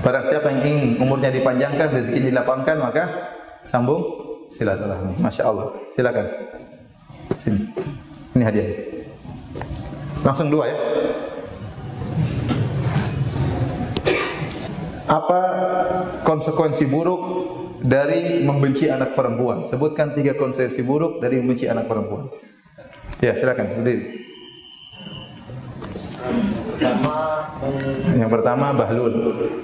Barang 0.00 0.24
siapa 0.24 0.48
yang 0.48 0.64
ingin 0.64 0.96
umurnya 0.96 1.28
dipanjangkan, 1.28 1.92
rezeki 1.92 2.32
dilapangkan, 2.32 2.80
maka 2.80 3.04
sambung 3.60 4.00
silaturahmi. 4.48 5.20
Masya 5.20 5.44
Allah. 5.44 5.76
Silakan. 5.92 6.24
Sini. 7.36 7.68
Ini 8.32 8.44
hadiah. 8.48 8.68
Langsung 10.24 10.48
dua 10.48 10.72
ya. 10.72 10.76
Apa 15.10 15.40
konsekuensi 16.22 16.86
buruk 16.86 17.22
dari 17.82 18.46
membenci 18.46 18.86
anak 18.86 19.18
perempuan? 19.18 19.66
Sebutkan 19.66 20.14
tiga 20.14 20.38
konsekuensi 20.38 20.86
buruk 20.86 21.18
dari 21.18 21.42
membenci 21.42 21.66
anak 21.66 21.90
perempuan. 21.90 22.30
Ya, 23.18 23.34
silakan. 23.34 23.82
Berdiri. 23.82 24.22
Pertama, 26.78 27.16
Yang 28.16 28.30
pertama 28.30 28.66
bahlul. 28.72 29.12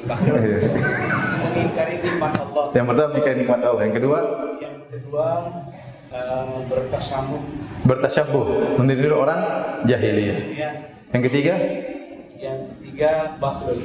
Iya. 0.05 0.59
mengingkari 1.47 1.95
nikmat 2.03 2.33
Allah. 2.37 2.65
Yang 2.75 2.87
pertama 2.91 3.09
mengingkari 3.15 3.37
nikmat 3.39 3.61
Allah. 3.63 3.83
Yang 3.87 3.95
kedua 4.03 4.19
Yang 4.59 4.77
kedua, 4.93 5.27
eh, 6.11 6.47
bertasamuh. 6.67 7.43
bertasyabuh, 7.87 8.45
meniru 8.83 9.15
orang 9.15 9.41
jahiliyah. 9.87 10.39
Ya. 10.53 10.71
Yang 11.15 11.23
ketiga, 11.31 11.55
ketiga, 12.97 13.37
bahlul. 13.37 13.77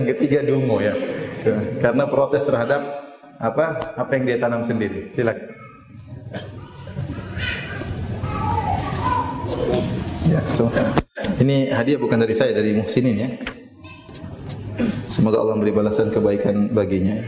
yang 0.00 0.06
ketiga 0.16 0.38
dungo 0.48 0.80
ya. 0.80 0.96
Karena 1.84 2.08
protes 2.08 2.48
terhadap 2.48 2.80
apa 3.36 3.76
apa 4.00 4.10
yang 4.16 4.24
dia 4.24 4.40
tanam 4.40 4.64
sendiri. 4.64 5.12
Silakan. 5.12 5.44
Ya. 10.24 10.40
Ini 11.36 11.76
hadiah 11.76 12.00
bukan 12.00 12.16
dari 12.16 12.32
saya, 12.32 12.56
dari 12.56 12.80
Muhsinin 12.80 13.16
ya. 13.20 13.28
Semoga 15.04 15.44
Allah 15.44 15.60
memberi 15.60 15.76
balasan 15.76 16.08
kebaikan 16.08 16.72
baginya. 16.72 17.20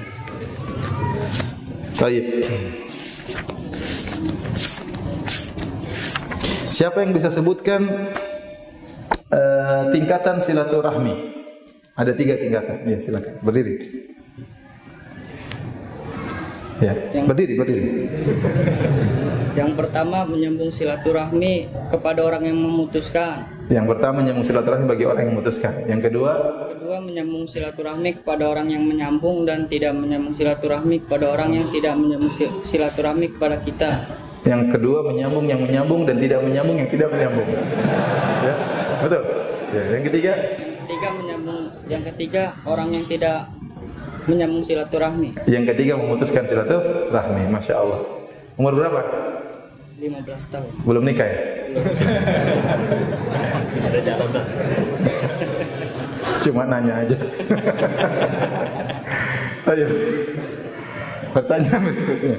Taib. 2.01 2.25
Siapa 6.73 7.05
yang 7.05 7.13
bisa 7.13 7.29
sebutkan 7.29 7.85
eh, 9.31 9.83
tingkatan 9.93 10.37
silaturahmi? 10.41 11.15
Ada 11.95 12.13
tiga 12.13 12.35
tingkatan. 12.35 12.83
Ya, 12.85 12.99
silakan. 12.99 13.39
Berdiri. 13.39 13.75
Ya, 16.83 16.91
berdiri, 17.23 17.55
berdiri. 17.55 18.11
Yang 19.55 19.79
pertama 19.79 20.27
menyambung 20.27 20.75
silaturahmi 20.75 21.71
kepada 21.87 22.27
orang 22.27 22.51
yang 22.51 22.59
memutuskan. 22.59 23.47
Yang 23.71 23.95
pertama 23.95 24.21
menyambung 24.21 24.43
silaturahmi 24.43 24.85
bagi 24.91 25.07
orang 25.07 25.23
yang 25.23 25.33
memutuskan. 25.39 25.87
Yang 25.87 26.11
kedua, 26.11 26.31
Kedua 26.75 26.99
menyambung 27.01 27.47
silaturahmi 27.47 28.21
kepada 28.21 28.51
orang 28.51 28.69
yang 28.69 28.85
menyambung 28.85 29.47
dan 29.47 29.71
tidak 29.71 29.95
menyambung 29.95 30.35
silaturahmi 30.35 31.07
kepada 31.07 31.31
orang 31.33 31.55
yang 31.57 31.67
tidak 31.71 31.95
menyambung 31.97 32.29
si- 32.29 32.51
silaturahmi 32.67 33.39
kepada 33.39 33.57
kita. 33.63 33.91
yang 34.45 34.69
kedua 34.69 35.01
menyambung 35.09 35.49
yang 35.49 35.65
menyambung 35.65 36.05
dan 36.05 36.21
tidak 36.21 36.45
menyambung 36.45 36.77
yang 36.77 36.91
tidak 36.93 37.09
menyambung. 37.09 37.49
Ya, 38.45 38.53
betul. 39.05 39.23
Ya, 39.71 39.83
yang 39.93 40.05
ketiga, 40.05 40.33
Ketiga 40.85 41.09
menyambung 41.13 41.61
yang 41.87 42.03
ketiga 42.05 42.43
orang 42.65 42.89
yang 42.91 43.05
tidak 43.05 43.49
menyambung 44.25 44.63
silaturahmi. 44.63 45.31
yang 45.47 45.65
ketiga 45.67 45.97
memutuskan 45.97 46.45
silaturahmi. 46.45 47.45
Masya 47.49 47.75
Allah. 47.75 48.01
Umur 48.55 48.73
berapa? 48.75 49.01
15 49.99 50.21
tahun. 50.49 50.71
Belum 50.85 51.03
nikah 51.03 51.25
ya? 51.25 51.39
Cuma 56.43 56.63
nanya 56.65 57.01
aja. 57.01 57.17
Ayo. 59.67 59.87
Pertanyaan 61.33 61.81
berikutnya. 61.83 62.37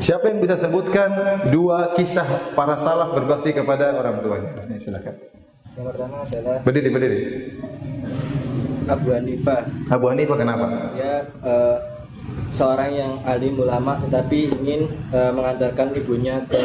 Siapa 0.00 0.32
yang 0.32 0.40
bisa 0.40 0.56
sebutkan 0.56 1.12
dua 1.52 1.92
kisah 1.92 2.24
para 2.56 2.72
salaf 2.74 3.12
berbakti 3.12 3.52
kepada 3.52 3.92
orang 3.92 4.24
tuanya? 4.24 4.50
Ini 4.64 4.80
silakan. 4.80 5.14
Yang 5.76 5.84
pertama 5.92 6.16
adalah 6.24 6.56
Berdiri, 6.64 6.88
berdiri. 6.88 7.18
Abu 8.88 9.08
Hanifah. 9.12 9.60
Abu 9.86 10.04
Hanifah 10.08 10.36
kenapa? 10.40 10.66
Dia 10.96 11.20
eh, 11.44 11.76
seorang 12.50 12.90
yang 12.90 13.12
alim 13.22 13.54
ulama 13.54 14.00
tetapi 14.00 14.50
ingin 14.64 14.88
eh, 15.12 15.30
mengantarkan 15.30 15.92
ibunya 15.94 16.40
ke 16.48 16.58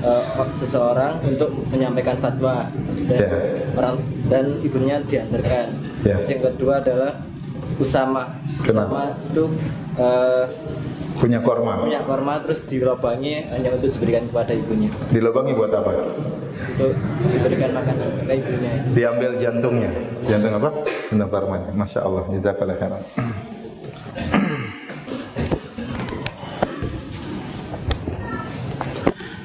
eh, 0.00 0.22
seseorang 0.56 1.20
untuk 1.22 1.52
menyampaikan 1.70 2.16
fatwa 2.18 2.66
dan 3.04 3.20
Ya. 3.20 3.28
orang 3.76 3.96
dan 4.26 4.44
ibunya 4.64 4.96
diantarkan. 5.04 5.66
Ya. 6.02 6.16
Yang 6.24 6.56
kedua 6.56 6.80
adalah 6.80 7.12
Usama. 7.76 8.32
Kenapa? 8.64 9.12
Usama 9.12 9.28
itu 9.28 9.44
eh, 10.00 10.44
Punya 11.22 11.38
korma. 11.38 11.78
punya 11.86 12.02
korma 12.02 12.42
terus 12.42 12.66
dilobangi 12.66 13.46
hanya 13.46 13.70
untuk 13.78 13.94
diberikan 13.94 14.26
kepada 14.26 14.58
ibunya. 14.58 14.90
Dilobangi 15.14 15.54
buat 15.54 15.70
apa? 15.70 15.90
Untuk 16.74 16.98
diberikan 17.30 17.70
makanan 17.78 18.26
ke 18.26 18.34
ibunya. 18.42 18.72
Diambil 18.90 19.30
jantungnya. 19.38 19.90
Jantung 20.26 20.58
apa? 20.58 20.82
Jantung 21.14 21.30
kormanya. 21.30 21.70
Masya 21.78 22.02
Allah. 22.02 22.26
Jazakallah 22.26 22.74
khairan. 22.74 23.02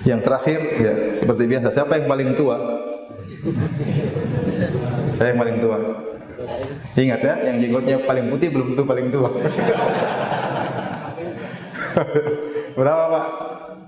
Yang 0.02 0.22
terakhir, 0.26 0.60
ya 0.82 0.94
seperti 1.14 1.44
biasa. 1.46 1.68
Siapa 1.70 1.94
yang 2.02 2.10
paling 2.10 2.30
tua? 2.34 2.58
Saya 5.14 5.30
yang 5.30 5.40
paling 5.46 5.58
tua. 5.62 5.78
Ingat 6.98 7.22
ya, 7.22 7.34
yang 7.54 7.62
jenggotnya 7.62 8.02
paling 8.02 8.34
putih 8.34 8.50
belum 8.50 8.74
tentu 8.74 8.84
paling 8.90 9.14
tua. 9.14 9.30
Berapa 12.78 13.04
Pak? 13.10 13.28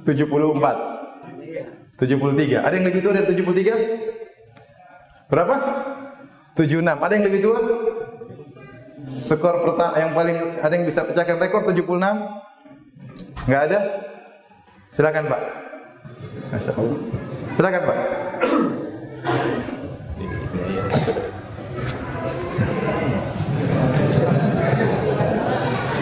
74. 0.08 2.00
73. 2.00 2.64
Ada 2.64 2.74
yang 2.80 2.88
lebih 2.88 3.04
tua 3.04 3.12
dari 3.14 3.28
73? 3.28 5.28
Berapa? 5.30 5.56
76. 6.56 6.82
Ada 6.82 7.14
yang 7.14 7.26
lebih 7.28 7.44
tua? 7.44 7.60
Skor 9.10 9.64
pertama 9.64 9.96
yang 9.96 10.12
paling 10.12 10.60
ada 10.60 10.76
yang 10.76 10.86
bisa 10.86 11.08
pecahkan 11.08 11.40
rekor 11.40 11.64
76? 11.64 11.88
Enggak 13.48 13.62
ada? 13.72 13.80
Silakan, 14.92 15.24
Pak. 15.30 15.42
Masya 16.52 16.72
Allah. 16.76 17.00
Silakan, 17.56 17.82
Pak. 17.88 17.98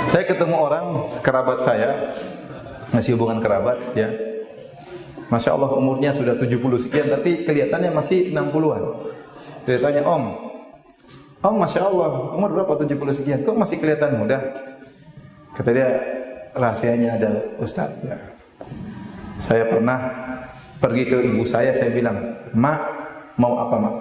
Saya 0.07 0.23
ketemu 0.23 0.55
orang 0.55 1.11
kerabat 1.19 1.59
saya 1.59 2.15
masih 2.95 3.19
hubungan 3.19 3.43
kerabat 3.43 3.91
ya. 3.91 4.07
Masya 5.27 5.59
Allah 5.59 5.75
umurnya 5.75 6.15
sudah 6.15 6.39
70 6.39 6.63
sekian 6.79 7.11
tapi 7.11 7.43
kelihatannya 7.43 7.91
masih 7.91 8.31
60-an. 8.31 8.83
Saya 9.67 9.83
tanya, 9.83 10.01
Om, 10.07 10.23
Om 11.43 11.55
Masya 11.59 11.83
Allah 11.83 12.31
umur 12.31 12.55
berapa 12.55 12.79
70 12.79 13.19
sekian? 13.19 13.43
Kok 13.43 13.59
masih 13.59 13.83
kelihatan 13.83 14.15
muda? 14.15 14.39
Kata 15.51 15.75
dia, 15.75 15.99
rahasianya 16.55 17.19
ada 17.19 17.31
Ustaz. 17.59 17.91
Ya. 18.07 18.15
Saya 19.35 19.67
pernah 19.67 19.99
pergi 20.79 21.03
ke 21.11 21.17
ibu 21.27 21.43
saya, 21.43 21.75
saya 21.75 21.91
bilang, 21.91 22.39
Mak, 22.55 22.79
mau 23.35 23.59
apa 23.59 23.75
Mak? 23.75 23.95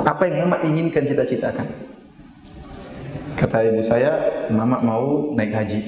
Apa 0.00 0.22
yang 0.32 0.48
Mama 0.48 0.56
inginkan 0.64 1.04
cita-citakan? 1.04 1.93
Kata 3.44 3.60
ibu 3.60 3.84
saya, 3.84 4.24
Mama 4.48 4.80
mau 4.80 5.36
naik 5.36 5.52
haji. 5.52 5.80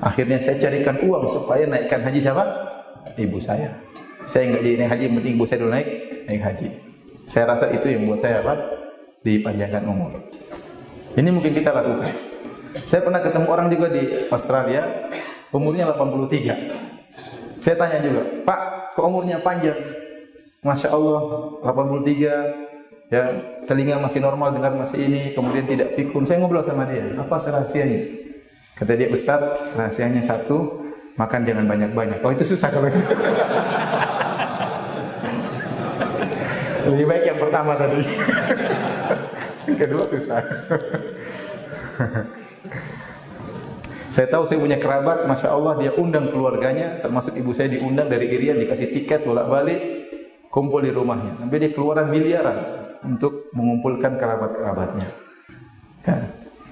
Akhirnya 0.00 0.40
saya 0.40 0.56
carikan 0.56 0.96
uang 1.04 1.28
supaya 1.28 1.68
naikkan 1.68 2.00
haji 2.00 2.24
siapa? 2.24 2.40
Ibu 3.20 3.36
saya. 3.36 3.68
Saya 4.24 4.48
nggak 4.56 4.62
jadi 4.64 4.76
naik 4.80 4.90
haji, 4.96 5.04
penting 5.12 5.34
ibu 5.36 5.44
saya 5.44 5.58
dulu 5.60 5.76
naik 5.76 5.88
naik 6.24 6.40
haji. 6.40 6.68
Saya 7.28 7.52
rasa 7.52 7.68
itu 7.68 7.92
yang 7.92 8.08
buat 8.08 8.24
saya 8.24 8.40
apa? 8.40 8.64
Dipanjangkan 9.20 9.84
umur. 9.84 10.16
Ini 11.20 11.28
mungkin 11.28 11.52
kita 11.52 11.68
lakukan. 11.68 12.16
Saya 12.88 13.04
pernah 13.04 13.20
ketemu 13.20 13.46
orang 13.52 13.68
juga 13.68 13.92
di 13.92 14.02
Australia, 14.32 14.88
umurnya 15.52 15.84
83. 15.92 17.60
Saya 17.60 17.76
tanya 17.76 18.00
juga, 18.00 18.24
Pak, 18.48 18.60
kok 18.96 19.04
umurnya 19.04 19.36
panjang? 19.44 19.76
Masya 20.64 20.96
Allah, 20.96 21.20
83, 21.60 22.67
ya 23.08 23.32
telinga 23.64 23.96
masih 24.04 24.20
normal 24.20 24.52
dengar 24.52 24.76
masih 24.76 25.08
ini 25.08 25.32
kemudian 25.32 25.64
tidak 25.64 25.96
pikun. 25.96 26.28
Saya 26.28 26.44
ngobrol 26.44 26.64
sama 26.64 26.84
dia 26.84 27.04
apa 27.16 27.36
rahasianya? 27.36 28.00
Kata 28.76 28.94
dia 28.94 29.08
Ustaz 29.10 29.40
rahasianya 29.74 30.22
satu 30.22 30.84
makan 31.16 31.42
jangan 31.48 31.66
banyak-banyak. 31.66 32.22
Oh 32.22 32.30
itu 32.30 32.44
susah 32.54 32.70
kalau 32.70 32.88
lebih 36.88 37.04
baik 37.08 37.24
yang 37.26 37.38
pertama 37.40 37.74
tadi. 37.76 38.00
Kedua 39.68 40.04
susah. 40.08 40.40
Saya 44.08 44.34
tahu 44.34 44.50
saya 44.50 44.58
punya 44.58 44.82
kerabat 44.82 45.30
Masya 45.30 45.52
Allah 45.52 45.78
dia 45.78 45.94
undang 45.94 46.32
keluarganya 46.34 46.98
termasuk 46.98 47.38
ibu 47.38 47.54
saya 47.54 47.70
diundang 47.70 48.10
dari 48.10 48.26
Irian 48.26 48.58
dikasih 48.58 48.90
tiket 48.90 49.22
bolak-balik 49.22 49.78
kumpul 50.50 50.82
di 50.82 50.90
rumahnya. 50.90 51.38
Sampai 51.38 51.62
dia 51.62 51.70
keluaran 51.70 52.10
miliaran 52.10 52.77
untuk 53.04 53.50
mengumpulkan 53.54 54.18
kerabat-kerabatnya. 54.18 55.08
Ya. 56.06 56.16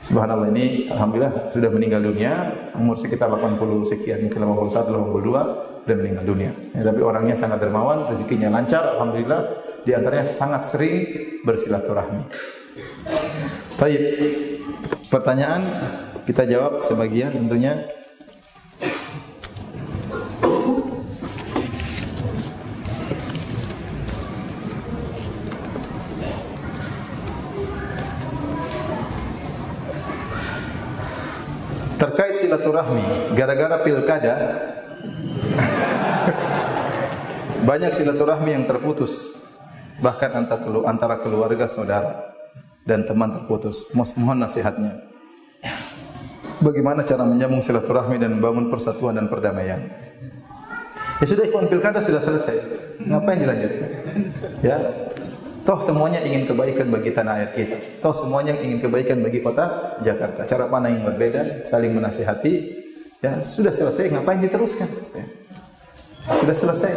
Subhanallah 0.00 0.52
ini 0.54 0.86
alhamdulillah 0.86 1.50
sudah 1.50 1.70
meninggal 1.72 2.04
dunia 2.04 2.52
umur 2.78 2.94
sekitar 2.94 3.26
80 3.26 3.58
sekian 3.90 4.28
mungkin 4.28 4.38
81 4.38 4.92
82 4.92 5.82
sudah 5.82 5.96
meninggal 5.98 6.24
dunia. 6.26 6.50
Ya, 6.76 6.82
tapi 6.86 7.00
orangnya 7.02 7.34
sangat 7.34 7.58
dermawan, 7.58 8.10
rezekinya 8.10 8.50
lancar 8.50 8.94
alhamdulillah 8.94 9.40
di 9.82 9.94
antaranya 9.94 10.26
sangat 10.26 10.62
sering 10.66 10.94
bersilaturahmi. 11.46 12.22
Baik. 13.78 14.02
Pertanyaan 15.06 15.62
kita 16.26 16.42
jawab 16.46 16.82
sebagian 16.82 17.30
tentunya. 17.30 17.86
Silaturahmi, 32.46 33.34
gara-gara 33.34 33.82
pilkada 33.82 34.34
banyak 37.66 37.90
silaturahmi 37.90 38.50
yang 38.54 38.64
terputus 38.70 39.34
bahkan 39.98 40.30
antara 40.86 41.18
keluarga 41.18 41.66
saudara 41.66 42.36
dan 42.86 43.02
teman 43.02 43.34
terputus. 43.34 43.90
Mohon 43.92 44.46
nasihatnya. 44.46 45.02
Bagaimana 46.56 47.04
cara 47.04 47.26
menyambung 47.26 47.60
silaturahmi 47.60 48.16
dan 48.16 48.38
membangun 48.38 48.72
persatuan 48.72 49.18
dan 49.18 49.28
perdamaian? 49.28 49.92
Ya 51.16 51.24
sudah 51.24 51.44
ikut 51.48 51.68
pilkada 51.72 52.00
sudah 52.00 52.20
selesai. 52.20 52.56
Ngapain 53.02 53.40
dilanjutkan? 53.40 53.90
Ya. 54.60 54.76
Toh 55.66 55.82
semuanya 55.82 56.22
ingin 56.22 56.46
kebaikan 56.46 56.94
bagi 56.94 57.10
tanah 57.10 57.42
air 57.42 57.50
kita. 57.50 57.74
Toh 57.98 58.14
semuanya 58.14 58.54
ingin 58.54 58.78
kebaikan 58.78 59.18
bagi 59.18 59.42
kota 59.42 59.98
Jakarta. 59.98 60.46
Cara 60.46 60.70
pandang 60.70 61.02
yang 61.02 61.10
berbeda, 61.10 61.66
saling 61.66 61.90
menasihati. 61.90 62.86
Ya, 63.18 63.42
sudah 63.42 63.74
selesai, 63.74 64.14
ngapain 64.14 64.38
diteruskan? 64.38 64.86
Ya. 65.10 65.26
Sudah 66.38 66.54
selesai. 66.54 66.92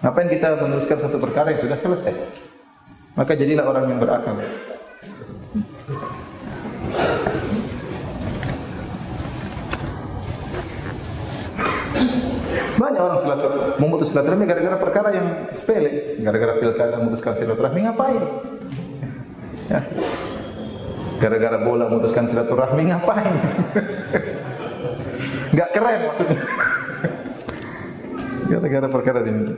Ngapain 0.00 0.32
kita 0.32 0.56
meneruskan 0.56 1.04
satu 1.04 1.20
perkara 1.20 1.52
yang 1.52 1.60
sudah 1.60 1.76
selesai? 1.76 2.14
Maka 3.12 3.36
jadilah 3.36 3.68
orang 3.68 3.92
yang 3.92 4.00
berakal. 4.00 4.40
Banyak 13.00 13.16
orang 13.16 13.24
silaturahmi 13.24 13.80
memutus 13.80 14.12
silaturahmi 14.12 14.44
gara-gara 14.44 14.76
perkara 14.76 15.08
yang 15.16 15.26
sepele, 15.56 16.20
gara-gara 16.20 16.60
pilkada 16.60 17.00
memutuskan 17.00 17.32
silaturahmi 17.32 17.80
ngapain? 17.88 18.20
Ya. 19.72 19.80
Gara-gara 21.16 21.58
bola 21.64 21.88
memutuskan 21.88 22.28
silaturahmi 22.28 22.92
ngapain? 22.92 23.36
Gak 25.56 25.68
keren 25.72 26.00
maksudnya. 26.12 26.40
Gara-gara 28.52 28.88
perkara 28.92 29.18
demikian. 29.24 29.56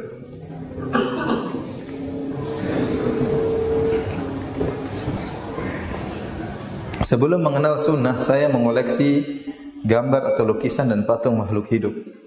Sebelum 7.03 7.43
mengenal 7.43 7.83
sunnah, 7.83 8.23
saya 8.23 8.47
mengoleksi 8.47 9.43
gambar 9.83 10.39
atau 10.39 10.47
lukisan 10.47 10.95
dan 10.95 11.03
patung 11.03 11.43
makhluk 11.43 11.67
hidup. 11.75 12.22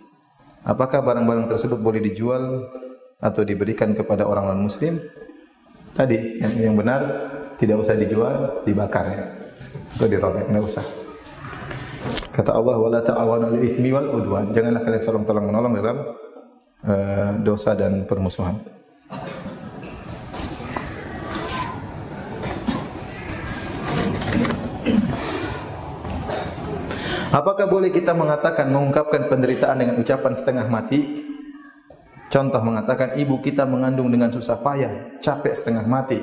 Apakah 0.66 1.06
barang-barang 1.06 1.46
tersebut 1.46 1.78
boleh 1.78 2.02
dijual 2.02 2.66
atau 3.22 3.42
diberikan 3.46 3.94
kepada 3.94 4.26
orang 4.26 4.50
non-muslim? 4.50 4.98
Tadi 5.94 6.42
yang, 6.42 6.54
yang 6.58 6.76
benar 6.76 7.02
tidak 7.62 7.86
usah 7.86 7.94
dijual, 7.94 8.66
dibakar 8.66 9.06
ya. 9.14 9.24
Atau 9.96 10.10
dirobek, 10.10 10.50
tidak 10.50 10.66
usah. 10.66 10.86
Kata 12.34 12.52
Allah, 12.52 12.76
"Wala 12.76 13.00
ta'awanu 13.00 13.56
al 13.56 13.58
itsmi 13.64 13.94
wal 13.96 14.10
udwan." 14.12 14.52
Janganlah 14.52 14.82
kalian 14.84 15.02
saling 15.06 15.24
tolong 15.24 15.48
menolong 15.48 15.74
dalam 15.80 15.98
uh, 16.84 17.32
dosa 17.40 17.78
dan 17.78 18.04
permusuhan. 18.04 18.60
Apakah 27.36 27.68
boleh 27.68 27.92
kita 27.92 28.16
mengatakan 28.16 28.72
mengungkapkan 28.72 29.28
penderitaan 29.28 29.76
dengan 29.76 30.00
ucapan 30.00 30.32
setengah 30.32 30.72
mati? 30.72 31.28
Contoh 32.32 32.64
mengatakan 32.64 33.20
ibu 33.20 33.44
kita 33.44 33.68
mengandung 33.68 34.08
dengan 34.08 34.32
susah 34.32 34.56
payah, 34.64 35.20
capek 35.20 35.52
setengah 35.52 35.84
mati. 35.84 36.16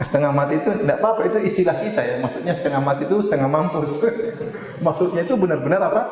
Setengah 0.00 0.32
mati 0.32 0.56
itu 0.56 0.72
tidak 0.72 1.04
apa-apa, 1.04 1.28
itu 1.28 1.38
istilah 1.44 1.76
kita 1.84 2.00
ya. 2.00 2.14
Maksudnya 2.24 2.56
setengah 2.56 2.80
mati 2.80 3.04
itu 3.04 3.20
setengah 3.20 3.48
mampus. 3.52 4.00
Maksudnya 4.88 5.28
itu 5.28 5.36
benar-benar 5.36 5.92
apa? 5.92 6.02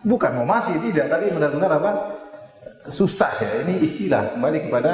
Bukan 0.00 0.40
mau 0.40 0.48
mati 0.48 0.80
tidak, 0.80 1.12
tapi 1.12 1.28
benar-benar 1.28 1.76
apa? 1.76 1.90
Susah 2.88 3.36
ya. 3.36 3.50
Ini 3.68 3.84
istilah 3.84 4.32
kembali 4.32 4.72
kepada 4.72 4.92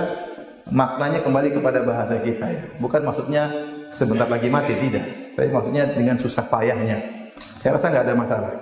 maknanya 0.67 1.23
kembali 1.23 1.55
kepada 1.55 1.79
bahasa 1.87 2.19
kita 2.19 2.47
ya. 2.51 2.63
Bukan 2.83 3.07
maksudnya 3.07 3.47
sebentar 3.95 4.27
lagi 4.27 4.51
mati 4.51 4.75
tidak, 4.75 5.39
tapi 5.39 5.49
maksudnya 5.55 5.95
dengan 5.95 6.19
susah 6.19 6.43
payahnya. 6.51 7.16
Saya 7.39 7.77
rasa 7.77 7.93
nggak 7.93 8.05
ada 8.09 8.15
masalah. 8.17 8.53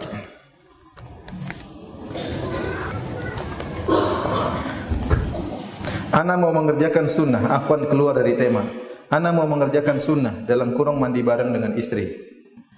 Ana 6.15 6.39
mau 6.39 6.55
mengerjakan 6.55 7.11
sunnah, 7.11 7.43
afwan 7.51 7.91
keluar 7.91 8.15
dari 8.15 8.39
tema. 8.39 8.63
Ana 9.11 9.35
mau 9.35 9.51
mengerjakan 9.51 9.99
sunnah 9.99 10.47
dalam 10.47 10.71
kurung 10.71 11.03
mandi 11.03 11.27
bareng 11.27 11.51
dengan 11.51 11.75
istri. 11.75 12.15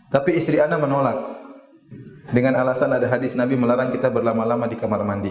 Tapi 0.08 0.40
istri 0.40 0.56
Ana 0.56 0.80
menolak. 0.80 1.44
Dengan 2.32 2.58
alasan 2.58 2.90
ada 2.90 3.06
hadis 3.06 3.36
Nabi 3.38 3.54
melarang 3.54 3.92
kita 3.92 4.10
berlama-lama 4.10 4.66
di 4.66 4.74
kamar 4.74 5.04
mandi. 5.04 5.30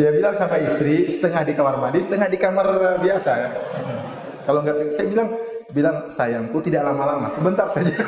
Dia 0.00 0.10
bilang 0.16 0.32
sama 0.38 0.56
istri, 0.64 1.10
setengah 1.10 1.44
di 1.44 1.52
kamar 1.52 1.76
mandi, 1.76 1.98
setengah 2.00 2.28
di 2.30 2.38
kamar 2.40 2.66
biasa. 3.04 3.32
Kalau 4.48 4.64
nggak, 4.64 4.96
saya 4.96 5.06
bilang, 5.12 5.28
bilang 5.70 6.10
sayangku 6.10 6.58
tidak 6.62 6.86
lama-lama, 6.86 7.26
sebentar 7.30 7.66
saja. 7.70 7.94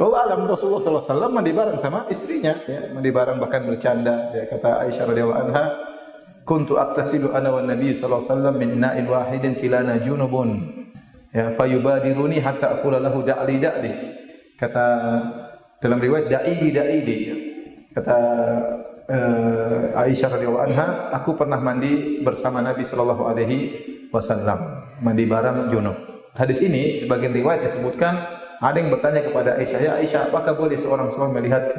Oh 0.00 0.16
alam 0.16 0.48
Rasulullah 0.48 0.80
SAW 0.80 1.28
mandi 1.28 1.52
bareng 1.52 1.76
sama 1.76 2.08
istrinya, 2.08 2.56
ya, 2.64 2.88
mandi 2.88 3.12
bareng 3.12 3.36
bahkan 3.36 3.68
bercanda. 3.68 4.32
Ya, 4.32 4.48
kata 4.48 4.88
Aisyah 4.88 5.12
radhiyallahu 5.12 5.40
anha, 5.44 5.64
kuntu 6.48 6.80
aktasilu 6.80 7.36
ana 7.36 7.52
wan 7.52 7.68
Nabi 7.68 7.92
wasallam 7.92 8.56
min 8.56 8.80
na'in 8.80 9.04
wahidin 9.04 9.60
kilana 9.60 10.00
junubun. 10.00 10.72
Ya, 11.36 11.52
fayubadiruni 11.52 12.40
hatta 12.40 12.80
aqula 12.80 12.96
lahu 12.96 13.20
da'li 13.28 13.60
da'li. 13.60 13.92
Kata 14.56 14.86
dalam 15.84 16.00
riwayat 16.00 16.32
da'ili 16.32 16.68
da'ili. 16.72 17.18
Kata 17.92 18.16
uh, 19.04 20.00
Aisyah 20.00 20.32
radhiyallahu 20.32 20.64
anha, 20.64 21.12
aku 21.12 21.36
pernah 21.36 21.60
mandi 21.60 22.24
bersama 22.24 22.64
Nabi 22.64 22.88
sallallahu 22.88 23.28
alaihi 23.28 23.89
wasallam, 24.10 24.58
mandi 25.02 25.24
bareng 25.26 25.70
junub. 25.70 25.96
Hadis 26.34 26.62
ini 26.62 26.94
sebagian 26.94 27.34
riwayat 27.34 27.66
disebutkan 27.66 28.40
ada 28.60 28.76
yang 28.76 28.92
bertanya 28.92 29.24
kepada 29.24 29.56
Aisyah, 29.56 29.80
"Ya 29.80 29.92
Aisyah, 29.96 30.20
apakah 30.28 30.52
boleh 30.52 30.76
seorang 30.76 31.08
suami 31.08 31.40
melihat 31.40 31.72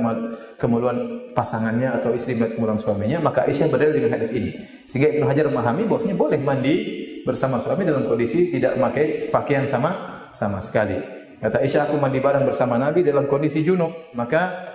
kemeluan 0.57 1.29
pasangannya 1.37 1.93
atau 1.93 2.09
istri 2.17 2.33
melihat 2.33 2.57
kemeluan 2.57 2.81
suaminya?" 2.81 3.21
Maka 3.21 3.45
Aisyah 3.45 3.69
berdalil 3.69 4.01
dengan 4.01 4.17
hadis 4.17 4.33
ini. 4.33 4.49
Sehingga 4.89 5.13
Ibnu 5.13 5.29
Hajar 5.29 5.45
memahami 5.45 5.85
bahwasanya 5.85 6.17
boleh 6.17 6.41
mandi 6.41 6.73
bersama 7.21 7.61
suami 7.61 7.85
dalam 7.85 8.09
kondisi 8.09 8.49
tidak 8.49 8.81
memakai 8.81 9.29
pakaian 9.29 9.69
sama 9.69 9.93
sama 10.33 10.57
sekali. 10.57 10.97
Kata 11.37 11.61
Aisyah, 11.61 11.85
"Aku 11.85 12.01
mandi 12.01 12.17
bareng 12.17 12.49
bersama 12.49 12.81
Nabi 12.81 13.05
dalam 13.05 13.29
kondisi 13.29 13.61
junub." 13.61 13.93
Maka 14.17 14.73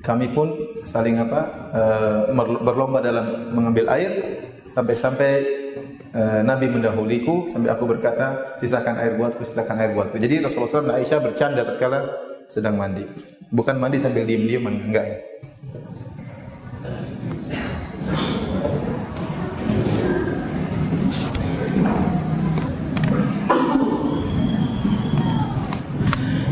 kami 0.00 0.32
pun 0.32 0.56
saling 0.88 1.20
apa? 1.20 1.40
Uh, 1.76 2.56
berlomba 2.64 3.04
dalam 3.04 3.52
mengambil 3.52 3.92
air 3.92 4.12
sampai-sampai 4.64 5.57
Eh, 6.08 6.40
Nabi 6.40 6.72
mendahuliku 6.72 7.52
sampai 7.52 7.68
aku 7.68 7.84
berkata, 7.84 8.56
sisakan 8.56 8.96
air 8.96 9.20
buatku, 9.20 9.44
sisakan 9.44 9.76
air 9.76 9.92
buatku. 9.92 10.16
Jadi 10.16 10.40
Rasulullah 10.40 10.72
SAW 10.72 10.84
dan 10.88 10.94
Aisyah 11.04 11.18
bercanda 11.20 11.62
tatkala 11.68 11.98
sedang 12.48 12.80
mandi. 12.80 13.04
Bukan 13.52 13.76
mandi 13.76 14.00
sambil 14.00 14.24
diem-diem, 14.24 14.64
enggak. 14.64 15.04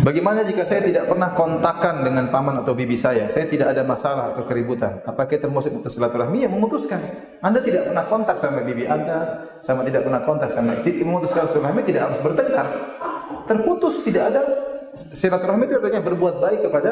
Bagaimana 0.07 0.47
jika 0.47 0.63
saya 0.63 0.87
tidak 0.87 1.11
pernah 1.11 1.35
kontakkan 1.35 2.07
dengan 2.07 2.31
paman 2.31 2.63
atau 2.63 2.79
bibi 2.79 2.95
saya? 2.95 3.27
Saya 3.27 3.51
tidak 3.51 3.75
ada 3.75 3.83
masalah 3.83 4.31
atau 4.31 4.47
keributan. 4.47 5.03
Apakah 5.03 5.35
termasuk 5.35 5.75
putus 5.75 5.99
silaturahmi? 5.99 6.47
yang 6.47 6.55
memutuskan. 6.55 7.03
Anda 7.43 7.59
tidak 7.59 7.91
pernah 7.91 8.07
kontak 8.07 8.39
sama 8.39 8.63
bibi 8.63 8.87
Anda, 8.87 9.51
sama 9.59 9.83
tidak 9.83 10.07
pernah 10.07 10.23
kontak 10.23 10.55
sama 10.55 10.79
istri, 10.79 11.03
memutuskan 11.03 11.51
silaturahmi 11.51 11.83
tidak 11.83 12.07
harus 12.07 12.23
bertengkar. 12.23 12.67
Terputus 13.51 13.99
tidak 14.07 14.31
ada 14.31 14.47
silaturahmi 14.95 15.67
itu 15.67 15.75
artinya 15.75 16.03
berbuat 16.07 16.35
baik 16.39 16.61
kepada 16.71 16.91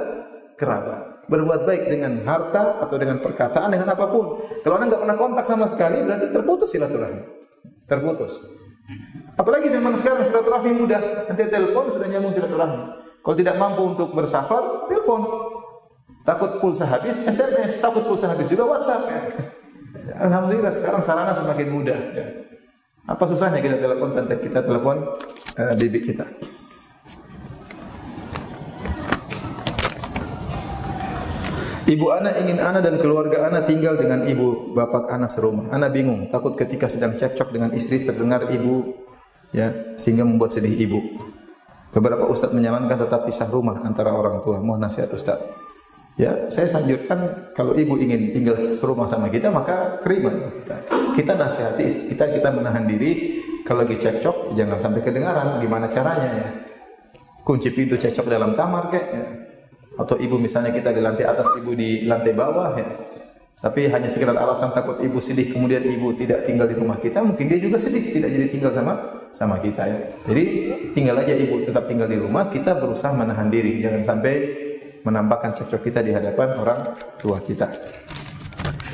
kerabat. 0.58 1.02
berbuat 1.24 1.64
baik 1.64 1.88
dengan 1.88 2.20
harta 2.26 2.82
atau 2.82 2.98
dengan 2.98 3.22
perkataan 3.22 3.70
dengan 3.70 3.94
apa 3.94 4.10
pun. 4.10 4.42
Kalau 4.60 4.74
anda 4.74 4.90
nggak 4.90 5.02
pernah 5.06 5.16
kontak 5.16 5.46
sama 5.46 5.70
sekali 5.70 6.02
berarti 6.02 6.34
terputus 6.34 6.68
silaturahmi. 6.74 7.22
Terputus. 7.86 8.42
Apalagi 9.38 9.70
zaman 9.70 9.94
sekarang 9.94 10.26
silaturahmi 10.26 10.82
mudah. 10.82 11.30
Nanti 11.30 11.46
telepon 11.46 11.94
sudah 11.94 12.10
nyambung 12.10 12.34
silaturahmi. 12.34 13.03
Kalau 13.24 13.36
tidak 13.40 13.56
mampu 13.56 13.88
untuk 13.88 14.12
bersafar, 14.12 14.84
telepon. 14.84 15.24
Takut 16.28 16.60
pulsa 16.60 16.84
habis, 16.84 17.24
SMS. 17.24 17.80
Takut 17.80 18.04
pulsa 18.04 18.28
habis 18.28 18.52
juga 18.52 18.68
WhatsApp 18.68 19.08
ya. 19.08 19.20
Alhamdulillah 20.28 20.68
sekarang 20.68 21.00
sarana 21.00 21.32
semakin 21.32 21.68
mudah. 21.72 21.98
Ya. 22.12 22.26
Apa 23.08 23.24
susahnya 23.24 23.64
kita 23.64 23.80
telepon 23.80 24.12
tante 24.12 24.36
kita 24.44 24.60
telepon 24.60 25.16
uh, 25.56 25.72
bibi 25.80 26.04
kita. 26.04 26.28
Ibu 31.84 32.06
Ana 32.16 32.32
ingin 32.40 32.64
Ana 32.64 32.80
dan 32.80 32.96
keluarga 32.96 33.44
Ana 33.44 33.60
tinggal 33.64 34.00
dengan 34.00 34.24
ibu 34.24 34.72
bapak 34.72 35.08
Ana 35.12 35.28
serumah. 35.28 35.68
Ana 35.72 35.92
bingung, 35.92 36.32
takut 36.32 36.56
ketika 36.56 36.88
sedang 36.88 37.16
cekcok 37.16 37.52
dengan 37.52 37.72
istri 37.76 38.04
terdengar 38.04 38.48
ibu 38.52 38.96
ya 39.52 39.96
sehingga 40.00 40.24
membuat 40.24 40.56
sedih 40.56 40.72
ibu. 40.72 41.00
Beberapa 41.94 42.26
ustaz 42.26 42.50
menyarankan 42.50 43.06
tetap 43.06 43.22
pisah 43.22 43.46
rumah 43.46 43.78
antara 43.86 44.10
orang 44.10 44.42
tua. 44.42 44.58
Mohon 44.58 44.90
nasihat 44.90 45.14
ustaz. 45.14 45.38
Ya, 46.14 46.46
saya 46.50 46.70
sanjurkan 46.70 47.50
kalau 47.54 47.74
ibu 47.74 47.98
ingin 47.98 48.34
tinggal 48.34 48.54
serumah 48.54 49.10
sama 49.10 49.30
kita 49.30 49.50
maka 49.50 50.02
terima 50.02 50.30
kita. 50.30 50.76
Kita 51.14 51.32
nasihati 51.38 52.10
kita 52.14 52.34
kita 52.34 52.48
menahan 52.54 52.86
diri 52.86 53.42
kalau 53.66 53.86
lagi 53.86 53.98
cekcok 53.98 54.58
jangan 54.58 54.78
sampai 54.82 55.02
kedengaran. 55.06 55.62
Gimana 55.62 55.86
caranya 55.86 56.30
ya? 56.34 56.48
Kunci 57.46 57.70
pintu 57.70 57.94
cekcok 57.94 58.26
dalam 58.26 58.58
kamar 58.58 58.90
kayak 58.90 59.06
ya 59.10 59.24
atau 59.94 60.18
ibu 60.18 60.36
misalnya 60.38 60.74
kita 60.74 60.90
di 60.90 61.00
lantai 61.02 61.26
atas, 61.26 61.46
ibu 61.54 61.70
di 61.74 62.06
lantai 62.06 62.34
bawah 62.34 62.74
ya. 62.74 62.88
Tapi 63.62 63.88
hanya 63.88 64.12
sekedar 64.12 64.36
alasan 64.36 64.76
takut 64.76 65.00
ibu 65.00 65.22
sedih, 65.24 65.54
kemudian 65.54 65.80
ibu 65.80 66.12
tidak 66.12 66.44
tinggal 66.44 66.68
di 66.68 66.76
rumah 66.76 67.00
kita, 67.00 67.24
mungkin 67.24 67.48
dia 67.48 67.56
juga 67.56 67.80
sedih, 67.80 68.12
tidak 68.12 68.28
jadi 68.28 68.46
tinggal 68.52 68.72
sama 68.76 68.92
sama 69.34 69.58
kita 69.58 69.82
ya. 69.82 69.98
Jadi 70.30 70.44
tinggal 70.94 71.18
aja 71.18 71.34
ibu 71.34 71.66
tetap 71.66 71.90
tinggal 71.90 72.06
di 72.06 72.16
rumah, 72.22 72.46
kita 72.46 72.78
berusaha 72.78 73.10
menahan 73.10 73.50
diri, 73.50 73.82
jangan 73.82 74.06
sampai 74.06 74.34
menampakkan 75.02 75.52
cekcok 75.52 75.82
kita 75.84 76.00
di 76.00 76.14
hadapan 76.14 76.54
orang 76.56 76.80
tua 77.20 77.42
kita. 77.42 77.68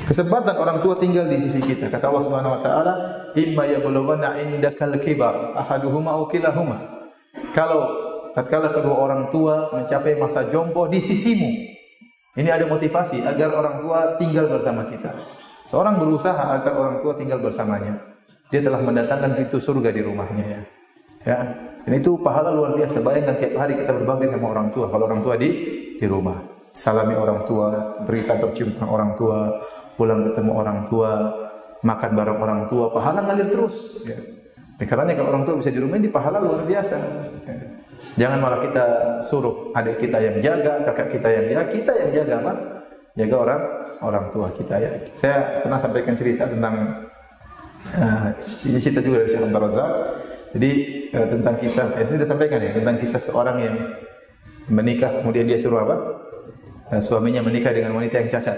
Kesempatan 0.01 0.59
orang 0.59 0.83
tua 0.83 0.99
tinggal 0.99 1.29
di 1.31 1.39
sisi 1.39 1.63
kita. 1.63 1.87
Kata 1.87 2.11
Allah 2.11 2.23
Subhanahu 2.25 2.53
wa 2.57 2.61
taala, 2.65 2.93
"Imma 3.37 3.63
yablughanna 3.63 4.35
indakal 4.43 4.91
kibar 4.99 5.55
ahaduhuma 5.55 6.19
aw 6.19 6.27
kilahuma." 6.27 7.07
Kalau 7.55 7.87
tatkala 8.35 8.75
kedua 8.75 8.97
orang 9.07 9.31
tua 9.31 9.71
mencapai 9.71 10.19
masa 10.19 10.51
jompo 10.51 10.91
di 10.91 10.99
sisimu. 10.99 11.47
Ini 12.35 12.49
ada 12.51 12.67
motivasi 12.67 13.23
agar 13.23 13.55
orang 13.55 13.83
tua 13.83 14.19
tinggal 14.19 14.51
bersama 14.51 14.83
kita. 14.87 15.15
Seorang 15.67 15.95
berusaha 15.95 16.59
agar 16.59 16.73
orang 16.75 16.97
tua 16.99 17.15
tinggal 17.15 17.39
bersamanya. 17.39 18.10
Dia 18.51 18.59
telah 18.59 18.83
mendatangkan 18.83 19.39
pintu 19.39 19.57
surga 19.63 19.89
di 19.95 20.01
rumahnya 20.03 20.45
ya. 20.45 20.61
Ya. 21.23 21.39
Dan 21.81 21.93
itu 21.97 22.19
pahala 22.21 22.53
luar 22.53 22.77
biasa. 22.77 23.01
Bayangkan 23.01 23.39
tiap 23.41 23.57
hari 23.57 23.73
kita 23.79 23.95
berbakti 23.95 24.29
sama 24.29 24.53
orang 24.53 24.69
tua. 24.69 24.91
Kalau 24.91 25.07
orang 25.07 25.23
tua 25.23 25.39
di 25.39 25.49
di 25.97 26.05
rumah, 26.05 26.37
salami 26.75 27.15
orang 27.17 27.47
tua, 27.47 27.97
berikan 28.05 28.37
tercium 28.37 28.75
orang 28.85 29.15
tua, 29.17 29.61
pulang 29.97 30.27
ketemu 30.29 30.51
orang 30.51 30.79
tua, 30.91 31.11
makan 31.81 32.11
bareng 32.13 32.39
orang 32.41 32.61
tua, 32.69 32.91
pahala 32.93 33.19
ngalir 33.25 33.49
terus. 33.49 33.75
Ya. 34.05 34.17
Karena 34.81 35.13
kalau 35.13 35.29
orang 35.29 35.43
tua 35.45 35.55
bisa 35.61 35.69
di 35.69 35.77
rumah 35.77 35.97
ini 36.01 36.09
pahala 36.09 36.41
luar 36.41 36.65
biasa. 36.65 36.97
Ya. 37.45 37.55
Jangan 38.17 38.37
malah 38.43 38.59
kita 38.59 38.85
suruh 39.23 39.71
adik 39.71 40.03
kita 40.03 40.19
yang 40.19 40.37
jaga, 40.43 40.83
kakak 40.89 41.15
kita 41.15 41.27
yang 41.31 41.45
jaga, 41.47 41.63
kita 41.71 41.91
yang 41.95 42.09
jaga 42.11 42.33
apa? 42.43 42.53
Jaga 43.15 43.35
orang 43.37 43.61
orang 44.03 44.25
tua 44.33 44.47
kita 44.51 44.75
ya. 44.81 44.91
Saya 45.15 45.63
pernah 45.63 45.79
sampaikan 45.79 46.15
cerita 46.17 46.49
tentang 46.49 47.07
uh, 47.89 48.27
ini 48.67 48.77
cerita 48.77 49.01
juga 49.01 49.25
dari 49.25 49.29
Syekh 49.29 49.43
Abdul 49.47 49.61
Razak. 49.61 49.89
Jadi 50.51 50.71
uh, 51.15 51.27
tentang 51.27 51.55
kisah, 51.57 51.85
ya, 51.95 52.03
saya 52.03 52.15
sudah 52.19 52.29
sampaikan 52.29 52.59
ya 52.59 52.71
tentang 52.75 52.95
kisah 52.99 53.21
seorang 53.21 53.57
yang 53.63 53.75
menikah 54.67 55.23
kemudian 55.23 55.47
dia 55.47 55.57
suruh 55.57 55.81
apa? 55.83 55.95
Uh, 56.91 57.01
suaminya 57.01 57.41
menikah 57.41 57.71
dengan 57.71 57.95
wanita 57.95 58.19
yang 58.21 58.29
cacat. 58.29 58.57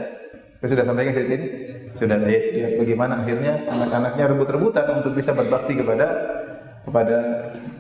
Saya 0.64 0.80
sudah 0.80 0.86
sampaikan 0.88 1.12
cerita 1.12 1.34
ini? 1.36 1.48
Sudah 1.94 2.18
ya, 2.26 2.40
ya 2.56 2.68
bagaimana 2.80 3.22
akhirnya 3.22 3.68
anak-anaknya 3.68 4.24
rebut-rebutan 4.32 4.86
untuk 5.04 5.12
bisa 5.14 5.36
berbakti 5.36 5.76
kepada 5.76 6.08
kepada 6.84 7.18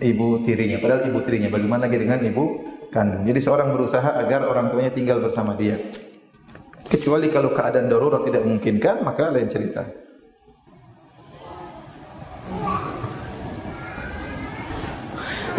ibu 0.03 0.43
tirinya. 0.43 0.77
Padahal 0.79 1.07
ibu 1.07 1.19
tirinya 1.23 1.49
bagaimana 1.49 1.87
lagi 1.87 1.97
dengan 1.97 2.19
ibu 2.21 2.43
kandung. 2.91 3.23
Jadi 3.25 3.39
seorang 3.39 3.73
berusaha 3.73 4.19
agar 4.19 4.45
orang 4.45 4.69
tuanya 4.69 4.91
tinggal 4.93 5.23
bersama 5.23 5.57
dia. 5.57 5.79
Kecuali 6.85 7.31
kalau 7.33 7.55
keadaan 7.57 7.89
darurat 7.89 8.21
tidak 8.21 8.45
memungkinkan, 8.45 9.01
maka 9.01 9.33
lain 9.33 9.49
cerita. 9.49 9.81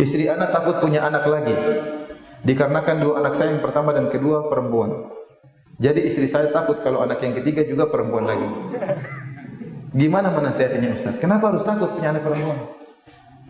Istri 0.04 0.28
anak 0.28 0.52
takut 0.52 0.84
punya 0.84 1.08
anak 1.08 1.24
lagi. 1.24 1.56
Dikarenakan 2.44 2.96
dua 3.00 3.24
anak 3.24 3.32
saya 3.40 3.56
yang 3.56 3.64
pertama 3.64 3.96
dan 3.96 4.12
kedua 4.12 4.52
perempuan. 4.52 5.08
Jadi 5.80 6.04
istri 6.04 6.28
saya 6.28 6.52
takut 6.52 6.76
kalau 6.84 7.00
anak 7.00 7.24
yang 7.24 7.32
ketiga 7.40 7.64
juga 7.64 7.88
perempuan 7.88 8.28
lagi. 8.28 8.44
Gimana 9.96 10.28
menasihatinya 10.28 10.92
Ustaz? 10.92 11.16
Kenapa 11.16 11.48
harus 11.48 11.64
takut 11.64 11.96
punya 11.96 12.12
anak 12.12 12.20
perempuan? 12.20 12.58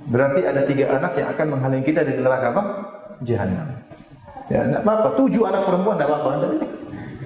Berarti 0.06 0.40
ada 0.46 0.62
tiga 0.62 0.94
anak 0.94 1.12
yang 1.18 1.28
akan 1.34 1.46
menghalangi 1.58 1.84
kita 1.90 2.06
dari 2.06 2.22
neraka 2.22 2.46
apa? 2.54 2.62
Jahanam. 3.26 3.68
Ya, 4.46 4.60
tidak 4.62 4.82
apa-apa. 4.86 5.08
Tujuh 5.18 5.42
anak 5.48 5.62
perempuan 5.66 5.94
tidak 5.98 6.08
apa-apa. 6.14 6.30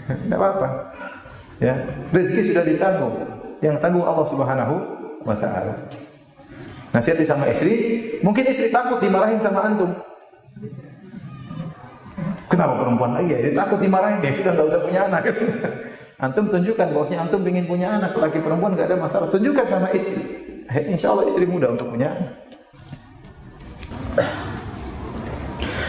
Tidak 0.09 0.38
apa-apa. 0.40 0.68
Ya, 1.60 1.74
rezeki 2.16 2.42
sudah 2.48 2.64
ditanggung. 2.64 3.14
Yang 3.60 3.76
tanggung 3.82 4.06
Allah 4.09 4.24
Subhanahu 4.24 4.74
wa 5.26 5.36
taala. 5.36 5.74
Nasihati 6.89 7.24
sama 7.24 7.44
istri, 7.52 7.73
mungkin 8.24 8.48
istri 8.48 8.73
takut 8.73 8.97
dimarahin 8.97 9.36
sama 9.36 9.60
antum. 9.60 9.93
Kenapa 12.48 12.81
perempuan 12.81 13.12
lagi 13.12 13.28
ya? 13.28 13.39
Dia 13.44 13.52
takut 13.52 13.77
dimarahin, 13.77 14.24
dia 14.24 14.32
sudah 14.32 14.56
nggak 14.56 14.66
usah 14.73 14.81
punya 14.81 15.01
anak. 15.05 15.23
antum 16.24 16.48
tunjukkan 16.48 16.89
bahwasanya 16.97 17.28
antum 17.28 17.44
ingin 17.44 17.69
punya 17.69 18.01
anak, 18.01 18.16
laki 18.16 18.40
perempuan 18.40 18.73
nggak 18.73 18.89
ada 18.89 18.97
masalah. 18.97 19.28
Tunjukkan 19.28 19.66
sama 19.69 19.93
istri. 19.93 20.16
Insya 20.89 21.12
Allah 21.12 21.28
istri 21.28 21.44
muda 21.44 21.77
untuk 21.77 21.93
punya 21.93 22.16
anak. 22.16 22.32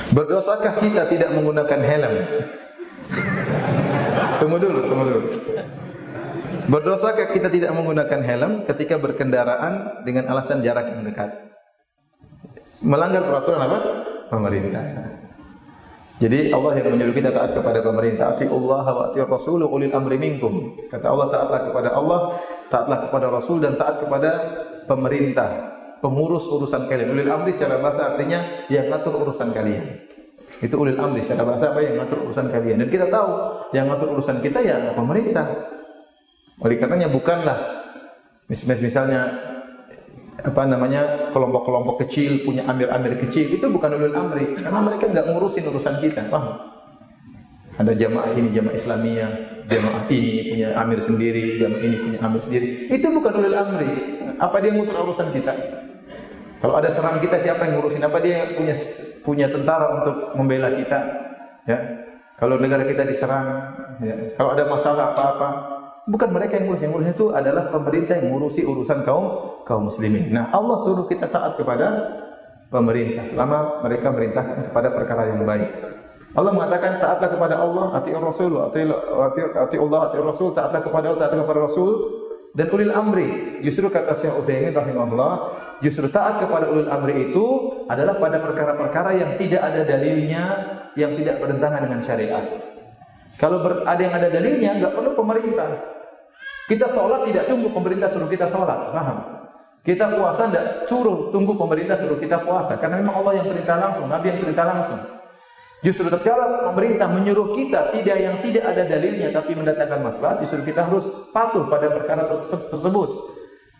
Berdosakah 0.09 0.73
kita 0.83 1.07
tidak 1.07 1.29
menggunakan 1.31 1.79
helm? 1.85 2.13
tunggu 4.41 4.57
dulu, 4.57 4.79
tunggu 4.83 5.03
dulu. 5.05 5.27
Berdosakah 6.69 7.33
kita 7.33 7.49
tidak 7.49 7.73
menggunakan 7.73 8.21
helm 8.21 8.51
ketika 8.69 9.01
berkendaraan 9.01 10.05
dengan 10.05 10.29
alasan 10.29 10.61
jarak 10.61 10.85
yang 10.85 11.01
dekat? 11.01 11.33
Melanggar 12.85 13.25
peraturan 13.25 13.65
apa? 13.65 13.77
Pemerintah. 14.29 14.85
Jadi 16.21 16.53
Allah 16.53 16.77
yang 16.77 16.93
menyuruh 16.93 17.15
kita 17.15 17.33
taat 17.33 17.57
kepada 17.57 17.81
pemerintah. 17.81 18.37
Ati 18.37 18.45
Allah 18.45 18.85
wa 18.85 19.03
ati 19.09 19.17
Rasul 19.25 19.65
ulil 19.65 19.89
amri 19.89 20.21
minkum. 20.21 20.77
Kata 20.91 21.09
Allah 21.09 21.27
taatlah 21.33 21.61
kepada 21.73 21.89
Allah, 21.95 22.19
taatlah 22.69 22.97
kepada 23.07 23.25
Rasul 23.33 23.65
dan 23.65 23.73
taat 23.73 24.03
kepada 24.03 24.29
pemerintah 24.85 25.49
pengurus 26.05 26.45
urusan 26.51 26.85
kalian. 26.85 27.17
Ulil 27.17 27.31
amri 27.33 27.49
secara 27.49 27.81
bahasa 27.81 28.13
artinya 28.13 28.45
yang 28.69 28.93
ngatur 28.93 29.17
urusan 29.25 29.49
kalian. 29.55 30.05
Itu 30.59 30.75
ulil 30.77 30.99
amri 31.01 31.23
secara 31.23 31.49
bahasa 31.49 31.71
apa 31.73 31.81
yang 31.81 31.97
ngatur 31.97 32.29
urusan 32.29 32.51
kalian. 32.51 32.83
Dan 32.83 32.87
kita 32.91 33.07
tahu 33.09 33.29
yang 33.73 33.89
ngatur 33.89 34.13
urusan 34.13 34.37
kita 34.43 34.59
ya 34.61 34.91
pemerintah. 34.93 35.78
Oleh 36.59 36.75
karenanya 36.75 37.07
bukanlah 37.07 37.79
misalnya 38.49 39.29
apa 40.39 40.63
namanya 40.65 41.29
kelompok-kelompok 41.35 42.07
kecil 42.07 42.47
punya 42.47 42.63
amir-amir 42.65 43.19
kecil 43.19 43.59
itu 43.59 43.65
bukan 43.67 43.91
ulil 43.99 44.15
amri 44.15 44.55
karena 44.55 44.79
mereka 44.79 45.11
nggak 45.11 45.25
ngurusin 45.35 45.67
urusan 45.67 45.99
kita 45.99 46.31
paham 46.31 46.55
ada 47.75 47.91
jamaah 47.91 48.31
ini 48.33 48.49
jamaah 48.55 48.71
Islamiyah 48.71 49.31
jamaah 49.67 50.07
ini 50.07 50.55
punya 50.55 50.67
amir 50.79 50.99
sendiri 51.03 51.59
jamaah 51.59 51.81
ini 51.83 51.95
punya 51.99 52.17
amir 52.23 52.41
sendiri 52.41 52.67
itu 52.87 53.07
bukan 53.11 53.33
ulil 53.35 53.51
amri 53.53 53.91
apa 54.39 54.55
dia 54.63 54.71
ngutur 54.71 54.95
urusan 54.95 55.27
kita 55.35 55.53
kalau 56.59 56.75
ada 56.75 56.91
serang 56.91 57.23
kita 57.23 57.39
siapa 57.39 57.63
yang 57.65 57.79
ngurusin? 57.79 58.03
Apa 58.03 58.19
dia 58.19 58.51
punya 58.51 58.75
punya 59.23 59.47
tentara 59.47 60.03
untuk 60.03 60.35
membela 60.35 60.67
kita? 60.75 60.99
Ya. 61.63 61.79
Kalau 62.35 62.59
negara 62.59 62.83
kita 62.83 63.07
diserang, 63.07 63.47
ya. 64.03 64.35
Kalau 64.35 64.55
ada 64.55 64.63
masalah 64.67 65.15
apa-apa, 65.15 65.49
bukan 66.09 66.29
mereka 66.33 66.57
yang 66.57 66.65
ngurus, 66.67 66.81
yang 66.81 66.91
ngurus 66.91 67.13
itu 67.13 67.25
adalah 67.29 67.69
pemerintah 67.69 68.17
yang 68.17 68.33
ngurusi 68.33 68.65
urusan 68.65 69.05
kaum 69.05 69.25
kaum 69.61 69.87
muslimin. 69.87 70.33
Nah, 70.33 70.49
Allah 70.49 70.77
suruh 70.81 71.05
kita 71.05 71.29
taat 71.29 71.53
kepada 71.55 71.87
pemerintah 72.73 73.29
selama 73.29 73.85
mereka 73.85 74.09
merintahkan 74.09 74.73
kepada 74.73 74.89
perkara 74.89 75.29
yang 75.29 75.45
baik. 75.45 75.69
Allah 76.33 76.53
mengatakan 76.53 77.01
taatlah 77.01 77.29
kepada 77.29 77.55
Allah, 77.57 77.85
ati 77.97 78.13
Rasul, 78.13 78.53
ati 78.57 78.85
ati 79.53 79.77
Allah, 79.77 79.99
ati 80.09 80.17
Rasul, 80.21 80.53
taatlah 80.53 80.81
kepada 80.81 81.13
Allah, 81.13 81.19
taatlah 81.25 81.41
kepada 81.45 81.61
Rasul, 81.65 81.89
dan 82.53 82.69
ulil 82.69 82.93
amri. 82.93 83.61
Justru 83.65 83.89
kata 83.89 84.13
Syekh 84.13 84.37
Utsaimin 84.37 84.73
rahimahullah, 84.73 85.33
justru 85.81 86.05
taat 86.09 86.41
kepada 86.41 86.69
ulil 86.69 86.89
amri 86.89 87.33
itu 87.33 87.45
adalah 87.89 88.21
pada 88.21 88.41
perkara-perkara 88.45 89.17
yang 89.17 89.31
tidak 89.41 89.61
ada 89.61 89.81
dalilnya, 89.85 90.43
yang 90.93 91.17
tidak 91.17 91.41
bertentangan 91.41 91.81
dengan 91.89 92.01
syariat. 92.01 92.45
Kalau 93.41 93.65
ada 93.65 94.01
yang 94.01 94.13
ada 94.13 94.29
dalilnya, 94.29 94.77
nggak 94.77 94.93
perlu 94.93 95.17
pemerintah. 95.17 95.98
Kita 96.69 96.85
sholat 96.85 97.25
tidak 97.25 97.49
tunggu 97.49 97.73
pemerintah 97.73 98.05
suruh 98.05 98.29
kita 98.29 98.45
sholat, 98.45 98.93
paham? 98.93 99.17
Kita 99.81 100.05
puasa 100.13 100.45
tidak 100.45 100.85
suruh 100.85 101.33
tunggu 101.33 101.57
pemerintah 101.57 101.97
suruh 101.97 102.21
kita 102.21 102.45
puasa, 102.45 102.77
karena 102.77 103.01
memang 103.01 103.25
Allah 103.25 103.41
yang 103.41 103.49
perintah 103.49 103.81
langsung, 103.81 104.05
Nabi 104.05 104.29
yang 104.29 104.39
perintah 104.45 104.69
langsung. 104.69 105.01
Justru 105.81 106.11
tatkala 106.13 106.69
pemerintah 106.69 107.09
menyuruh 107.09 107.57
kita 107.57 107.89
tidak 107.95 108.17
yang 108.21 108.37
tidak 108.43 108.69
ada 108.69 108.83
dalilnya 108.85 109.33
tapi 109.33 109.57
mendatangkan 109.57 109.97
masalah, 110.03 110.37
justru 110.43 110.61
kita 110.61 110.85
harus 110.85 111.09
patuh 111.33 111.65
pada 111.65 111.89
perkara 111.89 112.29
tersebut. 112.69 113.09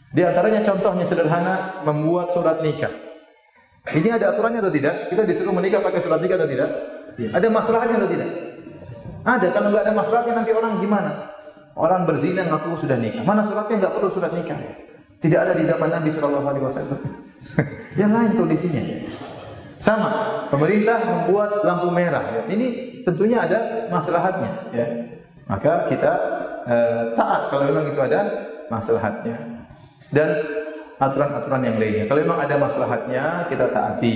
Di 0.10 0.26
antaranya 0.26 0.66
contohnya 0.66 1.06
sederhana 1.06 1.86
membuat 1.86 2.34
surat 2.34 2.64
nikah. 2.66 2.90
Ini 3.94 4.18
ada 4.18 4.34
aturannya 4.34 4.66
atau 4.66 4.74
tidak? 4.74 5.14
Kita 5.14 5.30
disuruh 5.30 5.53
menikah 5.53 5.84
pakai 5.86 6.02
surat 6.02 6.18
nikah 6.18 6.41
atau 6.41 6.49
tidak? 6.49 6.70
Ada 7.20 7.48
masalahnya 7.53 8.02
atau 8.02 8.10
tidak? 8.10 8.30
Ada. 9.22 9.48
Kalau 9.53 9.68
nggak 9.70 9.84
ada 9.86 9.94
masalahnya 9.94 10.34
nanti 10.41 10.52
orang 10.56 10.82
gimana? 10.82 11.11
Orang 11.80 12.04
berzina 12.04 12.44
ngaku 12.44 12.76
sudah 12.76 13.00
nikah. 13.00 13.24
Mana 13.24 13.40
suratnya 13.40 13.80
nggak 13.80 13.94
perlu 13.96 14.12
surat 14.12 14.36
nikah? 14.36 14.60
Tidak 15.24 15.40
ada 15.40 15.56
di 15.56 15.64
zaman 15.64 15.88
Nabi 15.88 16.12
Shallallahu 16.12 16.48
Alaihi 16.52 16.66
Wasallam. 16.68 17.00
Yang 18.00 18.12
lain 18.12 18.32
kondisinya. 18.36 18.84
Sama, 19.80 20.12
pemerintah 20.52 21.00
membuat 21.08 21.64
lampu 21.64 21.88
merah. 21.88 22.24
Ya. 22.36 22.42
Ini 22.52 22.68
tentunya 23.08 23.48
ada 23.48 23.88
maslahatnya. 23.88 24.52
Ya. 24.76 24.88
Maka 25.48 25.88
kita 25.88 26.14
eh, 26.68 27.04
taat 27.16 27.48
kalau 27.48 27.64
memang 27.72 27.88
itu 27.88 28.00
ada 28.04 28.28
maslahatnya. 28.68 29.40
Dan 30.12 30.30
aturan-aturan 31.00 31.64
yang 31.64 31.80
lainnya. 31.80 32.06
Kalau 32.12 32.20
memang 32.20 32.44
ada 32.44 32.56
maslahatnya, 32.60 33.48
kita 33.48 33.72
taati. 33.72 34.16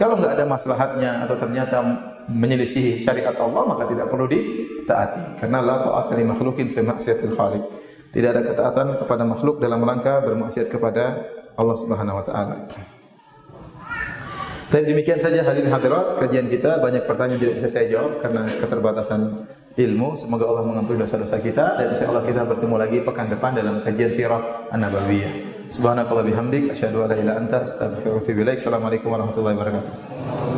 Kalau 0.00 0.16
nggak 0.16 0.40
ada 0.40 0.48
maslahatnya 0.48 1.28
atau 1.28 1.36
ternyata 1.36 1.84
menyelisihi 2.28 3.00
syariat 3.00 3.34
Allah, 3.38 3.62
maka 3.66 3.88
tidak 3.90 4.10
perlu 4.12 4.28
ditaati. 4.28 5.42
Karena 5.42 5.58
la 5.62 5.82
ta'ata 5.82 6.12
li 6.14 6.24
makhlukin 6.26 6.70
fi 6.70 6.82
maksiatil 6.82 7.34
khaliq. 7.34 7.64
Tidak 8.12 8.28
ada 8.28 8.44
ketaatan 8.44 9.00
kepada 9.00 9.24
makhluk 9.24 9.56
dalam 9.56 9.80
rangka 9.80 10.20
bermaksiat 10.20 10.68
kepada 10.68 11.24
Allah 11.56 11.76
Subhanahu 11.80 12.20
wa 12.20 12.24
taala. 12.24 12.56
Dan 14.72 14.88
demikian 14.88 15.20
saja 15.20 15.44
hadirin 15.44 15.68
hadirat 15.68 16.16
kajian 16.16 16.48
kita 16.48 16.80
banyak 16.80 17.04
pertanyaan 17.04 17.36
tidak 17.36 17.60
bisa 17.60 17.68
saya 17.68 17.92
jawab 17.92 18.24
karena 18.24 18.48
keterbatasan 18.56 19.44
ilmu. 19.76 20.16
Semoga 20.16 20.48
Allah 20.48 20.64
mengampuni 20.64 20.96
dosa-dosa 20.96 21.36
kita 21.44 21.76
dan 21.76 21.92
insya 21.92 22.08
Allah 22.08 22.24
kita 22.24 22.48
bertemu 22.48 22.76
lagi 22.80 22.98
pekan 23.04 23.28
depan 23.28 23.52
dalam 23.52 23.84
kajian 23.84 24.08
sirah 24.08 24.72
an-nabawiyah. 24.72 25.52
Subhanakallah 25.68 26.24
bihamdik 26.24 26.72
asyhadu 26.72 27.04
an 27.04 27.12
la 27.12 27.16
ilaha 27.16 27.20
illa 27.20 27.34
anta 27.36 27.64
astaghfiruka 27.64 28.16
wa 28.16 28.20
atubu 28.24 28.40
ilaik. 28.44 28.58
Assalamualaikum 28.60 29.08
warahmatullahi 29.12 29.56
wabarakatuh. 29.60 30.51